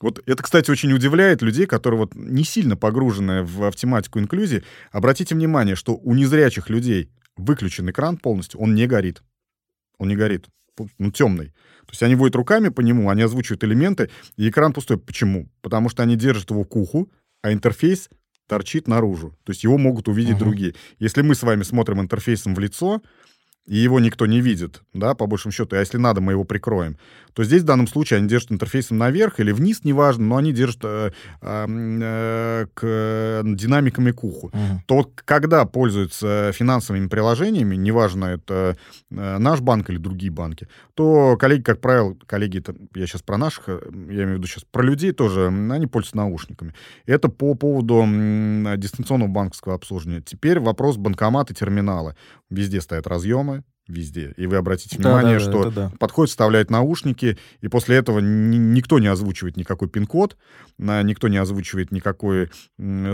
вот 0.00 0.22
это, 0.26 0.42
кстати, 0.42 0.70
очень 0.70 0.92
удивляет 0.92 1.42
людей, 1.42 1.66
которые 1.66 2.00
вот 2.00 2.14
не 2.14 2.44
сильно 2.44 2.76
погружены 2.76 3.42
в, 3.42 3.70
в 3.70 3.76
тематику 3.76 4.20
инклюзии. 4.20 4.62
Обратите 4.92 5.34
внимание, 5.34 5.74
что 5.74 5.96
у 5.96 6.14
незрячих 6.14 6.68
людей 6.68 7.10
выключен 7.36 7.90
экран 7.90 8.16
полностью, 8.16 8.60
он 8.60 8.74
не 8.74 8.86
горит. 8.86 9.22
Он 9.98 10.08
не 10.08 10.16
горит. 10.16 10.46
Ну, 10.98 11.10
темный. 11.10 11.46
То 11.86 11.92
есть 11.92 12.02
они 12.02 12.14
водят 12.14 12.36
руками 12.36 12.68
по 12.68 12.82
нему, 12.82 13.10
они 13.10 13.22
озвучивают 13.22 13.64
элементы, 13.64 14.10
и 14.36 14.48
экран 14.48 14.72
пустой. 14.72 14.98
Почему? 14.98 15.48
Потому 15.62 15.88
что 15.88 16.04
они 16.04 16.14
держат 16.14 16.50
его 16.50 16.64
к 16.64 16.76
уху, 16.76 17.10
а 17.42 17.52
интерфейс 17.52 18.08
торчит 18.48 18.88
наружу. 18.88 19.30
То 19.44 19.52
есть 19.52 19.62
его 19.62 19.78
могут 19.78 20.08
увидеть 20.08 20.36
uh-huh. 20.36 20.38
другие. 20.40 20.74
Если 20.98 21.22
мы 21.22 21.34
с 21.34 21.42
вами 21.42 21.62
смотрим 21.62 22.00
интерфейсом 22.00 22.54
в 22.54 22.58
лицо, 22.58 23.00
и 23.68 23.76
его 23.76 24.00
никто 24.00 24.24
не 24.24 24.40
видит, 24.40 24.82
да, 24.94 25.14
по 25.14 25.26
большому 25.26 25.52
счету, 25.52 25.76
а 25.76 25.80
если 25.80 25.98
надо, 25.98 26.22
мы 26.22 26.32
его 26.32 26.44
прикроем, 26.44 26.96
то 27.34 27.44
здесь 27.44 27.62
в 27.62 27.66
данном 27.66 27.86
случае 27.86 28.16
они 28.16 28.28
держат 28.28 28.50
интерфейсом 28.50 28.96
наверх 28.96 29.40
или 29.40 29.52
вниз, 29.52 29.84
неважно, 29.84 30.24
но 30.24 30.36
они 30.38 30.52
держат 30.54 30.80
э, 30.84 31.10
э, 31.42 32.66
к 32.72 33.42
динамиками 33.44 34.10
к 34.12 34.24
уху. 34.24 34.48
Uh-huh. 34.48 34.78
То 34.86 34.94
вот 34.94 35.22
когда 35.22 35.66
пользуются 35.66 36.50
финансовыми 36.54 37.08
приложениями, 37.08 37.76
неважно, 37.76 38.24
это 38.24 38.78
э, 39.10 39.38
наш 39.38 39.60
банк 39.60 39.90
или 39.90 39.98
другие 39.98 40.32
банки, 40.32 40.66
то 40.98 41.36
коллеги, 41.36 41.62
как 41.62 41.80
правило, 41.80 42.16
коллеги, 42.26 42.58
это, 42.58 42.74
я 42.96 43.06
сейчас 43.06 43.22
про 43.22 43.38
наших, 43.38 43.68
э, 43.68 43.78
я 43.84 44.24
имею 44.24 44.30
в 44.30 44.38
виду 44.38 44.48
сейчас 44.48 44.64
про 44.64 44.82
людей 44.82 45.12
тоже, 45.12 45.46
они 45.46 45.86
пользуются 45.86 46.16
наушниками. 46.16 46.74
Это 47.06 47.28
по 47.28 47.54
поводу 47.54 48.02
дистанционного 48.76 49.28
банковского 49.28 49.76
обслуживания. 49.76 50.22
Теперь 50.22 50.58
вопрос 50.58 50.96
банкомата, 50.96 51.54
терминала. 51.54 52.16
Везде 52.50 52.80
стоят 52.80 53.06
разъемы, 53.06 53.62
везде. 53.88 54.34
И 54.36 54.46
вы 54.46 54.56
обратите 54.56 54.96
внимание, 54.96 55.38
да, 55.38 55.44
да, 55.44 55.50
что 55.50 55.70
да. 55.70 55.92
подходит, 55.98 56.30
вставляет 56.30 56.70
наушники, 56.70 57.38
и 57.60 57.68
после 57.68 57.96
этого 57.96 58.20
ни, 58.20 58.56
никто 58.56 58.98
не 58.98 59.08
озвучивает 59.08 59.56
никакой 59.56 59.88
пин-код, 59.88 60.36
никто 60.78 61.28
не 61.28 61.38
озвучивает 61.38 61.90
никакой 61.90 62.50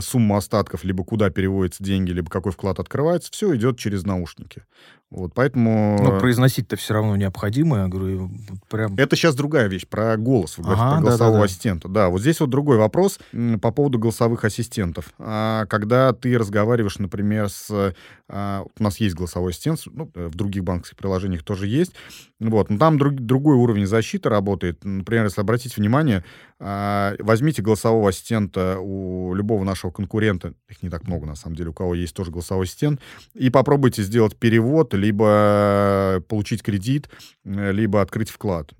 сумму 0.00 0.36
остатков, 0.36 0.84
либо 0.84 1.04
куда 1.04 1.30
переводятся 1.30 1.82
деньги, 1.82 2.10
либо 2.10 2.30
какой 2.30 2.52
вклад 2.52 2.78
открывается. 2.80 3.30
Все 3.32 3.54
идет 3.56 3.78
через 3.78 4.04
наушники. 4.04 4.64
Вот, 5.10 5.32
поэтому... 5.32 5.96
Но 6.02 6.18
произносить-то 6.18 6.74
все 6.74 6.94
равно 6.94 7.14
необходимо, 7.14 7.78
я 7.82 7.86
говорю, 7.86 8.32
прям... 8.68 8.96
Это 8.96 9.14
сейчас 9.14 9.36
другая 9.36 9.68
вещь, 9.68 9.86
про 9.86 10.16
голос, 10.16 10.58
вы 10.58 10.64
говорите, 10.64 10.82
ага, 10.82 10.96
про 10.96 11.02
голосового 11.02 11.32
да, 11.34 11.38
да, 11.38 11.38
да. 11.38 11.44
ассистента. 11.44 11.88
Да, 11.88 12.08
вот 12.08 12.20
здесь 12.20 12.40
вот 12.40 12.50
другой 12.50 12.78
вопрос 12.78 13.20
по 13.62 13.70
поводу 13.70 14.00
голосовых 14.00 14.44
ассистентов. 14.44 15.12
А, 15.18 15.66
когда 15.66 16.12
ты 16.12 16.36
разговариваешь, 16.36 16.98
например, 16.98 17.48
с... 17.48 17.94
А, 18.28 18.64
у 18.76 18.82
нас 18.82 18.98
есть 18.98 19.14
голосовой 19.14 19.52
ассистент, 19.52 19.82
ну, 19.86 20.10
в 20.14 20.34
других 20.34 20.63
банковских 20.64 20.96
приложениях 20.96 21.42
тоже 21.42 21.66
есть, 21.66 21.92
вот, 22.40 22.70
но 22.70 22.78
там 22.78 22.98
друг, 22.98 23.14
другой 23.14 23.56
уровень 23.56 23.86
защиты 23.86 24.28
работает. 24.28 24.84
Например, 24.84 25.24
если 25.24 25.40
обратить 25.40 25.76
внимание, 25.76 26.24
а, 26.58 27.14
возьмите 27.18 27.62
голосового 27.62 28.10
ассистента 28.10 28.78
у 28.80 29.34
любого 29.34 29.64
нашего 29.64 29.90
конкурента, 29.90 30.54
их 30.68 30.82
не 30.82 30.90
так 30.90 31.06
много, 31.06 31.26
на 31.26 31.36
самом 31.36 31.56
деле, 31.56 31.70
у 31.70 31.74
кого 31.74 31.94
есть 31.94 32.14
тоже 32.14 32.30
голосовой 32.30 32.64
ассистент, 32.64 33.00
и 33.34 33.50
попробуйте 33.50 34.02
сделать 34.02 34.36
перевод 34.36 34.94
либо 34.94 36.22
получить 36.28 36.62
кредит, 36.62 37.08
э, 37.44 37.72
либо 37.72 38.00
открыть 38.00 38.30
вклад. 38.30 38.72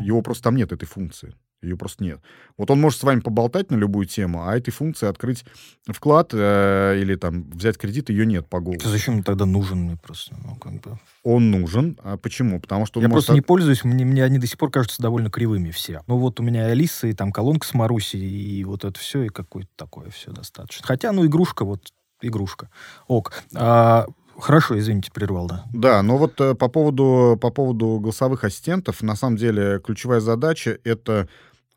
Его 0.00 0.22
просто 0.22 0.44
там 0.44 0.56
нет, 0.56 0.72
этой 0.72 0.86
функции. 0.86 1.34
Ее 1.64 1.76
просто 1.76 2.04
нет. 2.04 2.20
Вот 2.56 2.70
он 2.70 2.80
может 2.80 3.00
с 3.00 3.02
вами 3.02 3.20
поболтать 3.20 3.70
на 3.70 3.76
любую 3.76 4.06
тему, 4.06 4.46
а 4.46 4.56
этой 4.56 4.70
функции 4.70 5.08
открыть 5.08 5.44
вклад 5.86 6.30
э, 6.32 6.98
или 7.00 7.16
там 7.16 7.50
взять 7.50 7.78
кредит 7.78 8.10
ее 8.10 8.26
нет 8.26 8.48
по 8.48 8.60
голосу. 8.60 8.88
Зачем 8.88 9.22
тогда 9.22 9.46
нужен 9.46 9.78
мне 9.78 9.96
просто? 9.96 10.36
Ну, 10.44 10.56
как 10.56 10.74
бы... 10.80 10.98
Он 11.22 11.50
нужен. 11.50 11.98
А 12.02 12.16
почему? 12.16 12.60
Потому 12.60 12.86
что 12.86 13.00
Я 13.00 13.08
может... 13.08 13.26
просто 13.26 13.34
не 13.34 13.40
пользуюсь, 13.40 13.84
мне, 13.84 14.04
мне 14.04 14.24
они 14.24 14.38
до 14.38 14.46
сих 14.46 14.58
пор 14.58 14.70
кажутся 14.70 15.02
довольно 15.02 15.30
кривыми 15.30 15.70
все. 15.70 16.02
Ну 16.06 16.18
вот 16.18 16.40
у 16.40 16.42
меня 16.42 16.66
Алиса, 16.66 17.06
и 17.06 17.12
там 17.12 17.32
колонка 17.32 17.66
с 17.66 17.74
Маруси, 17.74 18.16
и 18.16 18.62
вот 18.64 18.84
это 18.84 18.98
все, 18.98 19.22
и 19.22 19.28
какое-то 19.28 19.70
такое 19.76 20.10
все 20.10 20.30
достаточно. 20.30 20.86
Хотя, 20.86 21.12
ну, 21.12 21.26
игрушка, 21.26 21.64
вот 21.64 21.92
игрушка. 22.20 22.70
Ок. 23.06 23.32
А, 23.54 24.06
Хорошо, 24.38 24.78
извините, 24.78 25.10
прервал, 25.12 25.46
да. 25.46 25.64
Да, 25.72 26.02
но 26.02 26.16
вот 26.16 26.40
э, 26.40 26.54
по 26.54 26.68
поводу, 26.68 27.38
по 27.40 27.50
поводу 27.50 28.00
голосовых 28.00 28.44
ассистентов, 28.44 29.02
на 29.02 29.14
самом 29.14 29.36
деле 29.36 29.80
ключевая 29.80 30.20
задача— 30.20 30.78
это 30.84 31.28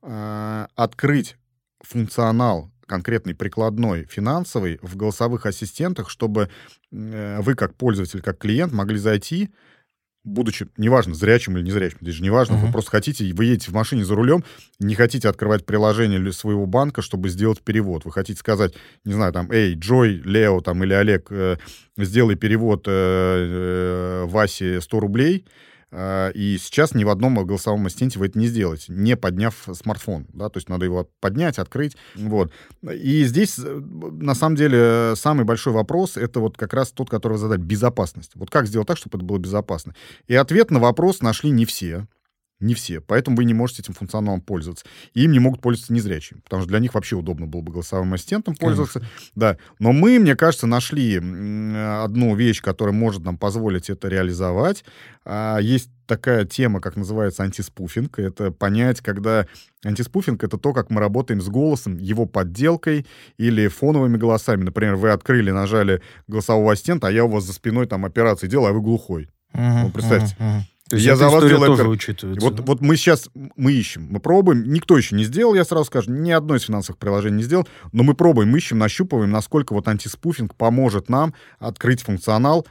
э, 0.07 0.67
открыть 0.75 1.37
функционал 1.81 2.71
конкретный 2.85 3.35
прикладной 3.35 4.05
финансовый 4.05 4.79
в 4.81 4.95
голосовых 4.95 5.45
ассистентах, 5.45 6.09
чтобы 6.09 6.49
э, 6.91 7.41
вы 7.41 7.55
как 7.55 7.75
пользователь, 7.75 8.21
как 8.21 8.37
клиент 8.37 8.71
могли 8.71 8.97
зайти, 8.97 9.51
будучи, 10.23 10.67
неважно, 10.77 11.13
зрячим 11.13 11.57
или 11.57 11.65
незрячим, 11.65 11.99
здесь 12.01 12.15
же 12.15 12.23
неважно, 12.23 12.55
uh-huh. 12.55 12.67
вы 12.67 12.71
просто 12.71 12.91
хотите, 12.91 13.31
вы 13.33 13.45
едете 13.45 13.71
в 13.71 13.73
машине 13.73 14.05
за 14.05 14.15
рулем, 14.15 14.43
не 14.79 14.95
хотите 14.95 15.29
открывать 15.29 15.65
приложение 15.65 16.31
своего 16.33 16.65
банка, 16.65 17.01
чтобы 17.01 17.29
сделать 17.29 17.61
перевод. 17.61 18.05
Вы 18.05 18.11
хотите 18.11 18.39
сказать, 18.39 18.73
не 19.05 19.13
знаю, 19.13 19.33
там, 19.33 19.51
эй, 19.51 19.75
Джой, 19.75 20.21
Лео 20.23 20.61
там, 20.61 20.83
или 20.83 20.93
Олег, 20.93 21.27
э, 21.29 21.57
сделай 21.97 22.35
перевод 22.35 22.85
э, 22.87 22.91
э, 22.91 24.25
Васе 24.27 24.81
100 24.81 24.99
рублей, 24.99 25.45
и 25.93 26.57
сейчас 26.59 26.93
ни 26.93 27.05
в 27.05 27.09
одном 27.09 27.35
голосовом 27.45 27.85
ассистенте 27.85 28.19
вы 28.19 28.27
это 28.27 28.37
не 28.37 28.47
сделаете, 28.47 28.91
не 28.91 29.15
подняв 29.15 29.67
смартфон. 29.73 30.27
Да? 30.33 30.49
То 30.49 30.57
есть 30.57 30.67
надо 30.67 30.85
его 30.85 31.09
поднять, 31.21 31.59
открыть. 31.59 31.95
Вот. 32.15 32.51
И 32.83 33.23
здесь, 33.23 33.57
э, 33.57 33.63
на 33.63 34.35
самом 34.35 34.55
деле, 34.57 35.13
самый 35.15 35.45
большой 35.45 35.73
вопрос— 35.73 36.17
это 36.17 36.39
вот 36.39 36.57
как 36.57 36.73
раз 36.73 36.91
тот, 36.91 37.09
который 37.09 37.33
вы 37.33 37.39
задали— 37.39 37.61
безопасность. 37.61 38.31
Вот 38.35 38.49
как 38.49 38.67
сделать 38.67 38.87
так, 38.87 38.97
чтобы 38.97 39.17
это 39.17 39.25
было 39.25 39.37
безопасно? 39.37 39.95
И 40.27 40.35
ответ 40.35 40.71
на 40.71 40.79
вопрос 40.79 41.21
нашли 41.21 41.51
не 41.51 41.65
все. 41.65 42.07
Не 42.59 42.73
все. 42.73 43.01
Поэтому 43.01 43.37
вы 43.37 43.45
не 43.45 43.53
можете 43.53 43.83
этим 43.83 43.93
функционалом 43.93 44.41
пользоваться. 44.41 44.85
И 45.13 45.23
им 45.23 45.31
не 45.31 45.39
могут 45.39 45.61
пользоваться 45.61 45.93
незрячими. 45.93 46.39
Потому 46.39 46.63
что 46.63 46.69
для 46.69 46.79
них 46.79 46.95
вообще 46.95 47.15
удобно 47.15 47.45
было 47.45 47.61
бы 47.61 47.71
голосовым 47.71 48.13
ассистентом 48.13 48.55
пользоваться. 48.55 48.99
Конечно. 48.99 49.17
Да. 49.35 49.57
Но 49.79 49.91
мы, 49.91 50.17
мне 50.17 50.35
кажется, 50.35 50.65
нашли 50.65 51.17
одну 51.17 52.35
вещь, 52.35 52.61
которая 52.61 52.95
может 52.95 53.23
нам 53.23 53.37
позволить 53.37 53.91
это 53.91 54.07
реализовать. 54.07 54.85
А, 55.23 55.59
есть 55.59 55.91
такая 56.07 56.45
тема, 56.45 56.81
как 56.81 56.95
называется 56.95 57.43
антиспуфинг. 57.43 58.17
Это 58.17 58.51
понять, 58.51 59.01
когда 59.01 59.45
антиспуфинг— 59.85 60.43
это 60.45 60.57
то, 60.57 60.73
как 60.73 60.89
мы 60.89 60.99
работаем 60.99 61.41
с 61.41 61.49
голосом, 61.49 61.97
его 61.97 62.25
подделкой 62.25 63.05
или 63.37 63.67
фоновыми 63.67 64.17
голосами. 64.17 64.63
Например, 64.63 64.95
вы 64.95 65.11
открыли, 65.11 65.51
нажали 65.51 66.01
голосового 66.27 66.73
ассистента, 66.73 67.07
а 67.07 67.11
я 67.11 67.25
у 67.25 67.29
вас 67.29 67.43
за 67.43 67.53
спиной 67.53 67.85
там 67.85 68.03
операции 68.03 68.47
делаю, 68.47 68.69
а 68.69 68.73
вы 68.73 68.81
глухой. 68.81 69.29
Uh-huh, 69.53 69.83
ну, 69.83 69.91
представьте. 69.91 70.35
Uh-huh, 70.39 70.59
uh-huh. 70.59 70.61
То 70.89 70.95
есть 70.95 71.05
я 71.05 71.15
за 71.15 71.29
вас 71.29 71.43
делаю 71.43 71.75
тоже 71.75 71.87
учитывается. 71.87 72.45
Вот, 72.45 72.55
да? 72.55 72.63
вот 72.63 72.81
мы 72.81 72.95
сейчас 72.95 73.29
мы 73.55 73.73
ищем, 73.73 74.07
мы 74.09 74.19
пробуем. 74.19 74.71
Никто 74.71 74.97
еще 74.97 75.15
не 75.15 75.25
сделал, 75.25 75.53
я 75.53 75.65
сразу 75.65 75.85
скажу, 75.85 76.11
ни 76.11 76.31
одно 76.31 76.55
из 76.55 76.63
финансовых 76.63 76.97
приложений 76.97 77.37
не 77.37 77.43
сделал, 77.43 77.67
но 77.91 78.03
мы 78.03 78.13
пробуем, 78.13 78.55
ищем, 78.55 78.77
нащупываем, 78.77 79.31
насколько 79.31 79.73
вот 79.73 79.87
антиспуфинг 79.87 80.55
поможет 80.55 81.09
нам 81.09 81.33
открыть 81.59 82.01
функционал, 82.01 82.65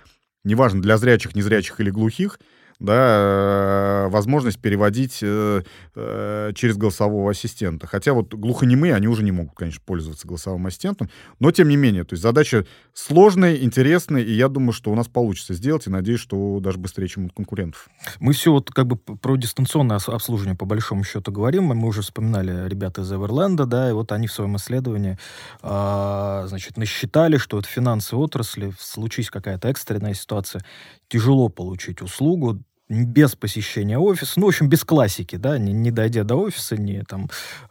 неважно 0.44 0.80
для 0.80 0.96
зрячих, 0.96 1.34
незрячих 1.34 1.78
или 1.80 1.90
глухих, 1.90 2.38
да, 2.78 4.06
возможность 4.10 4.58
переводить 4.58 5.20
э, 5.22 5.62
э, 5.94 6.52
через 6.54 6.76
голосового 6.76 7.30
ассистента. 7.30 7.86
Хотя 7.86 8.12
вот 8.12 8.34
глухонемые, 8.34 8.94
они 8.94 9.08
уже 9.08 9.22
не 9.22 9.32
могут, 9.32 9.54
конечно, 9.54 9.80
пользоваться 9.84 10.26
голосовым 10.26 10.66
ассистентом, 10.66 11.10
но 11.38 11.50
тем 11.50 11.68
не 11.68 11.76
менее, 11.76 12.04
то 12.04 12.14
есть 12.14 12.22
задача 12.22 12.66
сложная, 12.92 13.56
интересная, 13.56 14.22
и 14.22 14.32
я 14.32 14.48
думаю, 14.48 14.72
что 14.72 14.90
у 14.90 14.94
нас 14.94 15.08
получится 15.08 15.54
сделать, 15.54 15.86
и 15.86 15.90
надеюсь, 15.90 16.20
что 16.20 16.60
даже 16.60 16.78
быстрее, 16.78 17.08
чем 17.08 17.26
у 17.26 17.28
конкурентов. 17.30 17.88
Мы 18.20 18.32
все 18.32 18.52
вот 18.52 18.70
как 18.70 18.86
бы 18.86 18.96
про 18.96 19.36
дистанционное 19.36 19.98
обслуживание 20.06 20.56
по 20.56 20.66
большому 20.66 21.04
счету 21.04 21.32
говорим, 21.32 21.64
мы 21.64 21.86
уже 21.86 22.02
вспоминали 22.02 22.68
ребята 22.68 23.02
из 23.02 23.12
Эверленда, 23.12 23.66
да, 23.66 23.90
и 23.90 23.92
вот 23.92 24.12
они 24.12 24.26
в 24.26 24.32
своем 24.32 24.56
исследовании, 24.56 25.18
э, 25.62 26.44
значит, 26.46 26.76
насчитали, 26.76 27.38
что 27.38 27.58
это 27.58 27.68
финансовые 27.68 28.24
отрасли, 28.24 28.72
случись 28.78 29.30
какая-то 29.30 29.68
экстренная 29.68 30.14
ситуация, 30.14 30.62
тяжело 31.08 31.48
получить 31.48 32.02
услугу, 32.02 32.60
без 32.88 33.34
посещения 33.34 33.98
офиса, 33.98 34.34
ну, 34.36 34.46
в 34.46 34.48
общем, 34.48 34.68
без 34.68 34.84
классики, 34.84 35.36
да, 35.36 35.58
не, 35.58 35.72
не 35.72 35.90
дойдя 35.90 36.22
до 36.22 36.36
офиса, 36.36 36.76
не 36.76 37.02
там 37.02 37.28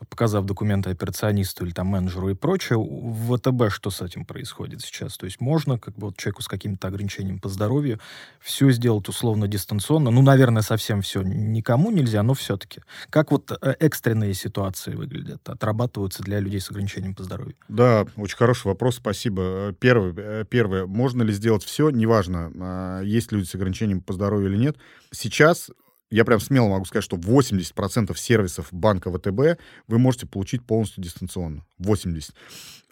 показав 0.09 0.45
документы 0.45 0.89
операционисту 0.89 1.66
или 1.66 1.72
там 1.72 1.88
менеджеру 1.88 2.30
и 2.30 2.34
прочее, 2.34 2.78
в 2.80 3.38
ВТБ 3.38 3.74
что 3.74 3.89
с 3.89 4.01
этим 4.01 4.26
происходит 4.26 4.82
сейчас? 4.82 5.18
То 5.18 5.26
есть 5.26 5.39
можно 5.39 5.80
как 5.80 5.95
бы 5.95 6.07
вот 6.07 6.18
человеку 6.18 6.41
с 6.41 6.47
каким-то 6.47 6.88
ограничением 6.88 7.39
по 7.39 7.47
здоровью 7.47 7.99
все 8.41 8.72
сделать 8.72 9.07
условно 9.07 9.47
дистанционно, 9.47 10.11
ну, 10.11 10.22
наверное, 10.22 10.61
совсем 10.61 11.01
все 11.01 11.22
никому 11.22 11.91
нельзя, 11.91 12.22
но 12.24 12.34
все-таки. 12.34 12.82
Как 13.09 13.32
вот 13.32 13.51
э, 13.51 13.76
экстренные 13.80 14.34
ситуации 14.34 14.95
выглядят, 14.95 15.47
отрабатываются 15.47 16.24
для 16.24 16.39
людей 16.39 16.59
с 16.59 16.70
ограничением 16.70 17.16
по 17.16 17.24
здоровью? 17.24 17.55
Да, 17.70 18.05
очень 18.18 18.38
хороший 18.38 18.68
вопрос, 18.68 18.97
спасибо. 18.97 19.74
Первый, 19.80 20.13
э, 20.18 20.45
первое, 20.49 20.86
можно 20.86 21.24
ли 21.24 21.32
сделать 21.32 21.63
все, 21.63 21.89
неважно, 21.89 22.51
а, 22.59 23.01
есть 23.01 23.32
люди 23.32 23.45
с 23.45 23.55
ограничением 23.55 24.01
по 24.01 24.13
здоровью 24.13 24.49
или 24.49 24.57
нет, 24.57 24.78
сейчас 25.16 25.70
я 26.11 26.24
прям 26.24 26.39
смело 26.39 26.70
могу 26.70 26.86
сказать, 26.86 27.03
что 27.03 27.18
80% 27.18 28.16
сервисов 28.18 28.68
банка 28.72 29.11
ВТБ 29.11 29.59
вы 29.88 29.99
можете 29.99 30.28
получить 30.28 30.63
полностью 30.63 31.03
дистанционно. 31.03 31.66
80. 31.80 32.34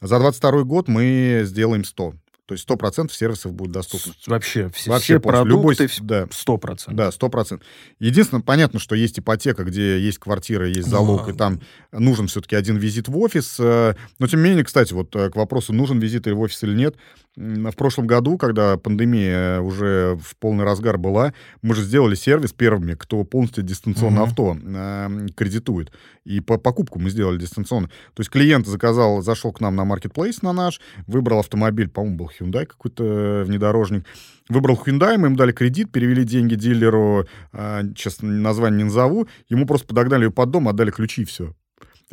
За 0.01 0.19
22 0.19 0.63
год 0.63 0.87
мы 0.87 1.43
сделаем 1.45 1.83
100. 1.85 2.15
То 2.45 2.55
есть 2.55 2.69
100% 2.69 3.09
сервисов 3.11 3.53
будет 3.53 3.71
доступно. 3.71 4.13
Вообще, 4.27 4.69
все, 4.75 4.89
Вообще, 4.89 5.05
все 5.05 5.19
продукты, 5.21 5.49
любой, 5.49 5.75
да, 6.01 6.23
100%. 6.25 6.93
Да, 6.93 7.07
100%. 7.07 7.61
Единственное, 7.99 8.43
понятно, 8.43 8.79
что 8.79 8.95
есть 8.95 9.17
ипотека, 9.17 9.63
где 9.63 9.97
есть 9.97 10.17
квартира, 10.17 10.67
есть 10.67 10.89
залог, 10.89 11.27
но... 11.27 11.33
и 11.33 11.37
там 11.37 11.61
нужен 11.93 12.27
все-таки 12.27 12.57
один 12.57 12.75
визит 12.75 13.07
в 13.07 13.17
офис. 13.17 13.55
Э, 13.59 13.95
но, 14.19 14.27
тем 14.27 14.43
не 14.43 14.49
менее, 14.49 14.65
кстати, 14.65 14.91
вот 14.91 15.15
э, 15.15 15.29
к 15.29 15.37
вопросу, 15.37 15.71
нужен 15.71 15.99
визит 15.99 16.27
в 16.27 16.37
офис 16.37 16.61
или 16.63 16.75
нет, 16.75 16.97
в 17.35 17.75
прошлом 17.75 18.05
году, 18.05 18.37
когда 18.37 18.77
пандемия 18.77 19.59
уже 19.59 20.17
в 20.21 20.35
полный 20.37 20.63
разгар 20.63 20.97
была, 20.97 21.33
мы 21.61 21.73
же 21.73 21.81
сделали 21.81 22.15
сервис 22.15 22.53
первыми, 22.53 22.93
кто 22.93 23.23
полностью 23.23 23.63
дистанционно 23.63 24.19
uh-huh. 24.19 24.23
авто 24.23 24.57
э, 24.63 25.27
кредитует. 25.35 25.91
И 26.25 26.41
по 26.41 26.57
покупку 26.57 26.99
мы 26.99 27.09
сделали 27.09 27.39
дистанционно. 27.39 27.87
То 27.87 28.21
есть 28.21 28.29
клиент 28.29 28.67
заказал, 28.67 29.21
зашел 29.21 29.51
к 29.51 29.61
нам 29.61 29.75
на 29.75 29.81
marketplace 29.81 30.39
на 30.43 30.53
наш, 30.53 30.79
выбрал 31.07 31.39
автомобиль, 31.39 31.89
по-моему, 31.89 32.17
был 32.17 32.31
Hyundai 32.39 32.65
какой-то 32.65 33.43
внедорожник, 33.47 34.05
выбрал 34.49 34.79
Hyundai, 34.85 35.17
мы 35.17 35.27
ему 35.27 35.35
дали 35.35 35.51
кредит, 35.51 35.91
перевели 35.91 36.23
деньги 36.23 36.53
дилеру, 36.53 37.25
э, 37.51 37.81
сейчас 37.95 38.17
название 38.21 38.79
не 38.79 38.83
назову, 38.85 39.27
ему 39.49 39.65
просто 39.65 39.87
подогнали 39.87 40.25
ее 40.25 40.31
под 40.31 40.51
дом, 40.51 40.67
отдали 40.67 40.91
ключи 40.91 41.23
и 41.23 41.25
все. 41.25 41.55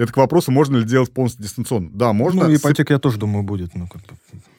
Это 0.00 0.14
к 0.14 0.16
вопросу, 0.16 0.50
можно 0.50 0.78
ли 0.78 0.84
делать 0.84 1.12
полностью 1.12 1.42
дистанционно. 1.42 1.90
Да, 1.92 2.14
можно. 2.14 2.48
Ну, 2.48 2.54
ипотека, 2.54 2.94
я 2.94 2.98
тоже 2.98 3.18
думаю, 3.18 3.42
будет. 3.42 3.74
Ну, 3.74 3.86
как 3.86 4.00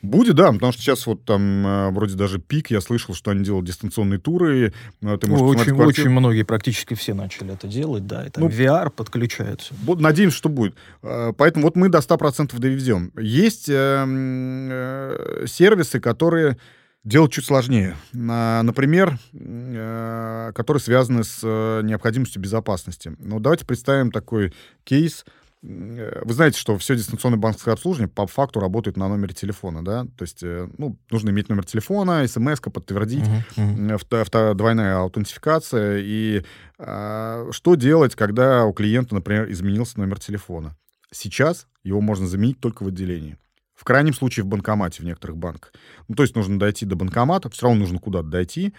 Будет, 0.04 0.36
да, 0.36 0.52
потому 0.52 0.72
что 0.72 0.82
сейчас 0.84 1.08
вот 1.08 1.26
там 1.26 1.66
э, 1.66 1.89
вроде 1.89 2.16
даже 2.16 2.38
пик, 2.39 2.70
я 2.70 2.80
слышал, 2.80 3.16
что 3.16 3.32
они 3.32 3.44
делают 3.44 3.66
дистанционные 3.66 4.20
туры. 4.20 4.72
Э, 5.02 5.18
ты 5.20 5.28
можешь 5.28 5.62
очень, 5.62 5.74
очень 5.74 6.10
многие, 6.10 6.44
практически 6.44 6.94
все 6.94 7.16
начали 7.16 7.54
это 7.54 7.68
делать, 7.68 8.06
да, 8.06 8.26
и 8.26 8.30
там 8.30 8.44
ну, 8.44 8.50
VR 8.50 8.92
подключается. 8.92 9.74
Надеемся, 9.88 10.38
что 10.38 10.50
будет. 10.50 10.76
Э, 11.02 11.34
поэтому 11.36 11.66
вот 11.66 11.76
мы 11.76 11.89
до 11.89 12.00
100% 12.00 12.60
доведем. 12.60 13.12
Есть 13.18 13.68
э, 13.68 14.06
э, 14.08 15.46
сервисы, 15.48 16.00
которые 16.00 16.58
делать 17.04 17.32
чуть 17.32 17.45
сложнее. 17.45 17.95
Например, 18.14 19.18
э, 19.34 20.52
которые 20.54 20.82
связаны 20.82 21.24
с 21.24 21.39
э, 21.43 21.82
необходимостью 21.84 22.41
безопасности. 22.41 23.14
Ну, 23.18 23.39
давайте 23.39 23.66
представим 23.66 24.12
такой 24.12 24.54
кейс. 24.84 25.26
Э, 25.64 26.22
вы 26.24 26.34
знаете, 26.34 26.60
что 26.60 26.78
все 26.78 26.95
дистанционное 26.95 27.39
банковское 27.39 27.74
обслуживание 27.74 28.10
по 28.10 28.28
факту 28.28 28.60
работает 28.60 28.97
на 28.97 29.08
номере 29.08 29.34
телефона, 29.34 29.84
да? 29.84 30.06
То 30.18 30.22
есть, 30.22 30.43
ну, 30.43 30.97
нужно 31.10 31.32
иметь 31.32 31.49
номер 31.49 31.66
телефона, 31.66 32.28
смс 32.28 32.60
подтвердить, 32.60 33.26
uh-huh, 33.58 33.99
uh-huh. 33.99 34.54
двойная 34.54 34.97
аутентификация. 34.97 35.99
И 36.04 36.43
что 36.78 37.76
делать, 37.76 38.16
когда 38.16 38.66
у 38.66 38.74
клиента, 38.74 39.16
например, 39.16 39.52
изменился 39.52 39.99
номер 39.99 40.20
телефона? 40.20 40.76
Сейчас 41.12 41.68
его 41.84 41.99
можно 41.99 42.28
заменить 42.28 42.60
только 42.60 42.84
в 42.84 42.88
отделении. 42.88 43.38
В 43.82 43.84
крайнем 43.84 44.14
случае 44.14 44.44
в 44.44 44.48
банкомате 44.48 45.02
в 45.02 45.06
некоторых 45.08 45.38
банках. 45.38 45.74
Ну, 46.08 46.14
то 46.14 46.22
есть 46.22 46.36
нужно 46.36 46.60
дойти 46.60 46.86
до 46.86 46.96
банкомата, 46.96 47.50
все 47.50 47.64
равно 47.66 47.80
нужно 47.80 47.98
куда-то 47.98 48.28
дойти, 48.28 48.76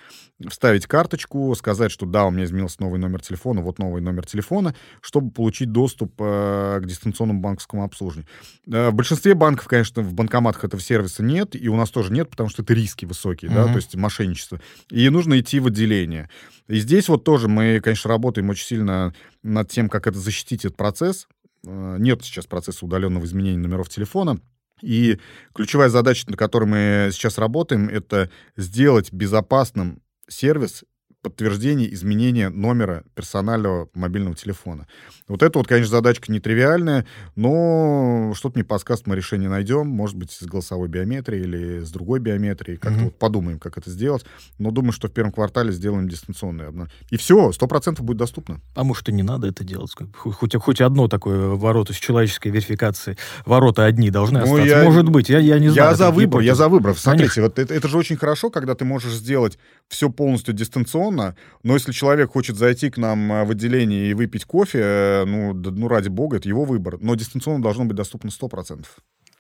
вставить 0.49 0.87
карточку, 0.87 1.53
сказать, 1.57 1.91
что 1.91 2.07
да, 2.07 2.25
у 2.25 2.31
меня 2.31 2.45
изменился 2.45 2.77
новый 2.79 3.01
номер 3.01 3.21
телефона, 3.21 3.63
вот 3.63 3.81
новый 3.81 4.01
номер 4.01 4.27
телефона, 4.27 4.77
чтобы 5.01 5.33
получить 5.33 5.73
доступ 5.73 6.13
э, 6.21 6.79
к 6.81 6.87
дистанционному 6.87 7.41
банковскому 7.41 7.83
обслуживанию. 7.83 8.29
Э, 8.69 8.91
в 8.91 8.95
большинстве 8.95 9.35
банков, 9.35 9.67
конечно, 9.67 10.03
в 10.03 10.15
банкоматах 10.15 10.63
этого 10.63 10.81
сервиса 10.81 11.25
нет, 11.25 11.57
и 11.57 11.69
у 11.69 11.75
нас 11.75 11.91
тоже 11.91 12.13
нет, 12.13 12.31
потому 12.31 12.49
что 12.49 12.63
это 12.63 12.73
риски 12.73 13.05
высокие, 13.05 13.51
mm-hmm. 13.51 13.55
да, 13.55 13.65
то 13.65 13.75
есть 13.75 13.97
мошенничество. 13.97 14.61
И 14.89 15.09
нужно 15.09 15.41
идти 15.41 15.59
в 15.59 15.67
отделение. 15.67 16.31
И 16.69 16.79
здесь 16.79 17.09
вот 17.09 17.25
тоже 17.25 17.49
мы, 17.49 17.81
конечно, 17.81 18.09
работаем 18.09 18.51
очень 18.51 18.67
сильно 18.67 19.13
над 19.43 19.69
тем, 19.69 19.89
как 19.89 20.07
это 20.07 20.21
защитить 20.21 20.65
этот 20.65 20.77
процесс. 20.77 21.27
Э, 21.67 21.97
нет 21.99 22.23
сейчас 22.23 22.47
процесса 22.47 22.85
удаленного 22.87 23.25
изменения 23.25 23.59
номеров 23.59 23.89
телефона. 23.89 24.39
И 24.83 25.19
ключевая 25.55 25.89
задача, 25.89 26.31
на 26.31 26.37
которой 26.37 26.65
мы 26.65 27.11
сейчас 27.13 27.39
работаем, 27.39 27.89
это 27.89 28.31
сделать 28.57 29.13
безопасным 29.13 30.03
сервис 30.29 30.85
подтверждение 31.23 31.93
изменения 31.95 32.49
номера 32.49 33.05
персонального 33.15 33.89
мобильного 33.95 34.35
телефона. 34.35 34.87
Вот 35.29 35.43
это 35.43 35.59
вот, 35.59 35.69
конечно, 35.69 35.91
задачка 35.91 36.33
нетривиальная, 36.33 37.07
но 37.37 38.33
что-то 38.35 38.59
мне 38.59 38.65
подсказывает, 38.65 39.07
мы 39.07 39.17
решение 39.17 39.49
найдем, 39.49 39.87
может 39.87 40.17
быть, 40.17 40.33
с 40.33 40.43
голосовой 40.43 40.89
биометрией 40.89 41.45
или 41.45 41.85
с 41.85 41.91
другой 41.91 42.19
биометрией, 42.19 42.77
как-то 42.77 42.99
mm-hmm. 42.99 43.05
вот 43.05 43.19
подумаем, 43.19 43.59
как 43.61 43.79
это 43.79 43.89
сделать, 43.89 44.25
но 44.59 44.73
думаю, 44.73 44.93
что 44.93 45.09
в 45.09 45.13
первом 45.13 45.33
квартале 45.33 45.71
сделаем 45.71 46.09
дистанционное. 46.09 46.73
И 47.11 47.17
все, 47.17 47.53
сто 47.53 47.69
процентов 47.69 48.05
будет 48.05 48.17
доступно. 48.17 48.61
А 48.75 48.83
может, 48.83 49.09
и 49.09 49.13
не 49.13 49.23
надо 49.23 49.47
это 49.47 49.63
делать? 49.63 49.93
Хоть, 50.15 50.55
хоть 50.57 50.81
одно 50.81 51.07
такое 51.07 51.51
ворота 51.51 51.93
с 51.93 51.97
человеческой 51.97 52.49
верификацией, 52.49 53.17
ворота 53.47 53.85
одни 53.85 54.11
должны 54.11 54.41
ну, 54.41 54.45
остаться. 54.45 54.67
Я, 54.67 54.85
может 54.85 55.09
быть, 55.09 55.29
я, 55.29 55.39
я 55.39 55.61
не 55.61 55.69
знаю. 55.69 55.91
Я 55.91 55.95
за 55.95 56.11
выбор, 56.11 56.41
я 56.41 56.57
за 56.57 56.69
выбор. 56.69 56.97
Смотрите, 56.97 57.43
вот 57.43 57.59
это, 57.59 57.73
это 57.73 57.87
же 57.87 57.97
очень 57.97 58.17
хорошо, 58.17 58.51
когда 58.51 58.75
ты 58.75 58.85
можешь 58.85 59.13
сделать 59.13 59.59
все 59.89 60.11
полностью 60.11 60.55
дистанционно, 60.55 61.12
дистанционно, 61.13 61.37
но 61.63 61.75
если 61.75 61.93
человек 61.93 62.33
хочет 62.33 62.57
зайти 62.57 62.91
к 62.91 62.99
нам 62.99 63.33
э, 63.33 63.45
в 63.45 63.51
отделение 63.51 64.11
и 64.11 64.15
выпить 64.15 64.45
кофе, 64.45 64.81
э, 64.81 65.25
ну, 65.25 65.53
ну 65.55 65.89
ради 65.89 66.09
бога, 66.09 66.37
это 66.37 66.49
его 66.49 66.65
выбор. 66.65 66.99
Но 67.01 67.15
дистанционно 67.15 67.63
должно 67.63 67.85
быть 67.85 67.97
доступно 67.97 68.29
100%. 68.29 68.87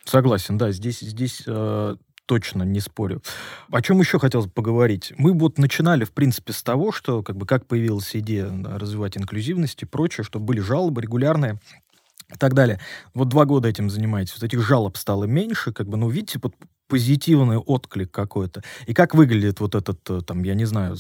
Согласен, 0.04 0.58
да, 0.58 0.72
здесь, 0.72 1.00
здесь 1.00 1.42
э, 1.46 1.96
точно 2.26 2.64
не 2.64 2.80
спорю. 2.80 3.22
О 3.70 3.80
чем 3.82 4.00
еще 4.00 4.18
хотелось 4.18 4.50
поговорить? 4.50 5.12
Мы 5.16 5.32
вот 5.32 5.58
начинали, 5.58 6.04
в 6.04 6.12
принципе, 6.12 6.52
с 6.52 6.62
того, 6.62 6.92
что 6.92 7.22
как 7.22 7.36
бы 7.36 7.46
как 7.46 7.66
появилась 7.66 8.14
идея 8.16 8.48
да, 8.50 8.78
развивать 8.78 9.16
инклюзивность 9.16 9.82
и 9.82 9.86
прочее, 9.86 10.24
что 10.24 10.40
были 10.40 10.60
жалобы 10.60 11.02
регулярные 11.02 11.60
и 12.32 12.38
так 12.38 12.54
далее. 12.54 12.80
Вот 13.14 13.28
два 13.28 13.44
года 13.44 13.68
этим 13.68 13.90
занимаетесь. 13.90 14.34
Вот 14.34 14.42
этих 14.42 14.62
жалоб 14.62 14.96
стало 14.96 15.24
меньше, 15.24 15.72
как 15.72 15.86
бы, 15.86 15.96
ну, 15.96 16.08
видите, 16.08 16.40
вот 16.42 16.54
позитивный 16.92 17.56
отклик 17.56 18.10
какой-то. 18.10 18.62
И 18.86 18.92
как 18.92 19.14
выглядит 19.14 19.60
вот 19.60 19.74
этот, 19.74 20.10
э, 20.10 20.20
там, 20.20 20.42
я 20.42 20.52
не 20.52 20.66
знаю, 20.66 20.96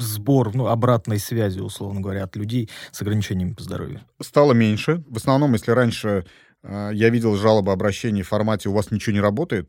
сбор, 0.00 0.54
ну, 0.54 0.68
обратной 0.68 1.18
связи, 1.18 1.60
условно 1.60 2.00
говоря, 2.00 2.24
от 2.24 2.34
людей 2.34 2.70
с 2.90 3.02
ограничениями 3.02 3.52
по 3.52 3.62
здоровью? 3.62 4.00
Стало 4.22 4.54
меньше. 4.54 5.04
В 5.06 5.18
основном, 5.18 5.52
если 5.52 5.72
раньше 5.72 6.24
э, 6.62 6.90
я 6.94 7.10
видел 7.10 7.36
жалобы, 7.36 7.72
обращения 7.72 8.22
в 8.22 8.28
формате 8.28 8.70
«у 8.70 8.72
вас 8.72 8.90
ничего 8.90 9.12
не 9.12 9.20
работает», 9.20 9.68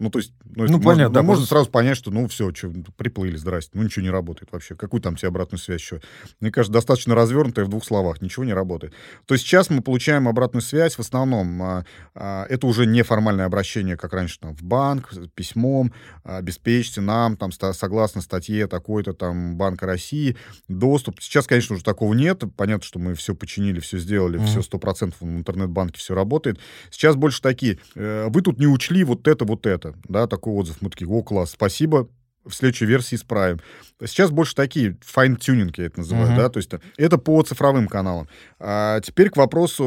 ну, 0.00 0.10
то 0.10 0.20
есть, 0.20 0.32
ну, 0.44 0.64
ну 0.68 0.80
понятно, 0.80 0.82
можно, 0.82 1.10
да, 1.10 1.22
можно 1.22 1.44
сразу 1.44 1.70
понять, 1.70 1.96
что, 1.96 2.12
ну, 2.12 2.28
все, 2.28 2.54
что, 2.54 2.70
приплыли, 2.96 3.36
здрасте, 3.36 3.72
ну, 3.74 3.82
ничего 3.82 4.04
не 4.04 4.10
работает 4.10 4.52
вообще. 4.52 4.76
Какую 4.76 5.00
там 5.00 5.16
тебе 5.16 5.28
обратную 5.28 5.58
связь 5.58 5.80
еще? 5.80 6.00
Мне 6.38 6.52
кажется, 6.52 6.72
достаточно 6.72 7.16
развернутая 7.16 7.64
в 7.64 7.68
двух 7.68 7.84
словах, 7.84 8.22
ничего 8.22 8.44
не 8.44 8.52
работает. 8.52 8.92
То 9.26 9.34
есть 9.34 9.44
сейчас 9.44 9.70
мы 9.70 9.82
получаем 9.82 10.28
обратную 10.28 10.62
связь, 10.62 10.94
в 10.94 11.00
основном 11.00 11.60
а, 11.62 11.84
а, 12.14 12.46
это 12.48 12.68
уже 12.68 12.86
неформальное 12.86 13.44
обращение, 13.44 13.96
как 13.96 14.12
раньше, 14.12 14.38
там, 14.38 14.54
в 14.54 14.62
банк, 14.62 15.12
письмом, 15.34 15.92
обеспечьте 16.22 17.00
нам, 17.00 17.36
там, 17.36 17.50
согласно 17.50 18.20
статье 18.20 18.68
такой-то, 18.68 19.14
там, 19.14 19.56
Банка 19.56 19.86
России, 19.86 20.36
доступ. 20.68 21.20
Сейчас, 21.20 21.48
конечно, 21.48 21.74
уже 21.74 21.82
такого 21.82 22.14
нет. 22.14 22.44
Понятно, 22.56 22.84
что 22.84 23.00
мы 23.00 23.14
все 23.14 23.34
починили, 23.34 23.80
все 23.80 23.98
сделали, 23.98 24.38
mm-hmm. 24.38 24.46
все 24.46 24.62
сто 24.62 24.78
процентов 24.78 25.20
в 25.20 25.26
интернет-банке 25.26 25.98
все 25.98 26.14
работает. 26.14 26.60
Сейчас 26.90 27.16
больше 27.16 27.42
такие, 27.42 27.80
э, 27.96 28.28
вы 28.28 28.42
тут 28.42 28.60
не 28.60 28.68
учли 28.68 29.02
вот 29.02 29.26
это, 29.26 29.44
вот 29.44 29.66
это 29.66 29.87
да, 30.04 30.26
такой 30.26 30.54
отзыв. 30.54 30.80
Мы 30.80 30.90
такие, 30.90 31.08
о, 31.08 31.22
класс, 31.22 31.50
спасибо, 31.50 32.08
в 32.48 32.54
следующей 32.54 32.86
версии 32.86 33.16
исправим. 33.16 33.60
Сейчас 34.00 34.30
больше 34.30 34.54
такие 34.54 34.96
fine-tuning, 35.04 35.76
я 35.78 35.86
это 35.86 36.00
называю, 36.00 36.30
uh-huh. 36.30 36.36
да, 36.36 36.48
то 36.48 36.58
есть 36.58 36.70
это 36.96 37.18
по 37.18 37.42
цифровым 37.42 37.88
каналам. 37.88 38.28
А 38.60 39.00
теперь 39.00 39.28
к 39.30 39.36
вопросу 39.36 39.84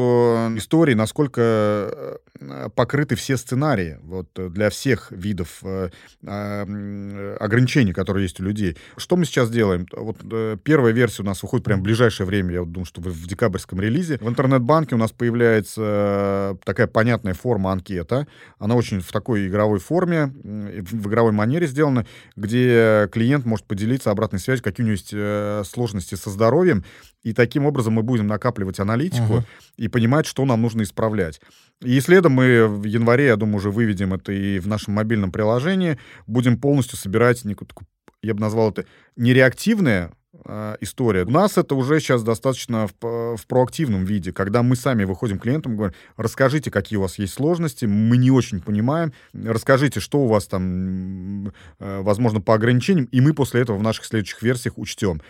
истории, 0.56 0.92
насколько 0.92 2.18
э, 2.40 2.68
покрыты 2.74 3.16
все 3.16 3.38
сценарии 3.38 3.98
вот, 4.02 4.28
для 4.34 4.68
всех 4.68 5.10
видов 5.10 5.60
э, 5.62 5.88
э, 6.22 7.36
ограничений, 7.40 7.94
которые 7.94 8.24
есть 8.24 8.38
у 8.40 8.44
людей. 8.44 8.76
Что 8.98 9.16
мы 9.16 9.24
сейчас 9.24 9.50
делаем? 9.50 9.86
Вот 9.92 10.18
э, 10.30 10.58
первая 10.62 10.92
версия 10.92 11.22
у 11.22 11.26
нас 11.26 11.42
выходит 11.42 11.64
прямо 11.64 11.80
в 11.80 11.84
ближайшее 11.84 12.26
время, 12.26 12.52
я 12.52 12.60
вот 12.60 12.72
думаю, 12.72 12.84
что 12.84 13.00
в, 13.00 13.26
декабрьском 13.26 13.80
релизе. 13.80 14.18
В 14.18 14.28
интернет-банке 14.28 14.94
у 14.94 14.98
нас 14.98 15.10
появляется 15.10 15.82
э, 15.82 16.54
такая 16.64 16.86
понятная 16.86 17.34
форма 17.34 17.72
анкета. 17.72 18.26
Она 18.58 18.74
очень 18.74 19.00
в 19.00 19.10
такой 19.10 19.48
игровой 19.48 19.78
форме, 19.78 20.26
в 20.26 21.08
игровой 21.08 21.32
манере 21.32 21.66
сделана, 21.66 22.06
где 22.36 22.51
клиент 23.12 23.44
может 23.44 23.66
поделиться 23.66 24.10
обратной 24.10 24.38
связью, 24.38 24.64
какие 24.64 24.84
у 24.84 24.86
него 24.86 24.92
есть 24.92 25.10
э, 25.12 25.62
сложности 25.64 26.14
со 26.14 26.30
здоровьем, 26.30 26.84
и 27.22 27.32
таким 27.32 27.66
образом 27.66 27.94
мы 27.94 28.02
будем 28.02 28.26
накапливать 28.26 28.80
аналитику 28.80 29.34
uh-huh. 29.34 29.44
и 29.76 29.88
понимать, 29.88 30.26
что 30.26 30.44
нам 30.44 30.62
нужно 30.62 30.82
исправлять. 30.82 31.40
И 31.80 32.00
следом 32.00 32.32
мы 32.32 32.66
в 32.66 32.84
январе, 32.84 33.26
я 33.26 33.36
думаю, 33.36 33.56
уже 33.56 33.70
выведем 33.70 34.14
это 34.14 34.32
и 34.32 34.58
в 34.58 34.66
нашем 34.66 34.94
мобильном 34.94 35.32
приложении, 35.32 35.98
будем 36.26 36.58
полностью 36.58 36.98
собирать 36.98 37.44
я 38.22 38.34
бы 38.34 38.40
назвал 38.40 38.70
это 38.70 38.86
нереактивное 39.16 40.12
э, 40.44 40.76
история. 40.80 41.24
У 41.24 41.30
нас 41.30 41.58
это 41.58 41.74
уже 41.74 42.00
сейчас 42.00 42.22
достаточно 42.22 42.88
в, 42.88 43.36
в 43.36 43.46
проактивном 43.46 44.04
виде, 44.04 44.32
когда 44.32 44.62
мы 44.62 44.76
сами 44.76 45.04
выходим 45.04 45.38
клиентам 45.38 45.72
и 45.72 45.76
говорим, 45.76 45.94
расскажите, 46.16 46.70
какие 46.70 46.98
у 46.98 47.02
вас 47.02 47.18
есть 47.18 47.34
сложности, 47.34 47.86
мы 47.86 48.16
не 48.16 48.30
очень 48.30 48.60
понимаем, 48.60 49.12
расскажите, 49.32 50.00
что 50.00 50.20
у 50.20 50.26
вас 50.26 50.46
там, 50.46 51.48
э, 51.48 52.00
возможно, 52.02 52.40
по 52.40 52.54
ограничениям, 52.54 53.06
и 53.06 53.20
мы 53.20 53.34
после 53.34 53.62
этого 53.62 53.78
в 53.78 53.82
наших 53.82 54.04
следующих 54.04 54.42
версиях 54.42 54.78
учтем. 54.78 55.20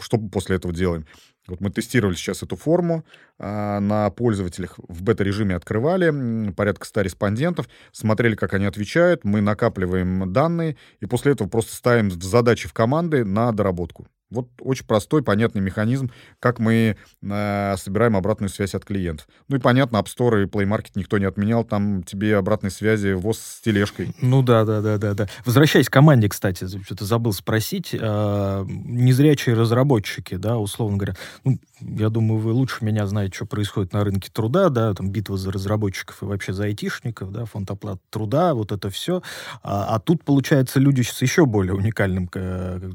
Что 0.00 0.18
после 0.18 0.56
этого 0.56 0.72
делаем? 0.72 1.06
Вот 1.48 1.60
мы 1.60 1.70
тестировали 1.70 2.14
сейчас 2.14 2.42
эту 2.44 2.54
форму, 2.54 3.04
а, 3.38 3.80
на 3.80 4.10
пользователях 4.10 4.78
в 4.78 5.02
бета-режиме 5.02 5.56
открывали, 5.56 6.52
порядка 6.52 6.86
100 6.86 7.00
респондентов, 7.00 7.68
смотрели, 7.90 8.36
как 8.36 8.54
они 8.54 8.66
отвечают, 8.66 9.24
мы 9.24 9.40
накапливаем 9.40 10.32
данные, 10.32 10.76
и 11.00 11.06
после 11.06 11.32
этого 11.32 11.48
просто 11.48 11.74
ставим 11.74 12.10
задачи 12.12 12.68
в 12.68 12.72
команды 12.72 13.24
на 13.24 13.50
доработку. 13.50 14.06
Вот 14.32 14.48
очень 14.60 14.86
простой, 14.86 15.22
понятный 15.22 15.60
механизм, 15.60 16.10
как 16.40 16.58
мы 16.58 16.96
э, 17.22 17.74
собираем 17.76 18.16
обратную 18.16 18.48
связь 18.50 18.74
от 18.74 18.84
клиентов. 18.84 19.28
Ну 19.48 19.56
и 19.56 19.60
понятно, 19.60 19.98
App 19.98 20.06
Store 20.06 20.42
и 20.42 20.46
Play 20.46 20.66
Market 20.66 20.92
никто 20.94 21.18
не 21.18 21.24
отменял, 21.24 21.64
там 21.64 22.02
тебе 22.02 22.36
обратной 22.36 22.70
связи 22.70 23.12
ВОЗ 23.12 23.38
с 23.38 23.60
тележкой. 23.60 24.14
Ну 24.20 24.42
да, 24.42 24.64
да, 24.64 24.80
да, 24.80 24.98
да, 24.98 25.14
да. 25.14 25.28
Возвращаясь 25.44 25.88
к 25.88 25.92
команде, 25.92 26.28
кстати, 26.28 26.66
что-то 26.82 27.04
забыл 27.04 27.32
спросить. 27.32 27.90
Э, 27.92 28.64
незрячие 28.66 29.54
разработчики, 29.54 30.36
да, 30.36 30.58
условно 30.58 30.96
говоря, 30.96 31.16
ну, 31.44 31.58
я 31.80 32.08
думаю, 32.08 32.40
вы 32.40 32.52
лучше 32.52 32.84
меня 32.84 33.06
знаете, 33.06 33.34
что 33.34 33.46
происходит 33.46 33.92
на 33.92 34.04
рынке 34.04 34.30
труда, 34.32 34.68
да, 34.68 34.94
там 34.94 35.10
битва 35.10 35.36
за 35.36 35.52
разработчиков 35.52 36.22
и 36.22 36.26
вообще 36.26 36.52
за 36.52 36.64
айтишников, 36.64 37.32
да, 37.32 37.44
фонд 37.44 37.70
оплаты 37.70 38.00
труда, 38.10 38.54
вот 38.54 38.72
это 38.72 38.90
все. 38.90 39.22
А, 39.62 39.94
а 39.94 40.00
тут, 40.00 40.24
получается, 40.24 40.80
люди 40.80 41.02
с 41.02 41.20
еще 41.22 41.46
более 41.46 41.74
уникальным, 41.74 42.28
э, 42.34 42.90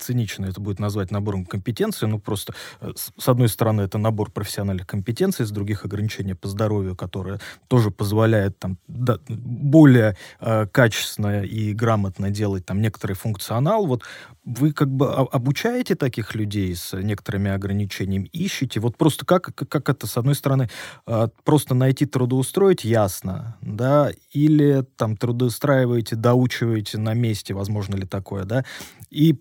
цинично 0.00 0.46
это 0.46 0.60
будет 0.60 0.78
назвать 0.78 1.10
набором 1.10 1.44
компетенций, 1.44 2.08
ну, 2.08 2.18
просто, 2.18 2.54
э, 2.80 2.92
с 2.94 3.28
одной 3.28 3.48
стороны, 3.48 3.82
это 3.82 3.98
набор 3.98 4.30
профессиональных 4.30 4.86
компетенций, 4.86 5.46
с 5.46 5.50
других 5.50 5.84
ограничения 5.84 6.34
по 6.34 6.48
здоровью, 6.48 6.96
которое 6.96 7.40
тоже 7.68 7.90
позволяет 7.90 8.58
там 8.58 8.78
да, 8.88 9.18
более 9.28 10.16
э, 10.40 10.66
качественно 10.66 11.42
и 11.42 11.72
грамотно 11.72 12.30
делать 12.30 12.66
там 12.66 12.80
некоторый 12.80 13.14
функционал. 13.14 13.86
Вот 13.86 14.02
вы 14.44 14.72
как 14.72 14.88
бы 14.88 15.12
обучаете 15.12 15.94
таких 15.94 16.34
людей 16.34 16.74
с 16.74 16.96
некоторыми 16.96 17.50
ограничениями, 17.50 18.28
ищете? 18.32 18.80
Вот 18.80 18.96
просто 18.96 19.26
как, 19.26 19.54
как 19.54 19.88
это, 19.88 20.06
с 20.06 20.16
одной 20.16 20.34
стороны, 20.34 20.68
а, 21.06 21.28
просто 21.44 21.74
найти 21.74 22.06
трудоустроить, 22.06 22.84
ясно, 22.84 23.56
да, 23.60 24.10
или 24.32 24.84
там 24.96 25.16
трудоустраиваете, 25.16 26.16
доучиваете 26.16 26.98
на 26.98 27.14
месте, 27.14 27.54
возможно 27.54 27.96
ли 27.96 28.06
такое, 28.06 28.44
да, 28.44 28.64
и 29.10 29.38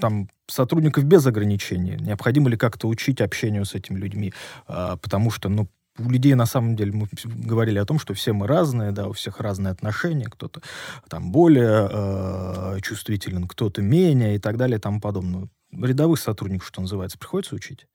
там 0.00 0.28
сотрудников 0.46 1.04
без 1.04 1.26
ограничений. 1.26 1.96
Необходимо 2.00 2.48
ли 2.48 2.56
как-то 2.56 2.88
учить 2.88 3.20
общению 3.20 3.64
с 3.64 3.74
этими 3.74 3.98
людьми? 3.98 4.32
А, 4.66 4.96
потому 4.96 5.30
что, 5.30 5.48
ну, 5.48 5.68
у 5.98 6.10
людей 6.10 6.34
на 6.34 6.46
самом 6.46 6.76
деле 6.76 6.92
мы 6.92 7.08
говорили 7.24 7.78
о 7.78 7.84
том, 7.84 7.98
что 7.98 8.14
все 8.14 8.32
мы 8.32 8.46
разные, 8.46 8.92
да, 8.92 9.08
у 9.08 9.12
всех 9.12 9.40
разные 9.40 9.72
отношения, 9.72 10.26
кто-то 10.26 10.62
там 11.08 11.32
более 11.32 11.88
э, 11.90 12.80
чувствителен, 12.82 13.48
кто-то 13.48 13.82
менее 13.82 14.36
и 14.36 14.38
так 14.38 14.56
далее 14.56 14.78
и 14.78 14.80
тому 14.80 15.00
подобное. 15.00 15.48
Рядовых 15.72 16.20
сотрудников, 16.20 16.68
что 16.68 16.80
называется, 16.80 17.18
приходится 17.18 17.56
учить? 17.56 17.86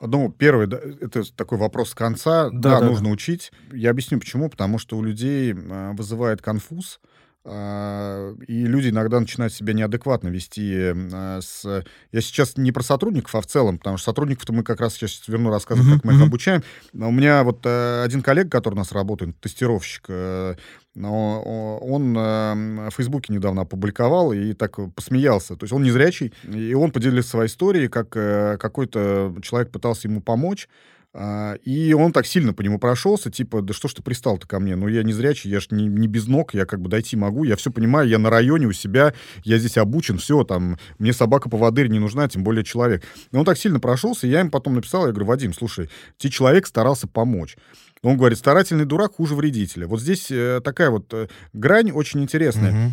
Ну, 0.00 0.30
первый, 0.30 0.66
да, 0.66 0.78
это 0.78 1.24
такой 1.34 1.58
вопрос 1.58 1.90
с 1.90 1.94
конца. 1.94 2.48
Да, 2.50 2.70
да, 2.70 2.80
да 2.80 2.86
нужно 2.86 3.10
учить. 3.10 3.52
Я 3.72 3.90
объясню 3.90 4.18
почему. 4.18 4.48
Потому 4.48 4.78
что 4.78 4.96
у 4.96 5.02
людей 5.02 5.52
э, 5.52 5.92
вызывает 5.92 6.40
конфуз 6.40 7.00
а, 7.02 7.10
и 7.46 8.64
люди 8.66 8.90
иногда 8.90 9.18
начинают 9.18 9.54
себя 9.54 9.72
неадекватно 9.72 10.28
вести 10.28 10.92
а, 11.12 11.40
с... 11.40 11.84
Я 12.12 12.20
сейчас 12.20 12.58
не 12.58 12.70
про 12.70 12.82
сотрудников, 12.82 13.34
а 13.34 13.40
в 13.40 13.46
целом, 13.46 13.78
потому 13.78 13.96
что 13.96 14.10
сотрудников-то 14.10 14.52
мы 14.52 14.62
как 14.62 14.80
раз 14.80 14.94
сейчас 14.94 15.26
верну 15.26 15.48
рассказывать, 15.48 15.94
как 15.94 16.04
мы 16.04 16.14
их 16.14 16.22
обучаем. 16.22 16.62
Но 16.92 17.08
у 17.08 17.12
меня 17.12 17.42
вот 17.42 17.60
э, 17.64 18.02
один 18.04 18.20
коллега, 18.20 18.50
который 18.50 18.74
у 18.74 18.78
нас 18.78 18.92
работает, 18.92 19.40
тестировщик, 19.40 20.04
э, 20.08 20.56
он 20.96 22.16
э, 22.18 22.88
в 22.90 22.94
Фейсбуке 22.94 23.32
недавно 23.32 23.62
опубликовал 23.62 24.32
и 24.34 24.52
так 24.52 24.78
посмеялся. 24.94 25.56
То 25.56 25.64
есть 25.64 25.72
он 25.72 25.82
незрячий, 25.82 26.34
и 26.44 26.74
он 26.74 26.90
поделился 26.90 27.30
своей 27.30 27.48
историей, 27.48 27.88
как 27.88 28.10
какой-то 28.10 29.34
человек 29.42 29.70
пытался 29.70 30.08
ему 30.08 30.20
помочь, 30.20 30.68
а, 30.68 30.99
и 31.12 31.92
он 31.98 32.12
так 32.12 32.24
сильно 32.24 32.52
по 32.52 32.62
нему 32.62 32.78
прошелся, 32.78 33.30
типа, 33.30 33.62
да 33.62 33.74
что 33.74 33.88
ж 33.88 33.94
ты 33.94 34.02
пристал-то 34.02 34.46
ко 34.46 34.60
мне? 34.60 34.76
Ну, 34.76 34.86
я 34.86 35.02
не 35.02 35.12
зрячий, 35.12 35.50
я 35.50 35.58
ж 35.58 35.66
не, 35.70 35.86
не 35.86 36.06
без 36.06 36.28
ног, 36.28 36.54
я 36.54 36.66
как 36.66 36.80
бы 36.80 36.88
дойти 36.88 37.16
могу, 37.16 37.42
я 37.42 37.56
все 37.56 37.72
понимаю, 37.72 38.08
я 38.08 38.18
на 38.18 38.30
районе 38.30 38.66
у 38.66 38.72
себя, 38.72 39.12
я 39.42 39.58
здесь 39.58 39.76
обучен, 39.76 40.18
все, 40.18 40.44
там, 40.44 40.78
мне 40.98 41.12
собака-поводырь 41.12 41.88
не 41.88 41.98
нужна, 41.98 42.28
тем 42.28 42.44
более 42.44 42.62
человек. 42.62 43.02
И 43.32 43.36
он 43.36 43.44
так 43.44 43.58
сильно 43.58 43.80
прошелся, 43.80 44.28
я 44.28 44.40
им 44.40 44.50
потом 44.52 44.74
написал, 44.74 45.06
я 45.06 45.12
говорю, 45.12 45.26
Вадим, 45.26 45.52
слушай, 45.52 45.90
тебе 46.16 46.30
человек 46.30 46.68
старался 46.68 47.08
помочь. 47.08 47.56
Он 48.02 48.16
говорит, 48.16 48.38
старательный 48.38 48.84
дурак 48.84 49.16
хуже 49.16 49.34
вредителя. 49.34 49.88
Вот 49.88 50.00
здесь 50.00 50.30
э, 50.30 50.60
такая 50.62 50.90
вот 50.90 51.12
э, 51.12 51.28
грань 51.52 51.90
очень 51.90 52.22
интересная. 52.22 52.92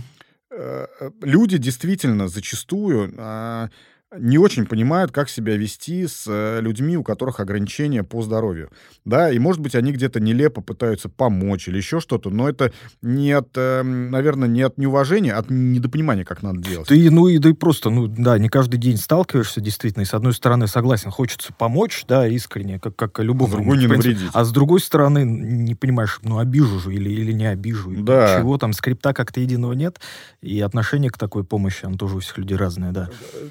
Угу. 0.51 1.18
Люди 1.22 1.57
действительно 1.57 2.28
зачастую... 2.28 3.13
Не 4.16 4.38
очень 4.38 4.66
понимают, 4.66 5.12
как 5.12 5.30
себя 5.30 5.58
вести 5.58 6.08
с 6.08 6.24
э, 6.28 6.62
людьми, 6.62 6.95
у 6.95 7.03
которых 7.03 7.41
ограничения 7.41 8.03
по 8.03 8.22
здоровью. 8.22 8.70
Да, 9.03 9.30
и, 9.30 9.38
может 9.38 9.60
быть, 9.60 9.76
они 9.76 9.91
где-то 9.91 10.22
нелепо 10.22 10.62
пытаются 10.62 11.10
помочь 11.10 11.68
или 11.68 11.76
еще 11.76 11.99
что-то, 11.99 12.30
но 12.30 12.47
это 12.47 12.72
не 13.01 13.34
от, 13.34 13.49
эм, 13.55 14.10
наверное, 14.10 14.47
не 14.47 14.62
от 14.62 14.78
неуважения, 14.78 15.36
а 15.36 15.39
от 15.39 15.49
недопонимания, 15.49 16.24
как 16.24 16.41
надо 16.41 16.62
делать. 16.62 16.88
Ты, 16.88 17.12
ну, 17.12 17.28
и 17.28 17.38
да 17.38 17.49
и 17.49 17.53
просто, 17.53 17.89
ну, 17.89 18.08
да, 18.08 18.39
не 18.39 18.47
каждый 18.47 18.78
день 18.78 18.95
сталкиваешься, 18.95 19.60
действительно, 19.60 20.03
и 20.03 20.05
с 20.05 20.14
одной 20.14 20.32
стороны, 20.32 20.68
согласен, 20.68 21.12
хочется 21.12 21.51
помочь, 21.51 22.05
да, 22.08 22.30
искренне, 22.30 22.80
как, 22.80 22.95
как 22.95 23.20
любому. 23.20 23.51
А 23.51 23.55
с 23.55 23.55
другой 23.58 23.78
не 23.78 23.88
навредить. 23.88 24.30
А 24.32 24.45
с 24.45 24.51
другой 24.53 24.80
стороны, 24.80 25.26
не 25.26 25.76
понимаешь, 25.76 26.20
ну, 26.24 26.38
обижу 26.38 26.80
же 26.80 26.93
или, 26.93 27.10
или 27.10 27.34
не 27.34 27.47
обижу. 27.47 27.91
Да. 27.91 28.39
Чего 28.39 28.58
там, 28.58 28.72
скрипта 28.72 29.12
как-то 29.14 29.41
единого 29.41 29.74
нет, 29.74 29.99
и 30.41 30.62
отношение 30.62 31.12
к 31.12 31.18
такой 31.18 31.43
помощи, 31.43 31.84
оно 31.84 31.97
тоже 31.97 32.16
у 32.16 32.20
всех 32.20 32.38
людей 32.38 32.55
разное, 32.55 32.93
да. 32.93 33.10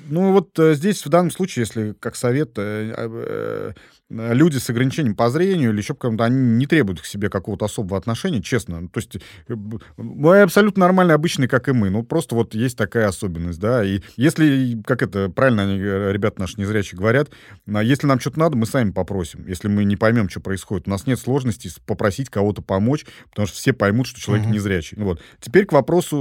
Ну, 0.08 0.32
вот 0.32 0.45
вот 0.46 0.58
э, 0.58 0.74
здесь 0.74 1.04
в 1.04 1.08
данном 1.08 1.30
случае, 1.30 1.62
если 1.62 1.92
как 1.92 2.16
совет, 2.16 2.52
э, 2.56 2.92
э, 2.96 3.72
люди 4.08 4.58
с 4.58 4.70
ограничением 4.70 5.16
по 5.16 5.28
зрению 5.30 5.70
или 5.70 5.78
еще 5.78 5.94
каком-то, 5.94 6.24
они 6.24 6.36
не 6.36 6.66
требуют 6.66 7.00
к 7.00 7.06
себе 7.06 7.28
какого-то 7.28 7.64
особого 7.64 7.98
отношения, 7.98 8.40
честно. 8.40 8.88
То 8.88 9.00
есть 9.00 9.16
мы 9.96 10.42
абсолютно 10.42 10.80
нормальные, 10.80 11.14
обычные, 11.16 11.48
как 11.48 11.68
и 11.68 11.72
мы. 11.72 11.90
Ну, 11.90 12.04
просто 12.04 12.34
вот 12.34 12.54
есть 12.54 12.78
такая 12.78 13.08
особенность, 13.08 13.58
да. 13.58 13.84
И 13.84 14.02
если, 14.16 14.80
как 14.84 15.02
это 15.02 15.28
правильно 15.28 15.64
они, 15.64 15.80
ребята 15.80 16.40
наши 16.40 16.60
незрячие 16.60 16.98
говорят, 16.98 17.30
а 17.66 17.82
если 17.82 18.06
нам 18.06 18.20
что-то 18.20 18.38
надо, 18.38 18.56
мы 18.56 18.66
сами 18.66 18.92
попросим. 18.92 19.44
Если 19.46 19.66
мы 19.68 19.84
не 19.84 19.96
поймем, 19.96 20.28
что 20.28 20.40
происходит. 20.40 20.86
У 20.86 20.90
нас 20.90 21.06
нет 21.06 21.18
сложности 21.18 21.68
попросить 21.84 22.30
кого-то 22.30 22.62
помочь, 22.62 23.06
потому 23.30 23.48
что 23.48 23.56
все 23.56 23.72
поймут, 23.72 24.06
что 24.06 24.20
человек 24.20 24.46
uh-huh. 24.46 24.52
незрячий. 24.52 24.96
Вот. 25.00 25.20
Теперь 25.40 25.64
к 25.66 25.72
вопросу, 25.72 26.16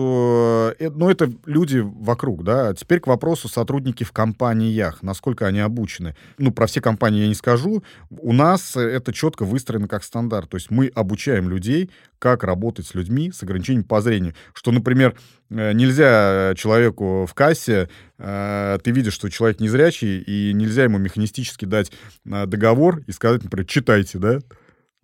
ну, 0.80 1.10
это 1.10 1.32
люди 1.46 1.80
вокруг, 1.84 2.44
да. 2.44 2.74
Теперь 2.74 3.00
к 3.00 3.08
вопросу 3.08 3.48
сотрудники 3.48 4.04
в 4.04 4.12
компаниях, 4.12 5.04
насколько 5.04 5.46
они 5.46 5.60
обучены. 5.60 6.16
Ну, 6.40 6.52
про 6.52 6.66
все 6.66 6.82
компании 6.82 7.22
я 7.22 7.28
не 7.28 7.36
скажу. 7.36 7.75
У 8.10 8.34
нас 8.34 8.76
это 8.76 9.14
четко 9.14 9.46
выстроено 9.46 9.88
как 9.88 10.04
стандарт. 10.04 10.50
То 10.50 10.58
есть 10.58 10.72
мы 10.72 10.88
обучаем 10.88 11.50
людей, 11.50 11.90
как 12.20 12.44
работать 12.44 12.88
с 12.88 12.96
людьми 12.96 13.32
с 13.32 13.44
ограничением 13.44 13.84
по 13.84 14.02
зрению. 14.02 14.34
Что, 14.54 14.72
например, 14.72 15.16
э, 15.50 15.74
нельзя 15.74 16.54
человеку 16.56 17.26
в 17.26 17.34
кассе, 17.34 17.90
э, 18.18 18.80
ты 18.84 18.92
видишь, 18.92 19.14
что 19.14 19.30
человек 19.30 19.60
незрячий, 19.60 20.20
и 20.20 20.54
нельзя 20.54 20.84
ему 20.84 20.98
механистически 20.98 21.66
дать 21.66 21.92
э, 22.26 22.46
договор 22.46 23.02
и 23.08 23.12
сказать, 23.12 23.44
например, 23.44 23.66
читайте, 23.68 24.18
да? 24.18 24.40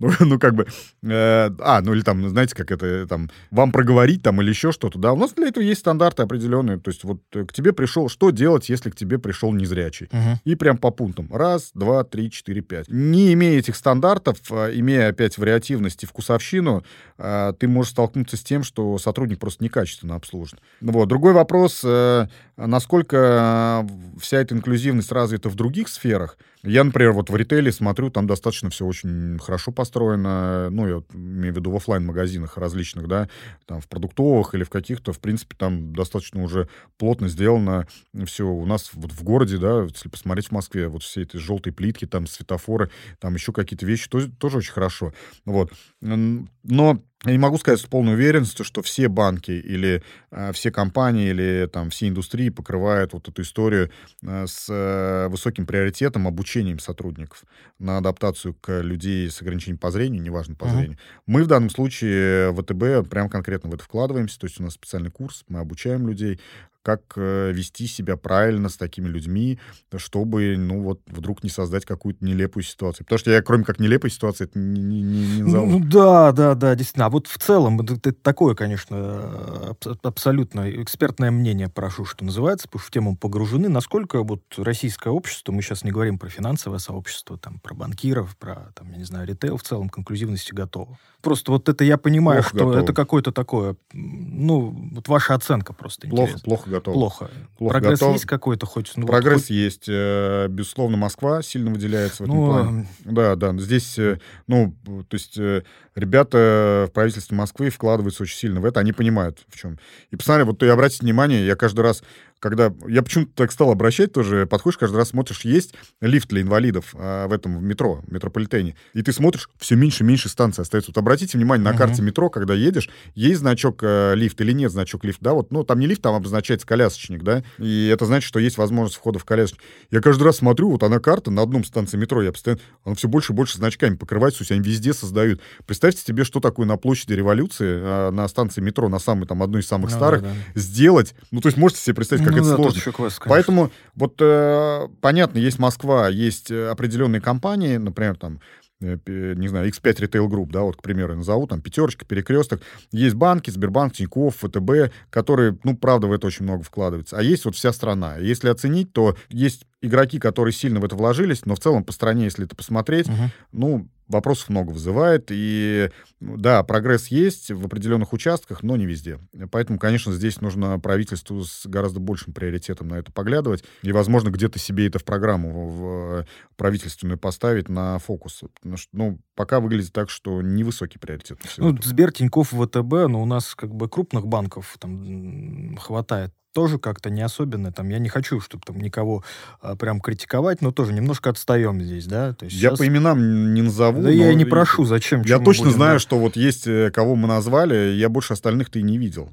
Ну, 0.01 0.11
ну 0.19 0.39
как 0.39 0.55
бы, 0.55 0.67
э, 1.03 1.49
а, 1.59 1.81
ну 1.81 1.93
или 1.93 2.01
там, 2.01 2.27
знаете, 2.29 2.55
как 2.55 2.71
это, 2.71 3.07
там, 3.07 3.29
вам 3.51 3.71
проговорить 3.71 4.23
там 4.23 4.41
или 4.41 4.49
еще 4.49 4.71
что-то, 4.71 4.99
да, 4.99 5.13
у 5.13 5.17
нас 5.17 5.33
для 5.33 5.47
этого 5.47 5.63
есть 5.63 5.81
стандарты 5.81 6.23
определенные, 6.23 6.79
то 6.79 6.89
есть 6.89 7.03
вот 7.03 7.21
к 7.31 7.53
тебе 7.53 7.73
пришел, 7.73 8.09
что 8.09 8.31
делать, 8.31 8.69
если 8.69 8.89
к 8.89 8.95
тебе 8.95 9.19
пришел 9.19 9.53
незрячий? 9.53 10.07
Угу. 10.11 10.39
И 10.45 10.55
прям 10.55 10.77
по 10.77 10.91
пунктам. 10.91 11.29
Раз, 11.31 11.71
два, 11.73 12.03
три, 12.03 12.31
четыре, 12.31 12.61
пять. 12.61 12.87
Не 12.89 13.33
имея 13.33 13.59
этих 13.59 13.75
стандартов, 13.75 14.37
а, 14.49 14.69
имея 14.71 15.09
опять 15.09 15.37
вариативность 15.37 16.03
и 16.03 16.05
вкусовщину, 16.05 16.83
а, 17.17 17.53
ты 17.53 17.67
можешь 17.67 17.91
столкнуться 17.91 18.37
с 18.37 18.43
тем, 18.43 18.63
что 18.63 18.97
сотрудник 18.97 19.39
просто 19.39 19.63
некачественно 19.63 20.15
обслужен. 20.15 20.59
Вот. 20.81 21.07
Другой 21.07 21.33
вопрос, 21.33 21.81
э, 21.83 22.27
насколько 22.57 23.87
вся 24.19 24.37
эта 24.37 24.55
инклюзивность 24.55 25.11
развита 25.11 25.49
в 25.49 25.55
других 25.55 25.87
сферах. 25.87 26.37
Я, 26.63 26.83
например, 26.83 27.13
вот 27.13 27.29
в 27.29 27.35
ритейле 27.35 27.71
смотрю, 27.71 28.11
там 28.11 28.27
достаточно 28.27 28.69
все 28.69 28.85
очень 28.85 29.39
хорошо 29.39 29.71
построено, 29.71 30.69
ну, 30.69 30.87
я 30.87 31.03
имею 31.13 31.53
в 31.53 31.57
виду 31.57 31.71
в 31.71 31.75
офлайн 31.75 32.05
магазинах 32.05 32.57
различных, 32.57 33.07
да, 33.07 33.29
там 33.65 33.81
в 33.81 33.87
продуктовых 33.87 34.53
или 34.53 34.63
в 34.63 34.69
каких-то, 34.69 35.11
в 35.11 35.19
принципе, 35.19 35.55
там 35.57 35.93
достаточно 35.93 36.43
уже 36.43 36.69
плотно 36.97 37.29
сделано 37.29 37.87
все. 38.25 38.47
У 38.47 38.65
нас 38.65 38.91
вот 38.93 39.11
в 39.11 39.23
городе, 39.23 39.57
да, 39.57 39.83
если 39.83 40.09
посмотреть 40.09 40.49
в 40.49 40.51
Москве, 40.51 40.87
вот 40.87 41.01
все 41.01 41.23
эти 41.23 41.37
желтые 41.37 41.73
плитки, 41.73 42.05
там 42.05 42.27
светофоры, 42.27 42.91
там 43.19 43.33
еще 43.33 43.51
какие-то 43.53 43.85
вещи, 43.85 44.07
тоже, 44.07 44.31
тоже 44.31 44.57
очень 44.57 44.73
хорошо. 44.73 45.13
Вот. 45.45 45.71
Но 45.99 47.01
я 47.23 47.31
не 47.31 47.37
могу 47.37 47.57
сказать 47.59 47.79
с 47.79 47.85
полной 47.85 48.13
уверенностью, 48.13 48.65
что 48.65 48.81
все 48.81 49.07
банки 49.07 49.51
или 49.51 50.01
э, 50.31 50.51
все 50.53 50.71
компании 50.71 51.29
или 51.29 51.69
там 51.71 51.91
все 51.91 52.07
индустрии 52.07 52.49
покрывают 52.49 53.13
вот 53.13 53.27
эту 53.27 53.43
историю 53.43 53.91
э, 54.23 54.45
с 54.47 54.65
э, 54.69 55.27
высоким 55.29 55.67
приоритетом 55.67 56.27
обучением 56.27 56.79
сотрудников 56.79 57.43
на 57.77 57.99
адаптацию 57.99 58.55
к 58.55 58.81
людей 58.81 59.29
с 59.29 59.39
ограничением 59.41 59.77
по 59.77 59.91
зрению, 59.91 60.23
неважно 60.23 60.55
по 60.55 60.65
uh-huh. 60.65 60.75
зрению. 60.75 60.97
Мы 61.27 61.43
в 61.43 61.47
данном 61.47 61.69
случае 61.69 62.51
в 62.51 62.63
ВТБ 62.63 63.07
прям 63.07 63.29
конкретно 63.29 63.69
в 63.69 63.75
это 63.75 63.83
вкладываемся, 63.83 64.39
то 64.39 64.47
есть 64.47 64.59
у 64.59 64.63
нас 64.63 64.73
специальный 64.73 65.11
курс, 65.11 65.43
мы 65.47 65.59
обучаем 65.59 66.07
людей, 66.07 66.39
как 66.83 67.01
э, 67.15 67.51
вести 67.51 67.87
себя 67.87 68.17
правильно 68.17 68.69
с 68.69 68.77
такими 68.77 69.07
людьми, 69.07 69.59
чтобы, 69.97 70.55
ну, 70.57 70.81
вот, 70.81 71.01
вдруг 71.07 71.43
не 71.43 71.49
создать 71.49 71.85
какую-то 71.85 72.23
нелепую 72.25 72.63
ситуацию. 72.63 73.05
Потому 73.05 73.19
что 73.19 73.31
я, 73.31 73.41
кроме 73.41 73.63
как 73.63 73.79
нелепой 73.79 74.09
ситуации, 74.09 74.45
это 74.45 74.57
не, 74.57 74.81
не, 74.81 75.01
не, 75.01 75.27
не 75.35 75.41
назову. 75.43 75.79
Ну, 75.79 75.79
да, 75.79 76.31
да, 76.31 76.55
да, 76.55 76.75
действительно. 76.75 77.05
А 77.05 77.09
вот 77.09 77.27
в 77.27 77.37
целом, 77.37 77.79
это, 77.81 77.93
это 77.93 78.13
такое, 78.13 78.55
конечно, 78.55 79.75
абсолютно 80.03 80.71
экспертное 80.81 81.31
мнение, 81.31 81.69
прошу, 81.69 82.05
что 82.05 82.25
называется, 82.25 82.67
потому 82.67 82.81
что 82.81 82.87
в 82.87 82.91
тему 82.91 83.15
погружены. 83.15 83.69
Насколько 83.69 84.23
вот 84.23 84.41
российское 84.57 85.09
общество, 85.09 85.51
мы 85.51 85.61
сейчас 85.61 85.83
не 85.83 85.91
говорим 85.91 86.17
про 86.17 86.29
финансовое 86.29 86.79
сообщество, 86.79 87.37
там, 87.37 87.59
про 87.59 87.75
банкиров, 87.75 88.35
про, 88.37 88.71
там, 88.75 88.91
я 88.91 88.97
не 88.97 89.03
знаю, 89.03 89.27
ритейл 89.27 89.57
в 89.57 89.63
целом, 89.63 89.89
к 89.89 89.99
инклюзивности 89.99 90.53
готово. 90.53 90.97
Просто 91.21 91.51
вот 91.51 91.69
это 91.69 91.83
я 91.83 91.97
понимаю, 91.97 92.41
плохо 92.41 92.49
что 92.49 92.65
готово. 92.65 92.83
это 92.83 92.93
какое-то 92.93 93.31
такое, 93.31 93.75
ну, 93.93 94.89
вот 94.93 95.07
ваша 95.07 95.35
оценка 95.35 95.73
просто 95.73 96.07
Плохо, 96.07 96.23
интересна. 96.23 96.45
плохо 96.45 96.69
готов. 96.69 96.93
Плохо. 96.93 97.31
Плохо 97.57 97.73
Прогресс 97.73 97.99
готов. 97.99 98.13
есть 98.13 98.25
какой-то 98.25 98.65
хоть? 98.65 98.91
Ну, 98.95 99.05
Прогресс 99.05 99.33
вот, 99.33 99.41
хоть... 99.43 99.49
есть. 99.51 99.85
Э, 99.87 100.47
безусловно, 100.49 100.97
Москва 100.97 101.41
сильно 101.41 101.71
выделяется 101.71 102.23
в 102.23 102.25
этом 102.25 102.35
ну, 102.35 102.45
плане. 102.45 102.87
Да, 103.05 103.35
да. 103.35 103.57
Здесь, 103.57 103.97
э, 103.99 104.19
ну, 104.47 104.75
то 104.85 105.13
есть 105.15 105.37
э, 105.37 105.63
ребята 105.95 106.87
в 106.89 106.93
правительстве 106.93 107.37
Москвы 107.37 107.69
вкладываются 107.69 108.23
очень 108.23 108.37
сильно 108.37 108.59
в 108.59 108.65
это, 108.65 108.79
они 108.79 108.93
понимают 108.93 109.39
в 109.47 109.57
чем. 109.57 109.77
И 110.09 110.15
посмотри, 110.15 110.43
вот 110.43 110.59
ты 110.59 110.69
обратите 110.69 111.03
внимание, 111.03 111.45
я 111.45 111.55
каждый 111.55 111.81
раз 111.81 112.03
когда... 112.41 112.73
Я 112.87 113.03
почему-то 113.03 113.31
так 113.35 113.51
стал 113.51 113.71
обращать 113.71 114.11
тоже. 114.11 114.47
Подходишь, 114.47 114.77
каждый 114.77 114.97
раз 114.97 115.09
смотришь, 115.09 115.41
есть 115.41 115.75
лифт 116.01 116.27
для 116.27 116.41
инвалидов 116.41 116.95
а, 116.97 117.27
в 117.27 117.31
этом 117.31 117.59
в 117.59 117.63
метро, 117.63 118.01
в 118.05 118.11
метрополитене. 118.11 118.75
И 118.93 119.01
ты 119.03 119.13
смотришь, 119.13 119.49
все 119.59 119.75
меньше 119.75 120.03
и 120.03 120.07
меньше 120.07 120.27
станций 120.27 120.63
остается. 120.63 120.91
Вот 120.91 120.97
обратите 120.97 121.37
внимание, 121.37 121.63
на 121.63 121.73
uh-huh. 121.73 121.77
карте 121.77 122.01
метро, 122.01 122.29
когда 122.29 122.53
едешь, 122.55 122.89
есть 123.13 123.39
значок 123.39 123.83
э, 123.83 124.15
лифт 124.15 124.41
или 124.41 124.51
нет 124.51 124.71
значок 124.71 125.05
лифт, 125.05 125.19
да, 125.21 125.33
вот, 125.33 125.51
ну, 125.51 125.63
там 125.63 125.79
не 125.79 125.85
лифт, 125.85 126.01
там 126.01 126.15
обозначается 126.15 126.65
колясочник, 126.65 127.23
да, 127.23 127.43
и 127.59 127.87
это 127.87 128.05
значит, 128.05 128.27
что 128.27 128.39
есть 128.39 128.57
возможность 128.57 128.97
входа 128.97 129.19
в 129.19 129.25
колясочник. 129.25 129.61
Я 129.91 130.01
каждый 130.01 130.23
раз 130.23 130.37
смотрю, 130.37 130.71
вот 130.71 130.81
она 130.83 130.99
карта, 130.99 131.29
на 131.29 131.43
одном 131.43 131.63
станции 131.63 131.97
метро, 131.97 132.23
я 132.23 132.31
постоянно, 132.31 132.61
она 132.83 132.95
все 132.95 133.07
больше 133.07 133.33
и 133.33 133.35
больше 133.35 133.57
значками 133.57 133.95
покрывается, 133.95 134.39
то 134.39 134.41
есть 134.43 134.51
они 134.51 134.61
везде 134.61 134.93
создают. 134.93 135.41
Представьте 135.67 136.01
себе, 136.01 136.23
что 136.23 136.39
такое 136.39 136.65
на 136.65 136.77
площади 136.77 137.13
революции, 137.13 137.67
а, 137.69 138.11
на 138.11 138.27
станции 138.27 138.61
метро, 138.61 138.89
на 138.89 138.99
самой, 138.99 139.27
там, 139.27 139.43
одной 139.43 139.61
из 139.61 139.67
самых 139.67 139.91
ну, 139.91 139.97
старых, 139.97 140.21
да, 140.23 140.29
да. 140.29 140.59
сделать, 140.59 141.13
ну, 141.29 141.41
то 141.41 141.49
есть 141.49 141.57
можете 141.57 141.81
себе 141.81 141.95
представить, 141.95 142.30
как 142.31 142.41
ну, 142.41 142.47
это 142.47 142.57
да, 142.57 142.63
сложно. 142.63 142.91
Квест, 142.91 143.21
Поэтому 143.25 143.71
вот 143.95 144.15
э, 144.19 144.87
понятно, 145.01 145.37
есть 145.37 145.59
Москва, 145.59 146.09
есть 146.09 146.51
определенные 146.51 147.21
компании, 147.21 147.77
например, 147.77 148.17
там 148.17 148.39
э, 148.81 148.97
не 149.05 149.47
знаю, 149.47 149.69
X5 149.69 149.83
Retail 149.83 150.27
Group, 150.27 150.51
да, 150.51 150.61
вот, 150.61 150.77
к 150.77 150.81
примеру, 150.81 151.15
назову, 151.15 151.47
там, 151.47 151.61
Пятерочка, 151.61 152.05
Перекресток. 152.05 152.61
Есть 152.91 153.15
банки, 153.15 153.49
Сбербанк, 153.49 153.93
Тинькофф, 153.93 154.35
ВТБ, 154.35 154.93
которые, 155.09 155.57
ну, 155.63 155.77
правда, 155.77 156.07
в 156.07 156.13
это 156.13 156.27
очень 156.27 156.45
много 156.45 156.63
вкладываются. 156.63 157.17
А 157.17 157.23
есть 157.23 157.45
вот 157.45 157.55
вся 157.55 157.71
страна. 157.73 158.17
Если 158.17 158.49
оценить, 158.49 158.91
то 158.93 159.15
есть 159.29 159.65
игроки, 159.81 160.19
которые 160.19 160.53
сильно 160.53 160.79
в 160.79 160.85
это 160.85 160.95
вложились, 160.95 161.45
но 161.45 161.55
в 161.55 161.59
целом 161.59 161.83
по 161.83 161.91
стране, 161.91 162.25
если 162.25 162.45
это 162.45 162.55
посмотреть, 162.55 163.07
угу. 163.07 163.29
ну, 163.51 163.87
вопросов 164.11 164.49
много 164.49 164.71
вызывает. 164.71 165.27
И 165.29 165.89
да, 166.19 166.63
прогресс 166.63 167.07
есть 167.07 167.49
в 167.49 167.65
определенных 167.65 168.13
участках, 168.13 168.61
но 168.61 168.75
не 168.75 168.85
везде. 168.85 169.19
Поэтому, 169.51 169.79
конечно, 169.79 170.13
здесь 170.13 170.41
нужно 170.41 170.79
правительству 170.79 171.43
с 171.43 171.65
гораздо 171.65 171.99
большим 171.99 172.33
приоритетом 172.33 172.89
на 172.89 172.95
это 172.95 173.11
поглядывать. 173.11 173.63
И, 173.81 173.91
возможно, 173.91 174.29
где-то 174.29 174.59
себе 174.59 174.87
это 174.87 174.99
в 174.99 175.05
программу 175.05 175.69
в 175.69 176.25
правительственную 176.57 177.17
поставить 177.17 177.69
на 177.69 177.97
фокус. 177.99 178.43
Потому 178.55 178.77
что, 178.77 178.89
ну, 178.91 179.19
пока 179.35 179.59
выглядит 179.59 179.93
так, 179.93 180.09
что 180.09 180.41
невысокий 180.41 180.99
приоритет. 180.99 181.39
Ну, 181.57 181.75
Сбер, 181.81 182.11
Тинькофф, 182.11 182.49
ВТБ, 182.49 183.07
но 183.07 183.21
у 183.21 183.25
нас 183.25 183.55
как 183.55 183.73
бы 183.73 183.89
крупных 183.89 184.27
банков 184.27 184.75
там 184.79 185.77
хватает 185.77 186.33
тоже 186.53 186.77
как-то 186.77 187.09
не 187.09 187.21
особенно. 187.21 187.71
Там, 187.71 187.89
я 187.89 187.99
не 187.99 188.09
хочу, 188.09 188.39
чтобы 188.39 188.63
там 188.65 188.79
никого 188.79 189.23
а, 189.61 189.75
прям 189.75 190.01
критиковать, 190.01 190.61
но 190.61 190.71
тоже 190.71 190.93
немножко 190.93 191.29
отстаем 191.29 191.81
здесь, 191.81 192.05
да. 192.05 192.33
То 192.33 192.45
есть 192.45 192.57
я 192.57 192.69
сейчас... 192.69 192.79
по 192.79 192.87
именам 192.87 193.53
не 193.53 193.61
назову. 193.61 194.01
Да 194.01 194.09
я 194.09 194.31
и 194.31 194.35
не 194.35 194.45
прошу, 194.45 194.85
зачем? 194.85 195.21
Я 195.21 195.39
точно 195.39 195.65
будем, 195.65 195.77
знаю, 195.77 195.95
да? 195.95 195.99
что 195.99 196.19
вот 196.19 196.35
есть, 196.35 196.67
э, 196.67 196.91
кого 196.91 197.15
мы 197.15 197.27
назвали, 197.27 197.93
я 197.93 198.09
больше 198.09 198.33
остальных-то 198.33 198.79
и 198.79 198.83
не 198.83 198.97
видел. 198.97 199.29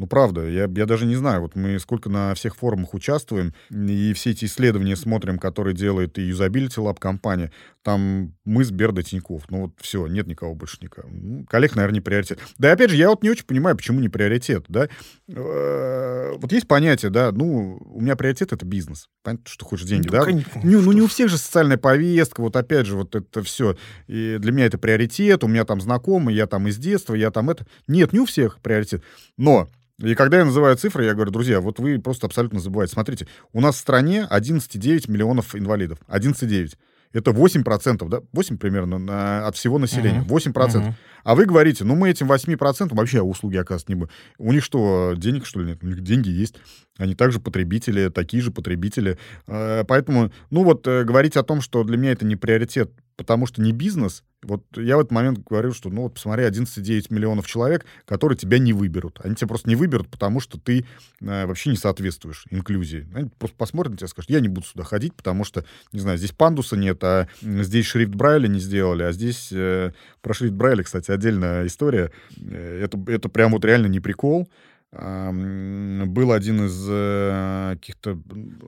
Ну, 0.00 0.06
правда, 0.06 0.48
я, 0.48 0.62
я 0.62 0.86
даже 0.86 1.04
не 1.04 1.14
знаю, 1.14 1.42
вот 1.42 1.56
мы 1.56 1.78
сколько 1.78 2.08
на 2.08 2.32
всех 2.34 2.56
форумах 2.56 2.94
участвуем, 2.94 3.52
и 3.70 4.14
все 4.14 4.30
эти 4.30 4.46
исследования 4.46 4.96
смотрим, 4.96 5.38
которые 5.38 5.74
делает 5.74 6.18
и 6.18 6.30
Usability 6.30 6.76
Lab 6.78 6.98
компания, 6.98 7.52
там 7.82 8.34
мы 8.46 8.64
с 8.64 8.70
Берда 8.70 9.02
Тиньков, 9.02 9.50
ну 9.50 9.64
вот 9.64 9.72
все, 9.78 10.06
нет 10.06 10.26
никого 10.26 10.54
больше 10.54 10.78
никого. 10.80 11.06
Ну, 11.12 11.44
коллег, 11.44 11.76
наверное, 11.76 11.96
не 11.96 12.00
приоритет. 12.00 12.38
Да 12.56 12.70
и 12.70 12.72
опять 12.72 12.88
же, 12.88 12.96
я 12.96 13.10
вот 13.10 13.22
не 13.22 13.28
очень 13.28 13.44
понимаю, 13.44 13.76
почему 13.76 14.00
не 14.00 14.08
приоритет, 14.08 14.64
да. 14.68 14.88
Э, 15.28 16.32
вот 16.34 16.50
есть 16.50 16.66
понятие, 16.66 17.10
да, 17.10 17.30
ну, 17.30 17.78
у 17.84 18.00
меня 18.00 18.16
приоритет— 18.16 18.52
это 18.54 18.64
бизнес. 18.64 19.06
Понятно, 19.22 19.50
что 19.50 19.66
хочешь 19.66 19.86
деньги, 19.86 20.06
ну, 20.06 20.12
да? 20.12 20.24
Конечно. 20.24 20.62
Ну, 20.64 20.80
ну, 20.80 20.92
не 20.92 21.02
у 21.02 21.08
всех 21.08 21.28
же 21.28 21.36
социальная 21.36 21.76
повестка, 21.76 22.40
вот 22.40 22.56
опять 22.56 22.86
же, 22.86 22.96
вот 22.96 23.14
это 23.14 23.42
все. 23.42 23.76
И 24.06 24.38
для 24.38 24.50
меня 24.50 24.64
это 24.64 24.78
приоритет, 24.78 25.44
у 25.44 25.46
меня 25.46 25.66
там 25.66 25.78
знакомые, 25.78 26.38
я 26.38 26.46
там 26.46 26.68
из 26.68 26.78
детства, 26.78 27.12
я 27.14 27.30
там 27.30 27.50
это... 27.50 27.66
Нет, 27.86 28.14
не 28.14 28.20
у 28.20 28.24
всех 28.24 28.60
приоритет. 28.60 29.02
Но 29.36 29.68
и 30.00 30.14
когда 30.14 30.38
я 30.38 30.44
называю 30.44 30.76
цифры, 30.76 31.04
я 31.04 31.14
говорю, 31.14 31.30
друзья, 31.30 31.60
вот 31.60 31.78
вы 31.78 31.98
просто 31.98 32.26
абсолютно 32.26 32.60
забываете. 32.60 32.94
Смотрите, 32.94 33.26
у 33.52 33.60
нас 33.60 33.76
в 33.76 33.78
стране 33.78 34.26
11,9 34.30 35.10
миллионов 35.10 35.54
инвалидов. 35.54 35.98
11,9. 36.08 36.74
Это 37.12 37.32
8%, 37.32 38.08
да? 38.08 38.20
8 38.32 38.56
примерно 38.56 38.98
на, 38.98 39.46
от 39.46 39.56
всего 39.56 39.78
населения. 39.78 40.24
Uh-huh. 40.28 40.52
8%. 40.52 40.54
Uh-huh. 40.54 40.94
А 41.24 41.34
вы 41.34 41.44
говорите, 41.44 41.84
ну 41.84 41.96
мы 41.96 42.08
этим 42.10 42.30
8% 42.30 42.94
вообще 42.94 43.20
услуги 43.20 43.56
оказывать 43.56 43.88
не 43.88 43.94
будем. 43.96 44.10
У 44.38 44.52
них 44.52 44.64
что, 44.64 45.14
денег 45.16 45.44
что 45.44 45.60
ли 45.60 45.66
нет? 45.66 45.82
У 45.82 45.86
них 45.86 46.00
деньги 46.02 46.28
есть. 46.28 46.54
Они 46.98 47.14
также 47.14 47.40
потребители, 47.40 48.10
такие 48.10 48.42
же 48.42 48.52
потребители. 48.52 49.18
Э, 49.48 49.84
поэтому, 49.86 50.32
ну 50.50 50.62
вот, 50.62 50.86
э, 50.86 51.02
говорить 51.02 51.36
о 51.36 51.42
том, 51.42 51.60
что 51.60 51.82
для 51.82 51.96
меня 51.96 52.12
это 52.12 52.24
не 52.24 52.36
приоритет, 52.36 52.92
потому 53.20 53.44
что 53.44 53.60
не 53.60 53.72
бизнес, 53.72 54.24
вот 54.42 54.64
я 54.76 54.96
в 54.96 55.00
этот 55.00 55.12
момент 55.12 55.40
говорю, 55.46 55.74
что, 55.74 55.90
ну 55.90 56.04
вот 56.04 56.14
посмотри, 56.14 56.46
11,9 56.46 57.08
миллионов 57.10 57.46
человек, 57.46 57.84
которые 58.06 58.38
тебя 58.38 58.58
не 58.58 58.72
выберут. 58.72 59.20
Они 59.22 59.34
тебя 59.34 59.46
просто 59.46 59.68
не 59.68 59.76
выберут, 59.76 60.08
потому 60.08 60.40
что 60.40 60.58
ты 60.58 60.86
э, 61.20 61.44
вообще 61.44 61.68
не 61.68 61.76
соответствуешь 61.76 62.46
инклюзии. 62.48 63.06
Они 63.14 63.28
просто 63.38 63.58
посмотрят 63.58 63.90
на 63.90 63.98
тебя 63.98 64.06
и 64.06 64.08
скажут, 64.08 64.30
я 64.30 64.40
не 64.40 64.48
буду 64.48 64.66
сюда 64.66 64.84
ходить, 64.84 65.12
потому 65.12 65.44
что, 65.44 65.66
не 65.92 66.00
знаю, 66.00 66.16
здесь 66.16 66.32
пандуса 66.32 66.78
нет, 66.78 67.04
а 67.04 67.28
здесь 67.42 67.84
шрифт 67.84 68.14
Брайля 68.14 68.46
не 68.46 68.58
сделали, 68.58 69.02
а 69.02 69.12
здесь 69.12 69.50
э, 69.52 69.92
про 70.22 70.32
шрифт 70.32 70.54
Брайля, 70.54 70.82
кстати, 70.82 71.10
отдельная 71.10 71.66
история. 71.66 72.10
Э, 72.40 72.80
это, 72.82 72.98
это 73.06 73.28
прям 73.28 73.52
вот 73.52 73.66
реально 73.66 73.88
не 73.88 74.00
прикол 74.00 74.48
был 74.92 76.32
один 76.32 76.66
из 76.66 76.84
э, 76.88 77.74
каких-то 77.74 78.18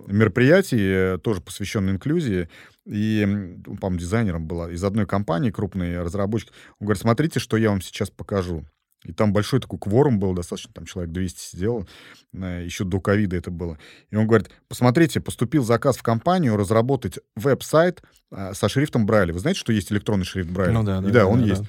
мероприятий, 0.06 1.14
э, 1.14 1.18
тоже 1.18 1.40
посвященный 1.40 1.94
инклюзии, 1.94 2.48
и, 2.84 3.24
по-моему, 3.80 3.98
дизайнером 3.98 4.46
была 4.46 4.70
из 4.70 4.82
одной 4.82 5.06
компании, 5.06 5.50
крупный 5.50 6.00
разработчик. 6.00 6.52
Он 6.80 6.86
говорит, 6.86 7.02
смотрите, 7.02 7.40
что 7.40 7.56
я 7.56 7.70
вам 7.70 7.80
сейчас 7.80 8.10
покажу. 8.10 8.64
И 9.04 9.12
там 9.12 9.32
большой 9.32 9.60
такой 9.60 9.78
кворум 9.78 10.20
был, 10.20 10.32
достаточно, 10.32 10.72
там 10.72 10.86
человек 10.86 11.12
200 11.12 11.40
сидел, 11.40 11.88
э, 12.34 12.62
еще 12.64 12.84
до 12.84 13.00
ковида 13.00 13.36
это 13.36 13.50
было. 13.50 13.78
И 14.10 14.16
он 14.16 14.28
говорит, 14.28 14.50
посмотрите, 14.68 15.20
поступил 15.20 15.64
заказ 15.64 15.96
в 15.96 16.02
компанию 16.02 16.56
разработать 16.56 17.18
веб-сайт 17.34 18.02
э, 18.30 18.52
со 18.54 18.68
шрифтом 18.68 19.06
Брайля. 19.06 19.32
Вы 19.32 19.40
знаете, 19.40 19.58
что 19.58 19.72
есть 19.72 19.90
электронный 19.90 20.24
шрифт 20.24 20.50
Брайля? 20.50 20.72
Ну 20.72 20.84
да, 20.84 21.00
да. 21.00 21.08
И 21.08 21.12
да, 21.12 21.20
да 21.20 21.26
он 21.26 21.40
да, 21.40 21.46
есть. 21.46 21.62
да. 21.62 21.68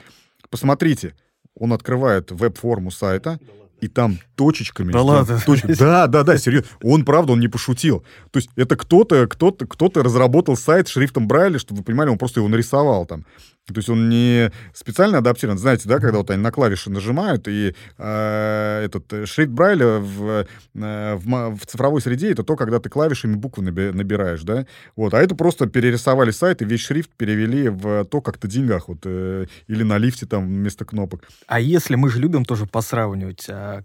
Посмотрите, 0.51 1.15
он 1.55 1.73
открывает 1.73 2.31
веб-форму 2.31 2.91
сайта, 2.91 3.39
и 3.83 3.87
там 3.87 4.17
точечками. 4.35 4.91
Да 4.91 5.01
ладно? 5.01 5.39
точ- 5.45 5.75
Да, 5.77 6.07
да, 6.07 6.23
да, 6.23 6.37
серьезно. 6.37 6.67
Он, 6.81 7.03
правда, 7.05 7.33
он 7.33 7.39
не 7.39 7.47
пошутил. 7.47 8.03
То 8.31 8.37
есть 8.39 8.49
это 8.55 8.75
кто-то, 8.75 9.27
кто-то, 9.27 9.65
кто-то 9.67 10.01
разработал 10.03 10.55
сайт 10.57 10.87
шрифтом 10.87 11.27
Брайля, 11.27 11.59
чтобы 11.59 11.79
вы 11.79 11.83
понимали, 11.83 12.09
он 12.09 12.17
просто 12.17 12.39
его 12.39 12.47
нарисовал 12.49 13.05
там. 13.05 13.25
То 13.67 13.77
есть 13.77 13.89
он 13.89 14.09
не 14.09 14.51
специально 14.73 15.19
адаптирован. 15.19 15.57
Знаете, 15.57 15.87
да, 15.87 15.99
когда 15.99 16.17
вот 16.17 16.29
они 16.29 16.41
на 16.41 16.51
клавиши 16.51 16.91
нажимают, 16.91 17.47
и 17.47 17.73
э, 17.97 18.81
этот 18.83 19.11
э, 19.13 19.25
шрифт 19.25 19.51
Брайля 19.51 19.99
в, 19.99 20.45
э, 20.75 21.15
в, 21.15 21.55
в 21.55 21.65
цифровой 21.65 22.01
среде 22.01 22.31
это 22.31 22.43
то, 22.43 22.57
когда 22.57 22.79
ты 22.79 22.89
клавишами 22.89 23.35
буквы 23.35 23.63
наби- 23.63 23.93
набираешь, 23.93 24.41
да. 24.41 24.65
Вот. 24.97 25.13
А 25.13 25.21
это 25.21 25.35
просто 25.35 25.67
перерисовали 25.67 26.31
сайт 26.31 26.61
и 26.61 26.65
весь 26.65 26.81
шрифт 26.81 27.11
перевели 27.15 27.69
в 27.69 28.03
то, 28.05 28.21
как 28.21 28.37
то 28.37 28.49
деньгах, 28.49 28.89
вот, 28.89 28.99
э, 29.05 29.45
или 29.67 29.83
на 29.83 29.97
лифте 29.97 30.25
там 30.25 30.45
вместо 30.45 30.83
кнопок. 30.83 31.21
А 31.47 31.61
если 31.61 31.95
мы 31.95 32.09
же 32.09 32.19
любим 32.19 32.43
тоже 32.43 32.65
посравнивать, 32.65 33.47
а 33.49 33.83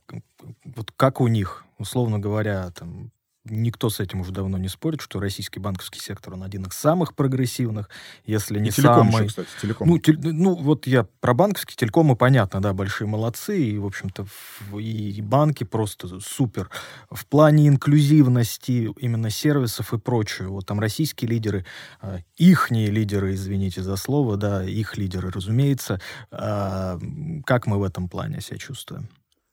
вот 0.65 0.93
как 0.97 1.21
у 1.21 1.29
них, 1.29 1.65
условно 1.79 2.19
говоря, 2.19 2.71
там 2.71 3.13
никто 3.51 3.91
с 3.91 4.01
этим 4.01 4.21
уже 4.21 4.33
давно 4.33 4.59
не 4.59 4.69
спорит, 4.69 5.01
что 5.01 5.21
российский 5.21 5.61
банковский 5.61 6.01
сектор 6.01 6.35
он 6.35 6.43
один 6.43 6.65
из 6.65 6.75
самых 6.75 7.15
прогрессивных, 7.15 7.89
если 8.25 8.59
не 8.59 8.69
и 8.71 8.73
телеком 8.73 9.11
самый. 9.11 9.25
еще, 9.25 9.29
кстати, 9.29 9.49
телеком. 9.61 9.89
Ну, 9.89 9.99
теле- 9.99 10.33
ну, 10.33 10.55
вот 10.55 10.87
я 10.87 11.07
про 11.21 11.35
банковский 11.35 11.77
телекомы, 11.77 12.17
понятно, 12.17 12.61
да, 12.61 12.73
большие 12.73 13.09
молодцы, 13.09 13.59
и, 13.59 13.79
в 13.79 13.87
общем-то, 13.87 14.27
и 14.79 15.21
банки 15.23 15.65
просто 15.65 16.21
супер. 16.21 16.71
В 17.11 17.27
плане 17.27 17.69
инклюзивности 17.69 18.91
именно 18.99 19.31
сервисов 19.31 19.93
и 19.93 19.99
прочего, 19.99 20.49
вот 20.49 20.67
там 20.67 20.81
российские 20.81 21.31
лидеры, 21.31 21.65
а, 22.01 22.19
ихние 22.37 22.91
лидеры, 22.91 23.35
извините 23.35 23.83
за 23.83 23.97
слово, 23.97 24.37
да, 24.37 24.65
их 24.65 24.97
лидеры, 24.97 25.31
разумеется, 25.31 26.01
а, 26.31 26.99
как 27.45 27.67
мы 27.67 27.79
в 27.79 27.83
этом 27.83 28.09
плане 28.09 28.41
себя 28.41 28.59
чувствуем? 28.59 29.09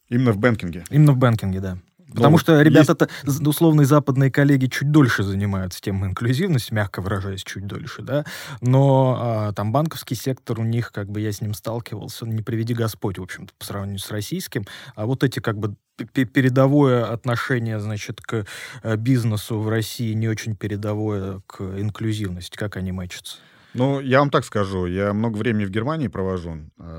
Именно 0.10 0.34
в 0.34 0.38
бэнкинге. 0.38 0.84
Именно 0.90 1.14
в 1.14 1.18
банкинге, 1.18 1.60
да. 1.60 1.78
Потому 2.14 2.32
Ну, 2.34 2.38
что 2.38 2.54
есть- 2.54 2.66
ребята-то, 2.66 3.10
з- 3.24 3.42
условные 3.48 3.86
западные 3.86 4.32
коллеги, 4.32 4.68
чуть 4.68 4.92
дольше 4.92 5.24
занимаются 5.24 5.82
темой 5.82 6.10
инклюзивности, 6.10 6.74
мягко 6.74 7.02
выражаясь, 7.02 7.44
чуть 7.44 7.66
дольше, 7.68 8.02
да. 8.04 8.26
Но 8.62 9.18
а, 9.20 9.54
там 9.54 9.72
банковский 9.72 10.16
сектор 10.16 10.60
у 10.60 10.64
них, 10.64 10.92
как 10.92 11.10
бы 11.10 11.20
я 11.20 11.32
с 11.32 11.42
ним 11.42 11.54
сталкивался, 11.54 12.26
не 12.26 12.42
приведи 12.42 12.74
Господь, 12.74 13.18
в 13.18 13.24
общем-то, 13.24 13.54
по 13.58 13.66
сравнению 13.66 14.00
с 14.00 14.10
российским. 14.12 14.66
А 14.96 15.06
вот 15.06 15.24
эти 15.24 15.40
как 15.40 15.58
бы 15.58 15.76
передовое 16.14 17.06
отношение, 17.06 17.80
значит, 17.80 18.22
к 18.22 18.46
э, 18.84 18.96
бизнесу 18.98 19.60
в 19.60 19.70
России 19.70 20.14
не 20.14 20.28
очень 20.28 20.56
передовое 20.56 21.42
к 21.48 21.62
инклюзивности. 21.62 22.58
Как 22.58 22.78
они 22.78 22.92
мэчатся? 22.92 23.38
Ну, 23.74 24.00
я 24.00 24.20
вам 24.20 24.30
так 24.30 24.46
скажу, 24.46 24.86
я 24.86 25.12
много 25.14 25.36
времени 25.38 25.66
в 25.66 25.70
Германии 25.70 26.08
провожу, 26.08 26.60
э, 26.80 26.95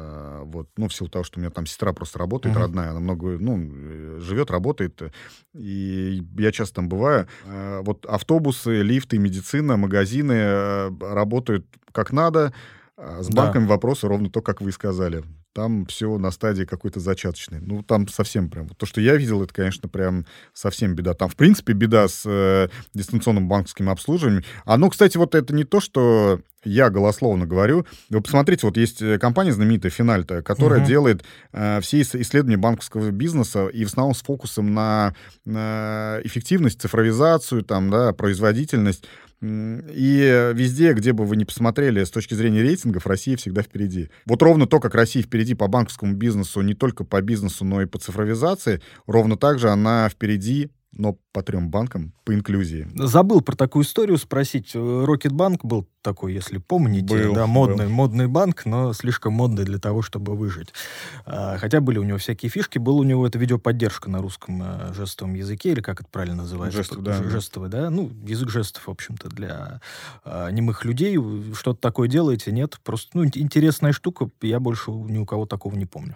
вот, 0.57 0.69
ну, 0.77 0.89
в 0.89 0.95
силу 0.95 1.09
того, 1.11 1.25
что 1.25 1.39
у 1.39 1.41
меня 1.43 1.51
там 1.51 1.67
сестра 1.67 1.93
просто 1.93 2.19
работает, 2.19 2.55
Мгм. 2.55 2.63
родная, 2.65 2.91
она 2.91 3.01
много, 3.01 3.39
ну, 3.39 3.59
э, 3.59 4.19
живет, 4.21 4.51
работает, 4.51 5.01
и 5.55 6.23
я 6.39 6.53
часто 6.53 6.77
там 6.77 6.89
бываю. 6.89 7.27
Э, 7.45 7.81
Вот 7.83 8.05
автобусы, 8.07 8.83
лифты, 8.83 9.19
медицина, 9.19 9.77
магазины 9.77 10.33
э, 10.33 10.91
работают 11.01 11.67
как 11.93 12.13
надо, 12.13 12.53
а 12.97 13.23
с 13.23 13.29
Да. 13.29 13.43
банками 13.43 13.67
вопросы 13.67 14.09
ровно 14.09 14.31
то, 14.31 14.43
как 14.43 14.61
вы 14.61 14.71
и 14.71 14.73
сказали. 14.73 15.23
Там 15.57 15.87
все 15.87 16.19
на 16.19 16.31
стадии 16.33 16.65
какой-то 16.65 17.01
зачаточной. 17.01 17.61
Ну, 17.63 17.83
там 17.83 18.09
совсем 18.09 18.51
прям... 18.51 18.69
То, 18.69 18.85
что 18.85 19.01
я 19.01 19.17
видел, 19.17 19.43
это, 19.43 19.55
конечно, 19.55 19.89
прям 19.89 20.27
совсем 20.53 20.95
беда. 20.95 21.15
Там, 21.15 21.31
в 21.31 21.35
принципе, 21.35 21.73
беда 21.73 22.09
с 22.09 22.25
э, 22.27 22.69
дистанционным 22.93 23.49
банковским 23.49 23.89
обслуживанием. 23.89 24.45
Оно, 24.67 24.91
кстати, 24.91 25.17
вот 25.17 25.35
это 25.35 25.55
не 25.55 25.65
то, 25.65 25.81
что 25.81 26.41
я 26.63 26.91
голословно 26.91 27.47
говорю. 27.47 27.87
Вы 28.11 28.21
посмотрите, 28.21 28.67
вот 28.67 28.77
есть 28.77 29.01
э, 29.01 29.19
компания 29.19 29.55
знаменитая 29.55 29.91
Финальта, 29.91 30.43
которая 30.43 30.81
Мгм. 30.81 30.89
делает 30.89 31.25
э, 31.53 31.81
все 31.81 32.03
ис- 32.03 32.21
исследования 32.21 32.59
банковского 32.59 33.11
бизнеса 33.11 33.69
и 33.69 33.83
в 33.87 33.89
основном 33.89 34.15
с 34.15 34.21
фокусом 34.21 34.75
на, 34.75 35.15
на 35.47 36.21
эффективность, 36.25 36.83
цифровизацию, 36.83 37.63
там, 37.63 37.89
да, 37.89 38.13
производительность. 38.13 39.07
И 39.43 40.53
везде, 40.55 40.93
где 40.95 41.13
бы 41.13 41.25
вы 41.25 41.37
ни 41.37 41.45
посмотрели 41.45 42.03
с 42.03 42.11
точки 42.11 42.35
зрения 42.35 42.63
рейтингов, 42.63 43.07
Россия 43.07 43.37
всегда 43.37 43.63
впереди. 43.63 44.09
Вот 44.25 44.43
ровно 44.43 44.67
то, 44.67 44.81
как 44.81 44.95
Россия 44.95 45.23
впереди 45.23 45.55
по 45.55 45.69
банковскому 45.69 46.15
бизнесу, 46.15 46.63
не 46.63 46.75
только 46.75 47.05
по 47.05 47.21
бизнесу, 47.21 47.65
но 47.65 47.83
и 47.83 47.87
по 47.87 47.99
цифровизации, 47.99 48.81
ровно 49.07 49.37
так 49.37 49.59
же 49.59 49.69
она 49.69 50.09
впереди, 50.09 50.71
но 50.99 51.19
по 51.33 51.43
трем 51.43 51.71
банкам, 51.71 52.13
по 52.25 52.35
инклюзии. 52.35 52.89
Забыл 52.95 53.41
про 53.41 53.55
такую 53.55 53.85
историю 53.85 54.17
спросить. 54.19 54.71
Рокетбанк 54.75 55.65
был 55.65 55.87
такой, 56.03 56.33
если 56.35 56.59
помните, 56.59 57.15
Был, 57.15 57.35
да, 57.35 57.47
модный, 57.47 57.87
был. 57.87 57.93
модный 57.93 58.27
банк, 58.29 58.65
но 58.65 58.93
слишком 58.93 59.33
модный 59.35 59.65
для 59.65 59.79
того, 59.79 60.03
чтобы 60.03 60.37
выжить. 60.37 60.73
А, 61.25 61.59
Хотя 61.59 61.81
были 61.81 61.99
у 61.99 62.05
него 62.05 62.19
всякие 62.19 62.49
фишки, 62.49 62.79
был 62.79 62.99
у 62.99 63.03
него 63.03 63.27
эта 63.27 63.39
видеоподдержка 63.39 64.09
на 64.09 64.23
русском 64.23 64.63
э, 64.63 64.95
жестовом 64.95 65.35
языке, 65.35 65.73
или 65.73 65.81
как 65.81 66.01
это 66.01 66.09
правильно 66.09 66.37
называется? 66.37 66.79
Жестов, 66.79 67.03
да. 67.03 67.23
Жестовый, 67.25 67.69
да? 67.69 67.91
Ну, 67.91 68.11
язык 68.25 68.49
жестов, 68.51 68.87
в 68.87 68.91
общем-то, 68.91 69.29
для 69.29 69.81
а, 70.25 70.49
немых 70.51 70.85
людей. 70.85 71.19
Что-то 71.55 71.81
такое 71.81 72.09
делаете? 72.09 72.53
Нет? 72.53 72.79
Просто, 72.85 73.11
ну, 73.15 73.25
ин- 73.25 73.33
интересная 73.35 73.93
штука, 73.93 74.31
я 74.43 74.61
больше 74.61 74.91
ни 74.93 75.19
у 75.19 75.27
кого 75.27 75.45
такого 75.47 75.75
не 75.75 75.87
помню. 75.87 76.15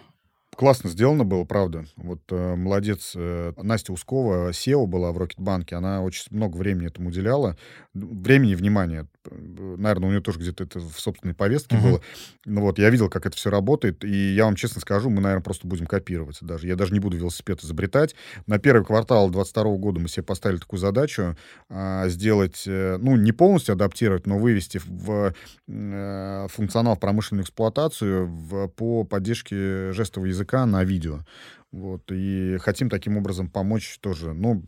Классно 0.55 0.89
сделано 0.89 1.23
было, 1.23 1.45
правда. 1.45 1.85
Вот 1.95 2.21
э, 2.29 2.55
молодец. 2.55 3.13
э, 3.15 3.53
Настя 3.57 3.93
Ускова, 3.93 4.49
SEO 4.49 4.85
была 4.85 5.11
в 5.11 5.17
Рокетбанке, 5.17 5.75
она 5.75 6.01
очень 6.03 6.25
много 6.29 6.57
времени 6.57 6.87
этому 6.87 7.09
уделяла. 7.09 7.55
Времени 7.93 8.55
внимания. 8.55 9.07
Наверное, 9.29 10.07
у 10.09 10.11
нее 10.11 10.21
тоже 10.21 10.39
где-то 10.39 10.63
это 10.63 10.79
в 10.79 10.99
собственной 10.99 11.33
повестке 11.35 11.75
Мгм. 11.75 11.83
было. 11.85 12.01
Ну 12.45 12.61
вот, 12.61 12.79
я 12.79 12.89
видел, 12.89 13.09
как 13.09 13.25
это 13.25 13.37
все 13.37 13.49
работает, 13.49 14.03
и 14.03 14.33
я 14.33 14.45
вам 14.45 14.55
честно 14.55 14.81
скажу, 14.81 15.09
мы, 15.09 15.21
наверное, 15.21 15.43
просто 15.43 15.67
будем 15.67 15.85
копировать 15.85 16.37
даже. 16.41 16.67
Я 16.67 16.75
даже 16.75 16.93
не 16.93 16.99
буду 16.99 17.17
велосипед 17.17 17.63
изобретать. 17.63 18.15
На 18.47 18.57
первый 18.59 18.83
квартал 18.83 19.29
2022 19.29 19.77
года 19.77 19.99
мы 19.99 20.07
себе 20.07 20.23
поставили 20.23 20.57
такую 20.57 20.79
задачу 20.79 21.35
а, 21.69 22.07
сделать, 22.09 22.63
э, 22.65 22.97
ну, 22.99 23.15
не 23.15 23.31
полностью 23.31 23.73
адаптировать, 23.73 24.25
но 24.27 24.39
вывести 24.39 24.81
в 24.83 25.33
э, 25.67 26.47
функционал 26.49 26.95
в 26.95 26.99
промышленную 26.99 27.43
эксплуатацию 27.43 28.27
в- 28.27 28.67
по 28.69 29.03
поддержке 29.03 29.91
жестового 29.91 30.27
языка 30.27 30.65
на 30.65 30.83
видео. 30.83 31.19
Вот, 31.71 32.11
и 32.11 32.57
хотим 32.59 32.89
таким 32.89 33.17
образом 33.17 33.49
помочь 33.49 33.97
тоже, 34.01 34.33
ну, 34.33 34.65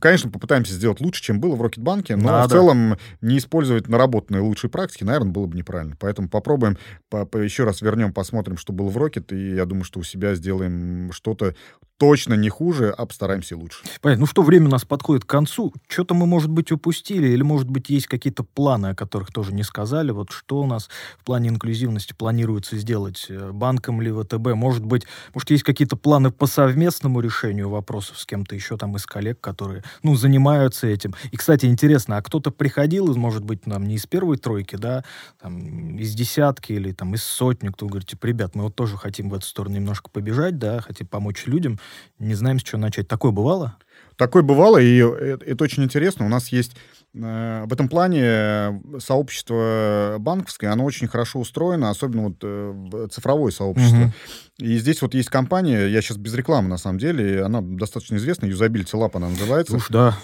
Конечно, 0.00 0.30
попытаемся 0.30 0.72
сделать 0.72 1.00
лучше, 1.00 1.22
чем 1.22 1.40
было 1.40 1.54
в 1.54 1.62
Рокетбанке, 1.62 2.16
но 2.16 2.30
Надо. 2.30 2.48
в 2.48 2.50
целом 2.52 2.96
не 3.20 3.38
использовать 3.38 3.88
наработанные 3.88 4.40
лучшие 4.40 4.70
практики, 4.70 5.04
наверное, 5.04 5.32
было 5.32 5.46
бы 5.46 5.56
неправильно. 5.56 5.96
Поэтому 6.00 6.28
попробуем, 6.28 6.78
по- 7.10 7.26
по- 7.26 7.36
еще 7.38 7.64
раз 7.64 7.82
вернем, 7.82 8.12
посмотрим, 8.12 8.56
что 8.56 8.72
было 8.72 8.88
в 8.88 8.96
Рокет, 8.96 9.32
и 9.32 9.54
я 9.54 9.66
думаю, 9.66 9.84
что 9.84 10.00
у 10.00 10.02
себя 10.02 10.34
сделаем 10.34 11.12
что-то 11.12 11.54
точно 12.02 12.34
не 12.34 12.48
хуже, 12.48 12.92
а 12.98 13.06
постараемся 13.06 13.56
лучше. 13.56 13.84
Понятно. 14.00 14.22
Ну 14.22 14.26
что, 14.26 14.42
время 14.42 14.66
у 14.66 14.70
нас 14.70 14.84
подходит 14.84 15.24
к 15.24 15.28
концу. 15.28 15.72
Что-то 15.86 16.14
мы, 16.14 16.26
может 16.26 16.50
быть, 16.50 16.72
упустили, 16.72 17.28
или, 17.28 17.42
может 17.42 17.70
быть, 17.70 17.90
есть 17.90 18.08
какие-то 18.08 18.42
планы, 18.42 18.88
о 18.88 18.94
которых 18.96 19.32
тоже 19.32 19.54
не 19.54 19.62
сказали. 19.62 20.10
Вот 20.10 20.32
что 20.32 20.62
у 20.62 20.66
нас 20.66 20.90
в 21.20 21.24
плане 21.24 21.50
инклюзивности 21.50 22.12
планируется 22.12 22.76
сделать 22.76 23.26
э, 23.28 23.52
банком 23.52 24.02
ли 24.02 24.10
ВТБ? 24.10 24.54
Может 24.56 24.84
быть, 24.84 25.04
может, 25.32 25.50
есть 25.50 25.62
какие-то 25.62 25.94
планы 25.94 26.32
по 26.32 26.48
совместному 26.48 27.20
решению 27.20 27.68
вопросов 27.68 28.18
с 28.18 28.26
кем-то 28.26 28.56
еще 28.56 28.76
там 28.76 28.96
из 28.96 29.06
коллег, 29.06 29.40
которые, 29.40 29.84
ну, 30.02 30.16
занимаются 30.16 30.88
этим. 30.88 31.14
И, 31.30 31.36
кстати, 31.36 31.66
интересно, 31.66 32.16
а 32.16 32.22
кто-то 32.22 32.50
приходил, 32.50 33.14
может 33.14 33.44
быть, 33.44 33.64
нам 33.64 33.86
не 33.86 33.94
из 33.94 34.06
первой 34.06 34.38
тройки, 34.38 34.74
да, 34.74 35.04
там, 35.40 35.98
из 35.98 36.14
десятки 36.14 36.72
или 36.72 36.90
там 36.90 37.14
из 37.14 37.22
сотни, 37.22 37.68
кто 37.68 37.86
говорит, 37.86 38.08
типа, 38.08 38.26
ребят, 38.26 38.56
мы 38.56 38.64
вот 38.64 38.74
тоже 38.74 38.96
хотим 38.96 39.30
в 39.30 39.34
эту 39.34 39.46
сторону 39.46 39.76
немножко 39.76 40.10
побежать, 40.10 40.58
да, 40.58 40.80
хотим 40.80 41.06
помочь 41.06 41.46
людям, 41.46 41.78
не 42.18 42.34
знаем, 42.34 42.58
с 42.58 42.62
чего 42.62 42.80
начать. 42.80 43.08
Такое 43.08 43.32
бывало? 43.32 43.76
Такое 44.16 44.42
бывало, 44.42 44.78
и 44.78 44.98
это, 44.98 45.64
очень 45.64 45.82
интересно. 45.84 46.26
У 46.26 46.28
нас 46.28 46.48
есть 46.48 46.76
э, 47.14 47.64
в 47.66 47.72
этом 47.72 47.88
плане 47.88 48.22
э, 48.22 48.72
сообщество 48.98 50.16
банковское, 50.18 50.70
оно 50.70 50.84
очень 50.84 51.08
хорошо 51.08 51.40
устроено, 51.40 51.90
особенно 51.90 52.24
вот 52.24 52.36
э, 52.42 53.08
цифровое 53.10 53.50
сообщество. 53.50 53.96
Мгм. 53.96 54.12
И 54.58 54.76
здесь 54.78 55.02
вот 55.02 55.14
есть 55.14 55.30
компания, 55.30 55.86
я 55.86 56.02
сейчас 56.02 56.18
без 56.18 56.34
рекламы 56.34 56.68
на 56.68 56.76
самом 56.76 56.98
деле, 56.98 57.42
она 57.42 57.62
достаточно 57.62 58.16
известна, 58.16 58.46
Usability 58.46 58.92
Lab 58.92 59.12
она 59.14 59.30
называется. 59.30 59.76
Уж 59.76 59.88
да. 59.88 60.16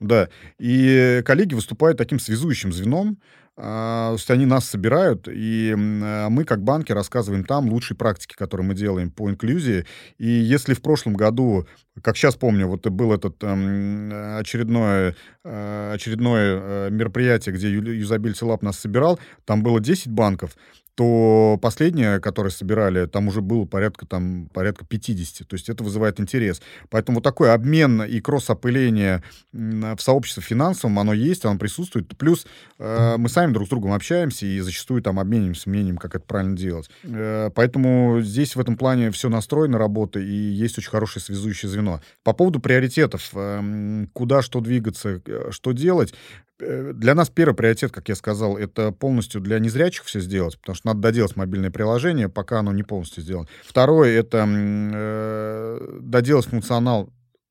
Да. 0.00 0.28
И 0.58 1.22
коллеги 1.24 1.54
выступают 1.54 1.98
таким 1.98 2.18
связующим 2.18 2.72
звеном. 2.72 3.18
А, 3.58 4.10
То 4.10 4.14
есть 4.14 4.30
они 4.30 4.44
нас 4.44 4.68
собирают, 4.68 5.28
и 5.28 5.74
а, 5.74 6.28
мы, 6.28 6.44
как 6.44 6.62
банки, 6.62 6.92
рассказываем 6.92 7.44
там 7.44 7.68
лучшие 7.68 7.96
практики, 7.96 8.34
которые 8.34 8.66
мы 8.66 8.74
делаем 8.74 9.10
по 9.10 9.30
инклюзии. 9.30 9.86
И 10.18 10.28
если 10.28 10.74
в 10.74 10.82
прошлом 10.82 11.14
году, 11.14 11.66
как 12.02 12.16
сейчас 12.16 12.36
помню, 12.36 12.66
вот 12.66 12.86
был 12.88 13.12
этот 13.12 13.42
эм, 13.42 14.38
очередное, 14.38 15.16
э, 15.44 15.92
очередное 15.94 16.60
э, 16.60 16.90
мероприятие, 16.90 17.54
где 17.54 17.70
Ю- 17.70 17.82
Usability 17.82 18.42
Lab 18.42 18.58
нас 18.60 18.78
собирал, 18.78 19.18
там 19.46 19.62
было 19.62 19.80
10 19.80 20.08
банков, 20.08 20.56
то 20.96 21.58
последнее, 21.60 22.20
которое 22.20 22.48
собирали, 22.48 23.06
там 23.06 23.28
уже 23.28 23.42
было 23.42 23.66
порядка, 23.66 24.06
там, 24.06 24.48
порядка 24.52 24.86
50. 24.86 25.46
То 25.46 25.54
есть 25.54 25.68
это 25.68 25.84
вызывает 25.84 26.18
интерес. 26.20 26.62
Поэтому 26.88 27.16
вот 27.16 27.24
такой 27.24 27.52
обмен 27.52 28.02
и 28.02 28.18
кросс-опыление 28.20 29.22
в 29.52 29.98
сообществе 29.98 30.42
финансовом, 30.42 30.98
оно 30.98 31.12
есть, 31.12 31.44
оно 31.44 31.58
присутствует. 31.58 32.08
Плюс 32.16 32.46
э, 32.78 33.16
мы 33.18 33.28
сами 33.28 33.52
друг 33.52 33.66
с 33.66 33.70
другом 33.70 33.92
общаемся 33.92 34.46
и 34.46 34.58
зачастую 34.60 35.02
там 35.02 35.20
обмениваемся 35.20 35.68
мнением, 35.68 35.98
как 35.98 36.14
это 36.14 36.24
правильно 36.24 36.56
делать. 36.56 36.88
Э, 37.04 37.50
поэтому 37.54 38.22
здесь 38.22 38.56
в 38.56 38.60
этом 38.60 38.76
плане 38.76 39.10
все 39.10 39.28
настроено, 39.28 39.76
работа, 39.76 40.18
и 40.18 40.32
есть 40.32 40.78
очень 40.78 40.90
хорошее 40.90 41.22
связующее 41.22 41.70
звено. 41.70 42.00
По 42.24 42.32
поводу 42.32 42.58
приоритетов, 42.58 43.30
э, 43.34 44.06
куда 44.14 44.40
что 44.40 44.60
двигаться, 44.60 45.20
э, 45.26 45.50
что 45.50 45.72
делать, 45.72 46.14
для 46.58 47.14
нас 47.14 47.28
первый 47.28 47.54
приоритет, 47.54 47.92
как 47.92 48.08
я 48.08 48.14
сказал, 48.14 48.56
это 48.56 48.92
полностью 48.92 49.40
для 49.40 49.58
незрячих 49.58 50.04
все 50.04 50.20
сделать, 50.20 50.58
потому 50.58 50.74
что 50.74 50.88
надо 50.88 51.00
доделать 51.00 51.36
мобильное 51.36 51.70
приложение, 51.70 52.28
пока 52.28 52.60
оно 52.60 52.72
не 52.72 52.82
полностью 52.82 53.22
сделано. 53.22 53.48
Второе— 53.64 54.18
это 54.20 54.46
э, 54.48 55.98
доделать 56.00 56.46
функционал 56.46 57.10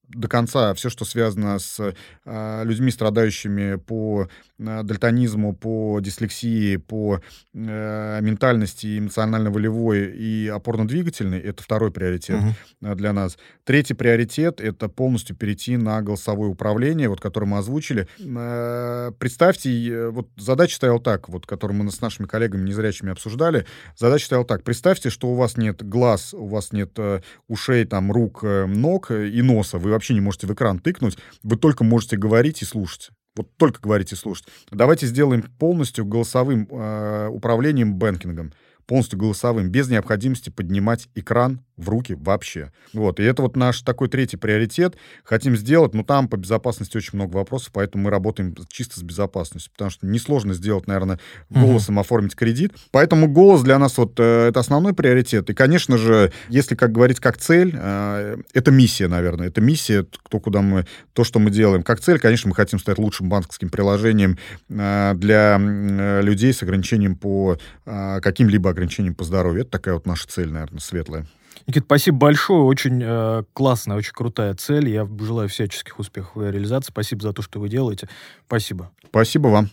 до 0.09 0.27
конца 0.27 0.73
все, 0.73 0.89
что 0.89 1.05
связано 1.05 1.59
с 1.59 1.93
э, 2.25 2.63
людьми, 2.63 2.91
страдающими 2.91 3.75
по 3.75 4.27
э, 4.57 4.83
дальтонизму, 4.83 5.55
по 5.55 5.99
дислексии, 5.99 6.77
по 6.77 7.21
э, 7.53 8.19
ментальности 8.21 8.99
эмоционально-волевой 8.99 10.11
и 10.15 10.47
опорно-двигательной, 10.47 11.39
это 11.39 11.63
второй 11.63 11.91
приоритет 11.91 12.41
uh-huh. 12.81 12.95
для 12.95 13.13
нас. 13.13 13.37
Третий 13.63 13.93
приоритет— 13.93 14.61
это 14.61 14.89
полностью 14.89 15.35
перейти 15.35 15.77
на 15.77 16.01
голосовое 16.01 16.49
управление, 16.49 17.09
вот, 17.09 17.19
которое 17.19 17.47
мы 17.47 17.57
озвучили. 17.57 18.07
Э, 18.19 19.11
представьте, 19.17 20.09
вот 20.09 20.29
задача 20.37 20.75
стояла 20.75 21.01
так, 21.01 21.29
вот, 21.29 21.45
которую 21.45 21.81
мы 21.81 21.91
с 21.91 22.01
нашими 22.01 22.27
коллегами 22.27 22.67
незрячими 22.67 23.11
обсуждали, 23.11 23.65
задача 23.97 24.25
стояла 24.25 24.45
так. 24.45 24.63
Представьте, 24.63 25.09
что 25.09 25.29
у 25.29 25.35
вас 25.35 25.57
нет 25.57 25.83
глаз, 25.87 26.33
у 26.33 26.47
вас 26.47 26.71
нет 26.71 26.91
э, 26.97 27.21
ушей, 27.47 27.85
там, 27.85 28.11
рук, 28.11 28.43
э, 28.43 28.65
ног 28.65 29.11
и 29.11 29.41
носа, 29.41 29.77
вы 29.77 29.94
вообще 29.95 30.13
не 30.13 30.21
можете 30.21 30.47
в 30.47 30.53
экран 30.53 30.79
тыкнуть, 30.79 31.17
вы 31.43 31.57
только 31.57 31.83
можете 31.83 32.17
говорить 32.17 32.61
и 32.61 32.65
слушать. 32.65 33.09
Вот 33.35 33.55
только 33.57 33.81
говорить 33.81 34.13
и 34.13 34.15
слушать. 34.15 34.47
Давайте 34.71 35.07
сделаем 35.07 35.41
полностью 35.41 36.05
голосовым 36.05 36.67
э, 36.71 37.27
управлением 37.27 37.95
бэнкингом 37.95 38.53
полностью 38.87 39.19
голосовым, 39.19 39.69
без 39.69 39.89
необходимости 39.89 40.49
поднимать 40.49 41.07
экран 41.15 41.61
в 41.77 41.89
руки 41.89 42.15
вообще. 42.17 42.71
Вот, 42.93 43.19
и 43.19 43.23
это 43.23 43.41
вот 43.41 43.55
наш 43.55 43.81
такой 43.81 44.07
третий 44.07 44.37
приоритет. 44.37 44.95
Хотим 45.23 45.57
сделать, 45.57 45.93
но 45.93 46.03
там 46.03 46.27
по 46.27 46.37
безопасности 46.37 46.95
очень 46.95 47.11
много 47.13 47.35
вопросов, 47.35 47.71
поэтому 47.73 48.05
мы 48.05 48.09
работаем 48.11 48.55
чисто 48.69 48.99
с 48.99 49.03
безопасностью, 49.03 49.71
потому 49.73 49.91
что 49.91 50.07
несложно 50.07 50.53
сделать, 50.53 50.87
наверное, 50.87 51.19
голосом 51.49 51.97
mm-hmm. 51.97 52.01
оформить 52.01 52.35
кредит. 52.35 52.73
Поэтому 52.91 53.27
голос 53.27 53.61
для 53.63 53.77
нас 53.77 53.97
вот 53.97 54.13
э, 54.19 54.47
это 54.49 54.59
основной 54.59 54.93
приоритет. 54.93 55.49
И, 55.49 55.53
конечно 55.53 55.97
же, 55.97 56.31
если 56.49 56.75
как 56.75 56.91
говорить 56.91 57.19
как 57.19 57.37
цель, 57.37 57.73
э, 57.77 58.37
это 58.53 58.71
миссия, 58.71 59.07
наверное, 59.07 59.47
это 59.47 59.59
миссия, 59.59 60.05
то, 60.29 60.39
куда 60.39 60.61
мы, 60.61 60.85
то, 61.13 61.23
что 61.23 61.39
мы 61.39 61.51
делаем. 61.51 61.83
Как 61.83 61.99
цель, 61.99 62.19
конечно, 62.19 62.49
мы 62.49 62.55
хотим 62.55 62.79
стать 62.79 62.97
лучшим 62.97 63.27
банковским 63.27 63.69
приложением 63.69 64.37
э, 64.69 65.13
для 65.15 65.59
э, 65.59 66.21
людей 66.21 66.53
с 66.53 66.63
ограничением 66.63 67.15
по 67.17 67.57
э, 67.85 68.19
каким-либо 68.21 68.69
ограничениям 68.75 69.15
по 69.15 69.23
здоровью. 69.23 69.61
Это 69.61 69.71
такая 69.71 69.95
вот 69.95 70.05
наша 70.05 70.27
цель, 70.27 70.51
наверное, 70.51 70.79
светлая. 70.79 71.25
Никит, 71.67 71.85
спасибо 71.85 72.17
большое. 72.17 72.61
Очень 72.61 73.01
э, 73.03 73.43
классная, 73.53 73.97
очень 73.97 74.13
крутая 74.13 74.53
цель. 74.53 74.89
Я 74.89 75.07
желаю 75.19 75.49
всяческих 75.49 75.97
успехов 75.97 76.35
в 76.35 76.41
ее 76.43 76.51
реализации. 76.51 76.91
Спасибо 76.91 77.23
за 77.23 77.33
то, 77.33 77.41
что 77.41 77.59
вы 77.59 77.69
делаете. 77.69 78.07
Спасибо. 78.45 78.91
Спасибо 79.07 79.47
вам. 79.47 79.69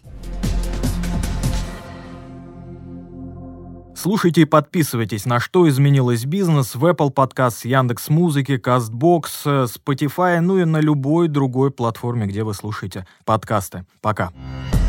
Слушайте 3.94 4.40
и 4.40 4.44
подписывайтесь 4.46 5.26
на 5.26 5.38
«Что 5.38 5.68
изменилось 5.68 6.24
бизнес» 6.24 6.74
в 6.74 6.84
Apple 6.84 7.14
Podcasts, 7.14 7.64
Яндекс 7.64 8.08
Музыки, 8.08 8.52
Castbox, 8.52 9.68
Spotify, 9.68 10.40
ну 10.40 10.58
и 10.58 10.64
на 10.64 10.80
любой 10.80 11.28
другой 11.28 11.70
платформе, 11.70 12.26
где 12.26 12.42
вы 12.42 12.54
слушаете 12.54 13.06
подкасты. 13.24 13.84
Пока. 14.00 14.30
Пока. 14.30 14.81